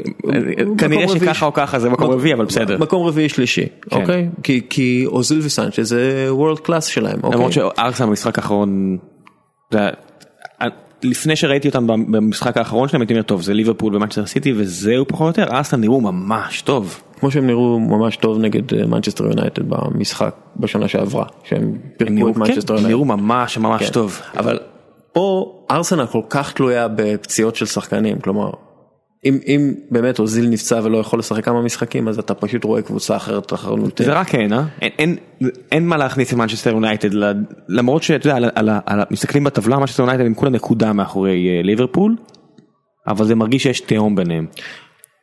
כנראה 0.78 1.08
שככה 1.08 1.46
או 1.46 1.52
ככה 1.52 1.78
זה 1.78 1.90
מקום 1.90 2.10
רביעי 2.10 2.34
אבל 2.34 2.44
בסדר. 2.44 2.78
מקום 2.78 3.06
רביעי 3.06 3.28
שלישי, 3.28 3.66
כן. 3.90 4.00
אוקיי? 4.00 4.28
כי, 4.42 4.60
כי 4.70 5.04
אוזיל 5.06 5.38
וסנצ'ז 5.42 5.88
זה 5.88 6.26
world 6.28 6.58
class 6.58 6.84
שלהם, 6.84 7.18
אוקיי? 7.22 7.36
למרות 7.36 7.52
שארסנל 7.52 8.06
במשחק 8.06 8.38
האחרון, 8.38 8.98
לפני 11.04 11.36
שראיתי 11.36 11.68
אותם 11.68 11.86
במשחק 11.86 12.56
האחרון 12.56 12.88
שלהם 12.88 13.00
הייתי 13.00 13.14
אומר 13.14 13.22
טוב 13.22 13.42
זה 13.42 13.54
ליברפול 13.54 13.96
ומנצ'סטר 13.96 14.26
סיטי 14.26 14.52
וזהו 14.56 15.04
פחות 15.08 15.38
או 15.38 15.42
יותר, 15.42 15.56
ארסנל 15.56 15.80
נראו 15.80 16.00
ממש 16.00 16.62
טוב. 16.62 17.02
כמו 17.20 17.30
שהם 17.30 17.46
נראו 17.46 17.80
ממש 17.80 18.16
טוב 18.16 18.38
נגד 18.38 18.86
מנצ'סטר 18.86 19.24
יונייטד 19.24 19.62
במשחק 19.68 20.34
בשנה 20.56 20.88
שעברה, 20.88 21.24
שהם 21.44 21.78
פירקו 21.96 22.28
את 22.28 22.36
מנצ'סטר 22.36 22.72
יונייטד. 22.72 22.84
הם 22.84 22.86
נראו 22.86 23.04
ממש 23.04 23.58
ממש 23.58 23.82
כן. 23.82 23.92
טוב. 23.92 24.20
אבל 24.36 24.58
פה 25.12 25.58
ארסנל 25.70 26.06
כל 26.06 26.20
כך 26.28 26.52
תלויה 26.52 26.88
בפציעות 26.88 27.56
של 27.56 27.66
שחקנים, 27.66 28.18
כלומר, 28.18 28.50
אם, 29.24 29.38
אם 29.46 29.74
באמת 29.90 30.18
אוזיל 30.18 30.48
נפצע 30.48 30.80
ולא 30.82 30.98
יכול 30.98 31.18
לשחק 31.18 31.44
כמה 31.44 31.62
משחקים 31.62 32.08
אז 32.08 32.18
אתה 32.18 32.34
פשוט 32.34 32.64
רואה 32.64 32.82
קבוצה 32.82 33.16
אחרת 33.16 33.52
לחלוטין. 33.52 34.06
זה 34.06 34.12
רק 34.12 34.28
כן, 34.28 34.52
אה? 34.52 34.64
אין, 34.82 34.90
אין, 34.98 35.16
אין 35.72 35.86
מה 35.86 35.96
להכניס 35.96 36.32
את 36.32 36.38
מנצ'סטר 36.38 36.70
יונייטד 36.70 37.10
למרות 37.68 38.02
שאתה 38.02 38.26
יודע, 38.28 38.36
על, 38.36 38.50
על, 38.54 38.70
על, 38.86 39.00
מסתכלים 39.10 39.44
בטבלה 39.44 39.78
מנצ'סטר 39.78 40.02
יונייטד 40.02 40.26
עם 40.26 40.34
כולה 40.34 40.50
נקודה 40.50 40.92
מאחורי 40.92 41.62
ליברפול, 41.62 42.16
אבל 43.06 43.24
זה 43.24 43.34
מרגיש 43.34 43.62
שיש 43.62 43.80
תהום 43.80 44.16
ביניהם. 44.16 44.46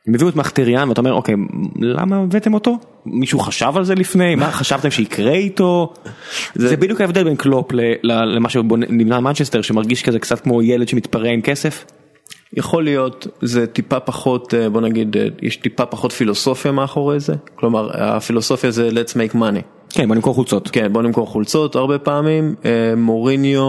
הם 0.07 0.15
הביאו 0.15 0.29
את 0.29 0.35
מחיטריאן 0.35 0.89
ואתה 0.89 1.01
אומר 1.01 1.13
אוקיי 1.13 1.35
למה 1.81 2.17
הבאתם 2.17 2.53
אותו 2.53 2.77
מישהו 3.05 3.39
חשב 3.39 3.71
על 3.75 3.83
זה 3.83 3.95
לפני 3.95 4.35
מה 4.35 4.51
חשבתם 4.51 4.91
שיקרה 4.91 5.31
איתו 5.31 5.93
זה 6.55 6.77
בדיוק 6.77 7.01
ההבדל 7.01 7.23
בין 7.23 7.35
קלופ 7.35 7.71
למה 8.03 8.49
שנמנה 8.49 9.19
מנצ'סטר 9.19 9.61
שמרגיש 9.61 10.03
כזה 10.03 10.19
קצת 10.19 10.39
כמו 10.39 10.61
ילד 10.61 10.87
שמתפרע 10.87 11.29
עם 11.29 11.41
כסף. 11.41 11.85
יכול 12.53 12.83
להיות 12.83 13.27
זה 13.41 13.67
טיפה 13.67 13.99
פחות 13.99 14.53
בוא 14.71 14.81
נגיד 14.81 15.15
יש 15.41 15.57
טיפה 15.57 15.85
פחות 15.85 16.11
פילוסופיה 16.11 16.71
מאחורי 16.71 17.19
זה 17.19 17.33
כלומר 17.55 17.89
הפילוסופיה 17.93 18.71
זה 18.71 18.89
let's 18.89 19.13
make 19.13 19.35
money. 19.35 19.61
כן 19.89 20.07
בוא 20.07 20.15
נמכור 20.15 20.33
חולצות. 20.33 20.69
כן 20.71 20.93
בוא 20.93 21.01
נמכור 21.01 21.27
חולצות 21.27 21.75
הרבה 21.75 21.99
פעמים 21.99 22.55
מוריניו 22.97 23.61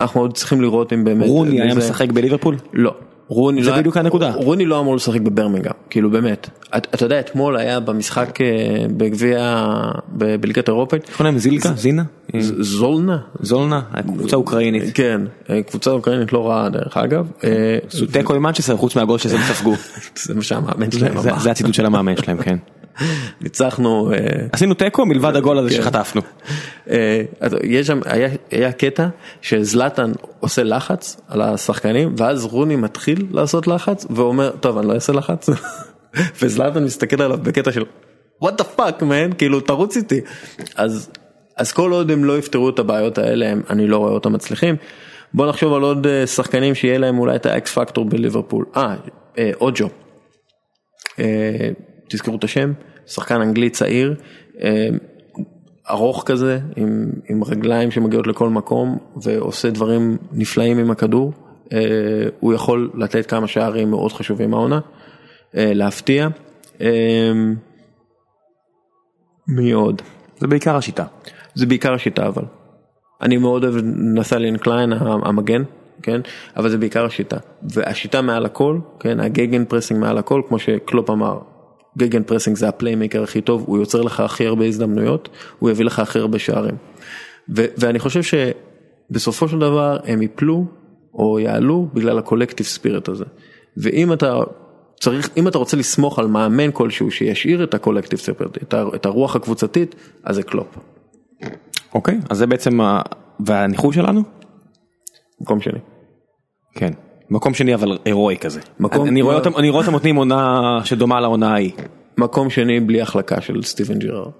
אנחנו 0.00 0.20
עוד 0.20 0.34
צריכים 0.34 0.60
לראות 0.60 0.92
אם 0.92 1.04
באמת. 1.04 1.26
רוני 1.26 1.60
היה 1.60 1.74
משחק 1.74 2.12
בליברפול? 2.12 2.56
לא. 2.72 2.94
רוני 3.28 3.64
זה 3.64 3.70
לא, 3.70 3.76
בדיוק 3.76 3.96
הנקודה. 3.96 4.32
רוני 4.34 4.66
לא 4.66 4.80
אמור 4.80 4.96
לשחק 4.96 5.20
בברמינגהם, 5.20 5.74
כאילו 5.90 6.10
באמת. 6.10 6.48
אתה, 6.76 6.88
אתה 6.94 7.04
יודע, 7.04 7.20
אתמול 7.20 7.56
היה 7.56 7.80
במשחק 7.80 8.38
בגביע, 8.96 9.66
בליגת 10.40 10.68
אירופית. 10.68 11.08
איך 11.08 11.16
קוראים 11.16 11.38
זילקה? 11.38 11.72
זינה? 11.76 12.02
זולנה. 12.60 13.18
זולנה, 13.40 13.80
קבוצה 14.06 14.36
אוקראינית. 14.36 14.82
כן, 14.94 15.20
קבוצה 15.66 15.90
אוקראינית 15.90 16.32
לא 16.32 16.48
רעה 16.48 16.68
דרך 16.68 16.96
אגב. 16.96 17.26
זו 17.90 18.06
תיקו 18.06 18.34
עם 18.34 18.42
מנצ'סטר 18.42 18.76
חוץ 18.76 18.96
מהגול 18.96 19.18
שזה 19.18 19.38
ספגו. 19.38 19.74
זה 20.24 20.34
מה 20.34 20.42
שהמאמן 20.42 20.90
שלהם 20.90 21.18
אמר. 21.18 21.38
זה 21.38 21.50
הציטוט 21.50 21.74
של 21.74 21.86
המאמן 21.86 22.16
שלהם, 22.16 22.42
כן. 22.42 22.56
ניצחנו 23.40 24.10
עשינו 24.52 24.74
תיקו 24.74 25.06
מלבד 25.06 25.36
הגול 25.36 25.58
הזה 25.58 25.70
שחטפנו. 25.70 26.20
יש 27.62 27.86
שם 27.86 28.00
היה 28.50 28.72
קטע 28.72 29.06
שזלטן 29.42 30.12
עושה 30.40 30.62
לחץ 30.62 31.20
על 31.28 31.42
השחקנים 31.42 32.14
ואז 32.16 32.44
רוני 32.44 32.76
מתחיל 32.76 33.26
לעשות 33.30 33.66
לחץ 33.66 34.06
ואומר 34.10 34.50
טוב 34.50 34.78
אני 34.78 34.88
לא 34.88 34.92
אעשה 34.92 35.12
לחץ 35.12 35.48
וזלטן 36.42 36.84
מסתכל 36.84 37.22
עליו 37.22 37.38
בקטע 37.42 37.72
של 37.72 37.84
what 38.44 38.52
the 38.60 38.78
fuck 38.78 39.00
man 39.00 39.34
כאילו 39.38 39.60
תרוץ 39.60 39.96
איתי 39.96 40.20
אז 40.76 41.10
אז 41.56 41.72
כל 41.72 41.92
עוד 41.92 42.10
הם 42.10 42.24
לא 42.24 42.38
יפתרו 42.38 42.68
את 42.68 42.78
הבעיות 42.78 43.18
האלה 43.18 43.48
הם, 43.48 43.62
אני 43.70 43.86
לא 43.86 43.98
רואה 43.98 44.12
אותם 44.12 44.32
מצליחים. 44.32 44.76
בוא 45.34 45.46
נחשוב 45.46 45.74
על 45.74 45.82
עוד 45.82 46.06
שחקנים 46.26 46.74
שיהיה 46.74 46.98
להם 46.98 47.18
אולי 47.18 47.36
את 47.36 47.46
האקס 47.46 47.78
פקטור 47.78 48.04
בליברפול. 48.04 48.64
אה, 48.76 49.50
אוג'ו. 49.60 49.88
תזכרו 52.08 52.36
את 52.36 52.44
השם, 52.44 52.72
שחקן 53.06 53.40
אנגלי 53.40 53.70
צעיר, 53.70 54.14
ארוך 55.90 56.22
כזה, 56.26 56.58
עם, 56.76 57.10
עם 57.28 57.44
רגליים 57.44 57.90
שמגיעות 57.90 58.26
לכל 58.26 58.48
מקום 58.48 58.98
ועושה 59.22 59.70
דברים 59.70 60.16
נפלאים 60.32 60.78
עם 60.78 60.90
הכדור, 60.90 61.32
הוא 62.40 62.54
יכול 62.54 62.90
לתת 62.94 63.26
כמה 63.26 63.46
שערים 63.46 63.90
מאוד 63.90 64.12
חשובים 64.12 64.54
העונה, 64.54 64.80
להפתיע. 65.54 66.28
מי 69.48 69.72
עוד? 69.72 70.02
זה 70.38 70.46
בעיקר 70.46 70.76
השיטה. 70.76 71.04
זה 71.54 71.66
בעיקר 71.66 71.94
השיטה 71.94 72.26
אבל. 72.26 72.44
אני 73.22 73.36
מאוד 73.36 73.64
אוהב 73.64 73.74
נתניאל 73.94 74.56
קליין 74.56 74.92
המגן, 75.02 75.62
כן? 76.02 76.20
אבל 76.56 76.68
זה 76.68 76.78
בעיקר 76.78 77.04
השיטה. 77.04 77.36
והשיטה 77.62 78.22
מעל 78.22 78.44
הכל, 78.44 78.78
כן? 79.00 79.20
הגגן 79.20 79.64
פרסינג 79.64 80.00
מעל 80.00 80.18
הכל, 80.18 80.42
כמו 80.48 80.58
שקלופ 80.58 81.10
אמר, 81.10 81.38
גגן 81.98 82.22
פרסינג 82.22 82.56
זה 82.56 82.68
ה 82.68 82.73
playmaker 82.73 83.22
הכי 83.22 83.40
טוב, 83.40 83.64
הוא 83.66 83.78
יוצר 83.78 84.00
לך 84.02 84.20
הכי 84.20 84.46
הרבה 84.46 84.64
הזדמנויות, 84.64 85.28
הוא 85.58 85.70
יביא 85.70 85.84
לך 85.84 85.98
הכי 85.98 86.18
הרבה 86.18 86.38
שערים. 86.38 86.76
ו- 87.56 87.64
ואני 87.76 87.98
חושב 87.98 88.20
שבסופו 88.22 89.48
של 89.48 89.58
דבר 89.58 89.96
הם 90.04 90.22
יפלו 90.22 90.64
או 91.14 91.38
יעלו 91.38 91.88
בגלל 91.94 92.18
ה 92.18 92.22
collective 92.22 92.66
spirit 92.66 93.08
הזה. 93.08 93.24
ואם 93.76 94.12
אתה 94.12 94.40
צריך, 95.00 95.30
אם 95.36 95.48
אתה 95.48 95.58
רוצה 95.58 95.76
לסמוך 95.76 96.18
על 96.18 96.26
מאמן 96.26 96.70
כלשהו 96.72 97.10
שישאיר 97.10 97.64
את 97.64 97.74
ה 97.74 97.78
collective 97.78 98.18
spirit, 98.18 98.62
את, 98.62 98.74
ה- 98.74 98.84
את 98.94 99.06
הרוח 99.06 99.36
הקבוצתית, 99.36 99.94
אז 100.24 100.34
זה 100.36 100.42
קלופ. 100.42 100.78
אוקיי, 101.94 102.18
אז 102.30 102.38
זה 102.38 102.46
בעצם, 102.46 102.78
והניחוש 103.40 103.94
שלנו? 103.94 104.22
מקום 105.40 105.60
שני. 105.60 105.78
כן. 106.74 106.92
מקום 107.30 107.54
שני 107.54 107.74
אבל 107.74 107.98
הירואי 108.04 108.36
כזה. 108.36 108.60
מקום 108.80 109.08
אני 109.08 109.22
רואה 109.22 109.34
אותם 109.34 109.56
אני 109.56 109.70
רואה 109.70 109.80
אותם 109.80 109.92
נותנים 109.92 110.16
עונה 110.16 110.80
שדומה 110.84 111.20
לעונה 111.20 111.52
ההיא. 111.52 111.72
מקום 112.18 112.50
שני 112.50 112.80
בלי 112.80 113.00
החלקה 113.00 113.40
של 113.40 113.62
סטיבן 113.62 113.98
ג'ירארד. 113.98 114.30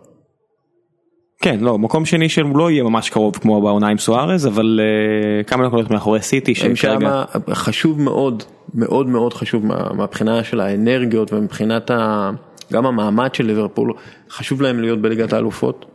כן 1.43 1.61
לא 1.61 1.79
מקום 1.79 2.05
שני 2.05 2.29
שהוא 2.29 2.57
לא 2.59 2.71
יהיה 2.71 2.83
ממש 2.83 3.11
קרוב 3.11 3.37
כמו 3.37 3.63
בעונה 3.63 3.89
עם 3.89 3.99
סוארז 3.99 4.47
אבל 4.47 4.81
uh, 4.81 5.45
כמה 5.45 5.67
נקודות 5.67 5.91
מאחורי 5.91 6.23
סיטי 6.23 6.55
שמה 6.55 7.25
חשוב 7.51 8.01
מאוד 8.01 8.43
מאוד 8.75 9.09
מאוד 9.09 9.35
חשוב 9.35 9.67
מה, 9.67 9.93
מהבחינה 9.95 10.45
של 10.45 10.61
האנרגיות 10.61 11.33
ומבחינת 11.33 11.91
ה, 11.91 12.31
גם 12.73 12.87
המעמד 12.87 13.35
של 13.35 13.47
ליברפול 13.47 13.93
חשוב 14.31 14.63
להם 14.63 14.81
להיות 14.81 15.01
בליגת 15.01 15.33
האלופות. 15.33 15.87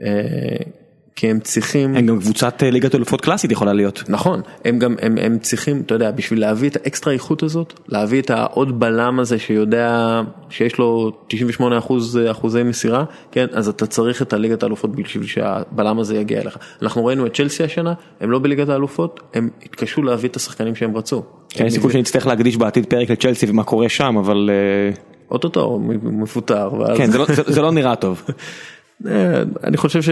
Uh, 0.00 0.04
כי 1.16 1.30
הם 1.30 1.40
צריכים 1.40 1.96
הם 1.96 2.06
גם 2.06 2.20
קבוצת 2.20 2.62
ליגת 2.62 2.94
אלופות 2.94 3.20
קלאסית 3.20 3.52
יכולה 3.52 3.72
להיות 3.72 4.02
נכון 4.08 4.40
הם 4.64 4.78
גם 4.78 4.94
הם, 5.02 5.18
הם 5.18 5.38
צריכים 5.38 5.82
אתה 5.86 5.94
יודע 5.94 6.10
בשביל 6.10 6.40
להביא 6.40 6.68
את 6.68 6.76
האקסטרה 6.76 7.12
איכות 7.12 7.42
הזאת 7.42 7.72
להביא 7.88 8.20
את 8.20 8.30
העוד 8.30 8.80
בלם 8.80 9.20
הזה 9.20 9.38
שיודע 9.38 10.20
שיש 10.50 10.78
לו 10.78 11.12
98 11.26 11.78
אחוז 11.78 12.18
אחוזי 12.30 12.62
מסירה 12.62 13.04
כן 13.32 13.46
אז 13.52 13.68
אתה 13.68 13.86
צריך 13.86 14.22
את 14.22 14.32
הליגת 14.32 14.62
האלופות 14.62 14.96
בשביל 14.96 15.26
שהבלם 15.26 15.98
הזה 15.98 16.16
יגיע 16.16 16.40
אליך 16.40 16.58
אנחנו 16.82 17.04
ראינו 17.04 17.26
את 17.26 17.34
צ'לסי 17.34 17.64
השנה 17.64 17.92
הם 18.20 18.30
לא 18.30 18.38
בליגת 18.38 18.68
האלופות 18.68 19.20
הם 19.34 19.48
התקשו 19.62 20.02
להביא 20.02 20.28
את 20.28 20.36
השחקנים 20.36 20.74
שהם 20.74 20.96
רצו. 20.96 21.22
אין 21.56 21.70
סיכוי 21.70 21.92
שנצטרך 21.92 22.26
להקדיש 22.26 22.56
בעתיד 22.56 22.86
פרק 22.86 23.10
לצ'לסי 23.10 23.50
ומה 23.50 23.64
קורה 23.64 23.88
שם 23.88 24.16
אבל 24.16 24.50
אוטוטו 25.30 25.80
מפוטר 26.02 26.70
כן 26.96 27.10
זה 27.10 27.18
לא, 27.18 27.26
זה, 27.28 27.42
זה 27.46 27.62
לא 27.62 27.72
נראה 27.72 27.96
טוב. 27.96 28.22
אני 29.64 29.76
חושב 29.76 30.02
ש... 30.02 30.08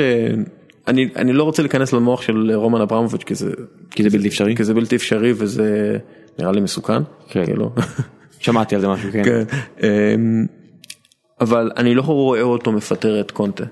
אני, 0.88 1.08
אני 1.16 1.32
לא 1.32 1.44
רוצה 1.44 1.62
להיכנס 1.62 1.92
למוח 1.92 2.22
של 2.22 2.52
רומן 2.54 2.80
אברמוביץ' 2.80 3.22
כי 3.22 3.34
זה, 3.34 3.50
כי 3.90 4.02
זה 4.02 4.10
בלתי 4.10 4.28
אפשרי, 4.28 4.56
כי 4.56 4.64
זה 4.64 4.74
בלתי 4.74 4.96
אפשרי 4.96 5.32
וזה 5.36 5.98
נראה 6.38 6.52
לי 6.52 6.60
מסוכן, 6.60 7.02
כן. 7.28 7.44
כאילו. 7.46 7.70
שמעתי 8.38 8.74
על 8.74 8.80
זה 8.80 8.88
משהו, 8.88 9.12
כן. 9.12 9.22
כן. 9.24 9.44
אבל 11.40 11.70
אני 11.76 11.94
לא 11.94 12.02
רואה 12.02 12.42
אותו 12.42 12.72
מפטר 12.72 13.20
את 13.20 13.30
קונטה 13.30 13.64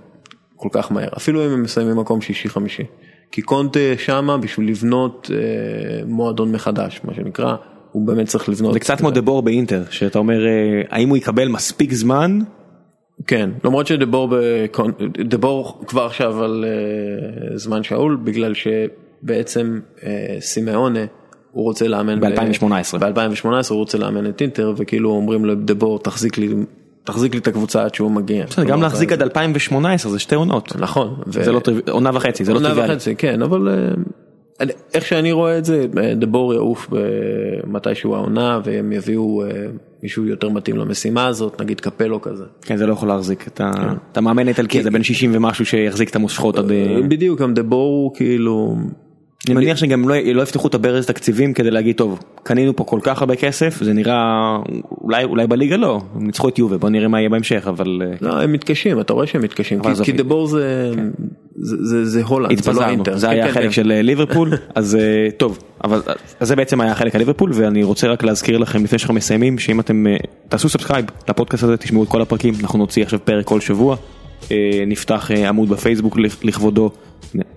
כל 0.57 0.69
כך 0.73 0.93
מהר, 0.93 1.09
אפילו 1.17 1.47
אם 1.47 1.51
הם 1.51 1.63
מסיימים 1.63 1.97
מקום 1.97 2.21
שישי 2.21 2.49
חמישי, 2.49 2.85
כי 3.33 3.43
קונטה 3.43 3.81
שמה 3.99 4.39
בשביל 4.39 4.69
לבנות 4.69 5.31
אה, 5.35 6.05
מועדון 6.07 6.53
מחדש, 6.53 7.01
מה 7.05 7.15
שנקרא, 7.15 7.55
הוא 7.93 8.07
באמת 8.07 8.29
צריך 8.29 8.49
לבנות. 8.49 8.73
זה 8.73 8.81
קצת 8.81 8.99
כמו 8.99 9.11
דבור 9.11 9.43
באינטר, 9.43 9.83
שאתה 9.91 10.19
אומר 10.19 10.47
אה, 10.47 10.83
האם 10.91 11.09
הוא 11.09 11.17
יקבל 11.17 11.49
מספיק 11.49 11.93
זמן 11.93 12.39
כן, 13.27 13.51
למרות 13.65 13.87
שדבור 13.87 14.29
בקונ... 14.31 14.93
כבר 15.87 16.05
עכשיו 16.05 16.45
על 16.45 16.65
uh, 16.65 17.57
זמן 17.57 17.83
שאול, 17.83 18.19
בגלל 18.25 18.53
שבעצם 18.55 19.81
uh, 19.99 20.03
סימאונה, 20.41 21.05
הוא 21.53 21.65
רוצה 21.65 21.89
לאמן 21.89 22.21
ב-2018, 22.21 22.99
ב-2018 22.99 23.47
הוא 23.71 23.79
רוצה 23.79 23.99
לאמן 23.99 24.27
את 24.27 24.41
אינטר, 24.41 24.73
וכאילו 24.77 25.11
אומרים 25.11 25.45
לדבור 25.45 25.99
תחזיק 25.99 26.39
לי, 26.39 26.49
תחזיק 27.05 27.35
לי 27.35 27.41
את 27.41 27.49
הקבוצה 27.49 27.85
עד 27.85 27.95
שהוא 27.95 28.11
מגיע. 28.11 28.47
בסדר, 28.47 28.65
גם 28.65 28.83
להחזיק 28.83 29.13
עד 29.13 29.23
2018 29.23 30.13
זה 30.13 30.19
שתי 30.19 30.35
עונות. 30.35 30.77
נכון. 30.79 31.15
זה 31.27 31.53
לא 31.53 31.61
עונה 31.91 32.11
וחצי, 32.15 32.45
זה 32.45 32.55
לא 32.55 32.59
טריוויאלי. 32.59 32.81
עונה 32.81 32.95
וחצי, 32.95 33.17
כן, 33.17 33.43
אבל 33.43 33.69
uh, 33.69 34.01
איך 34.95 35.07
שאני 35.07 35.33
רואה 35.33 35.59
את 35.59 35.65
זה, 35.65 35.87
דבור 36.17 36.55
יעוף 36.55 36.89
מתישהו 37.67 38.15
העונה 38.15 38.61
והם 38.65 38.93
יביאו 38.93 39.43
מישהו 40.03 40.27
יותר 40.27 40.49
מתאים 40.49 40.77
למשימה 40.77 41.27
הזאת, 41.27 41.61
נגיד 41.61 41.81
קפלו 41.81 42.21
כזה. 42.21 42.45
כן, 42.63 42.77
זה 42.77 42.87
לא 42.87 42.93
יכול 42.93 43.09
להחזיק 43.09 43.49
את 43.49 44.17
המאמן 44.17 44.49
איטלקי 44.49 44.81
הזה 44.81 44.91
בן 44.91 45.03
60 45.03 45.31
ומשהו 45.35 45.67
שיחזיק 45.67 46.11
את 46.11 46.17
המושכות 46.17 46.59
עד... 46.59 46.73
בדיוק, 47.09 47.41
גם 47.41 47.55
דבור 47.55 48.03
הוא 48.03 48.15
כאילו... 48.15 48.77
אני 49.47 49.55
מניח 49.55 49.77
שגם 49.77 50.09
לא, 50.09 50.15
לא 50.35 50.43
יפתחו 50.43 50.69
את 50.69 50.75
הברז 50.75 51.07
תקציבים 51.07 51.55
כדי 51.55 51.71
להגיד 51.71 51.97
טוב 51.97 52.21
קנינו 52.43 52.77
פה 52.77 52.85
כל 52.85 53.01
כך 53.03 53.21
הרבה 53.21 53.37
כסף 53.37 53.83
זה 53.83 53.93
נראה 53.93 54.57
אולי 55.03 55.25
אולי 55.25 55.47
בליגה 55.47 55.77
לא 55.77 56.01
הם 56.15 56.27
ניצחו 56.27 56.49
את 56.49 56.59
יובה 56.59 56.79
בוא 56.79 56.89
נראה 56.89 57.09
מה 57.09 57.21
יהיה 57.21 57.29
בהמשך 57.29 57.65
אבל 57.69 58.03
לא 58.21 58.43
הם 58.43 58.53
מתקשים 58.53 59.01
אתה 59.01 59.13
רואה 59.13 59.27
שהם 59.27 59.43
מתקשים 59.43 59.83
כי, 59.83 60.05
כי 60.05 60.13
דבור 60.13 60.47
זה, 60.47 60.93
כן. 60.95 61.09
זה, 61.57 61.77
זה, 61.81 62.05
זה 62.05 62.23
הולנד 62.25 62.63
זה 62.63 62.73
לא 62.73 62.89
אינטר 62.89 63.17
זה 63.17 63.31
היה 63.31 63.47
כן, 63.47 63.53
חלק 63.53 63.65
כן. 63.65 63.71
של 63.71 63.93
אה, 63.93 64.03
ליברפול 64.03 64.53
אז 64.75 64.97
אה, 64.97 65.29
טוב 65.37 65.59
אבל 65.85 66.03
אז 66.41 66.49
זה 66.49 66.57
בעצם 66.57 66.81
היה 66.81 66.95
חלק 66.95 67.15
הליברפול 67.15 67.51
ואני 67.55 67.83
רוצה 67.83 68.09
רק 68.09 68.23
להזכיר 68.23 68.59
לכם 68.59 68.85
לפני 68.85 68.99
שאנחנו 68.99 69.15
מסיימים 69.15 69.59
שאם 69.59 69.81
אתם 69.81 70.07
אה, 70.07 70.17
תעשו 70.49 70.69
subscribe 70.69 71.05
לפודקאסט 71.29 71.63
הזה 71.63 71.77
תשמעו 71.77 72.03
את 72.03 72.09
כל 72.09 72.23
הפרקים 72.23 72.55
אנחנו 72.61 72.79
נוציא 72.79 73.03
עכשיו 73.03 73.19
פרק 73.25 73.45
כל 73.45 73.61
שבוע 73.61 73.97
נפתח 74.87 75.31
עמוד 75.49 75.69
בפייסבוק 75.69 76.19
לכבודו. 76.43 76.91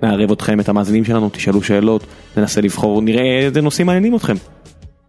נערב 0.04 0.32
אתכם 0.32 0.60
את 0.60 0.70
המאזינים 0.70 1.06
שלנו 1.06 1.30
תשאלו 1.30 1.64
שאלות 1.64 2.04
ננסה 2.38 2.62
לבחור 2.62 3.02
נראה 3.02 3.40
איזה 3.40 3.62
נושאים 3.62 3.88
מעניינים 3.88 4.16
אתכם. 4.16 4.36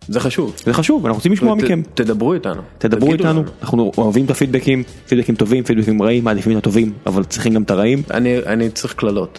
זה 0.08 0.20
חשוב. 0.20 0.54
זה 0.66 0.72
חשוב 0.72 1.06
אנחנו 1.06 1.16
רוצים 1.16 1.32
לשמוע 1.32 1.54
מכם. 1.54 1.82
תדברו 1.94 2.34
איתנו. 2.34 2.62
תדברו 2.78 3.12
איתנו. 3.12 3.44
אנחנו 3.62 3.92
אוהבים 3.98 4.24
את 4.24 4.30
הפידבקים 4.30 4.82
פידבקים 5.08 5.34
טובים 5.34 5.64
פידבקים 5.64 6.02
רעים 6.02 6.24
מעדיפים 6.24 6.52
את 6.52 6.56
הטובים 6.56 6.92
אבל 7.06 7.24
צריכים 7.24 7.54
גם 7.54 7.62
את 7.62 7.70
הרעים. 7.70 8.02
אני 8.10 8.38
אני 8.38 8.70
צריך 8.70 8.94
קללות. 8.94 9.38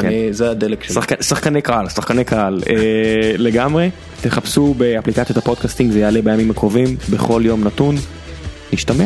כן. 0.00 0.10
זה 0.30 0.50
הדלק 0.50 0.84
שלי. 0.84 1.02
שחקני 1.20 1.62
קהל 1.62 1.88
שחקני 1.88 2.24
קהל. 2.24 2.62
אה, 2.70 2.74
לגמרי. 3.38 3.90
תחפשו 4.20 4.74
באפליקציית 4.74 5.36
ה 5.38 5.43
podcasting 5.43 5.92
זה 5.92 5.98
יעלה 5.98 6.22
בימים 6.22 6.50
הקרובים. 6.50 6.96
בכל 7.10 7.42
יום 7.44 7.64
נתון. 7.64 7.94
נשתמע. 8.72 9.04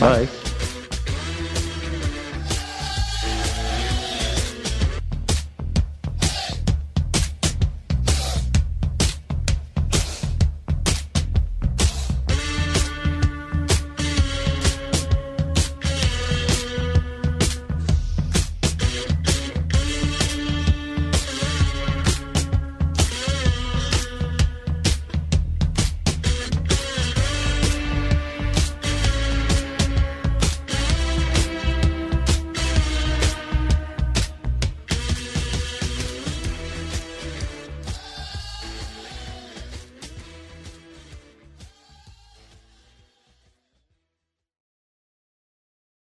ביי. 0.00 0.39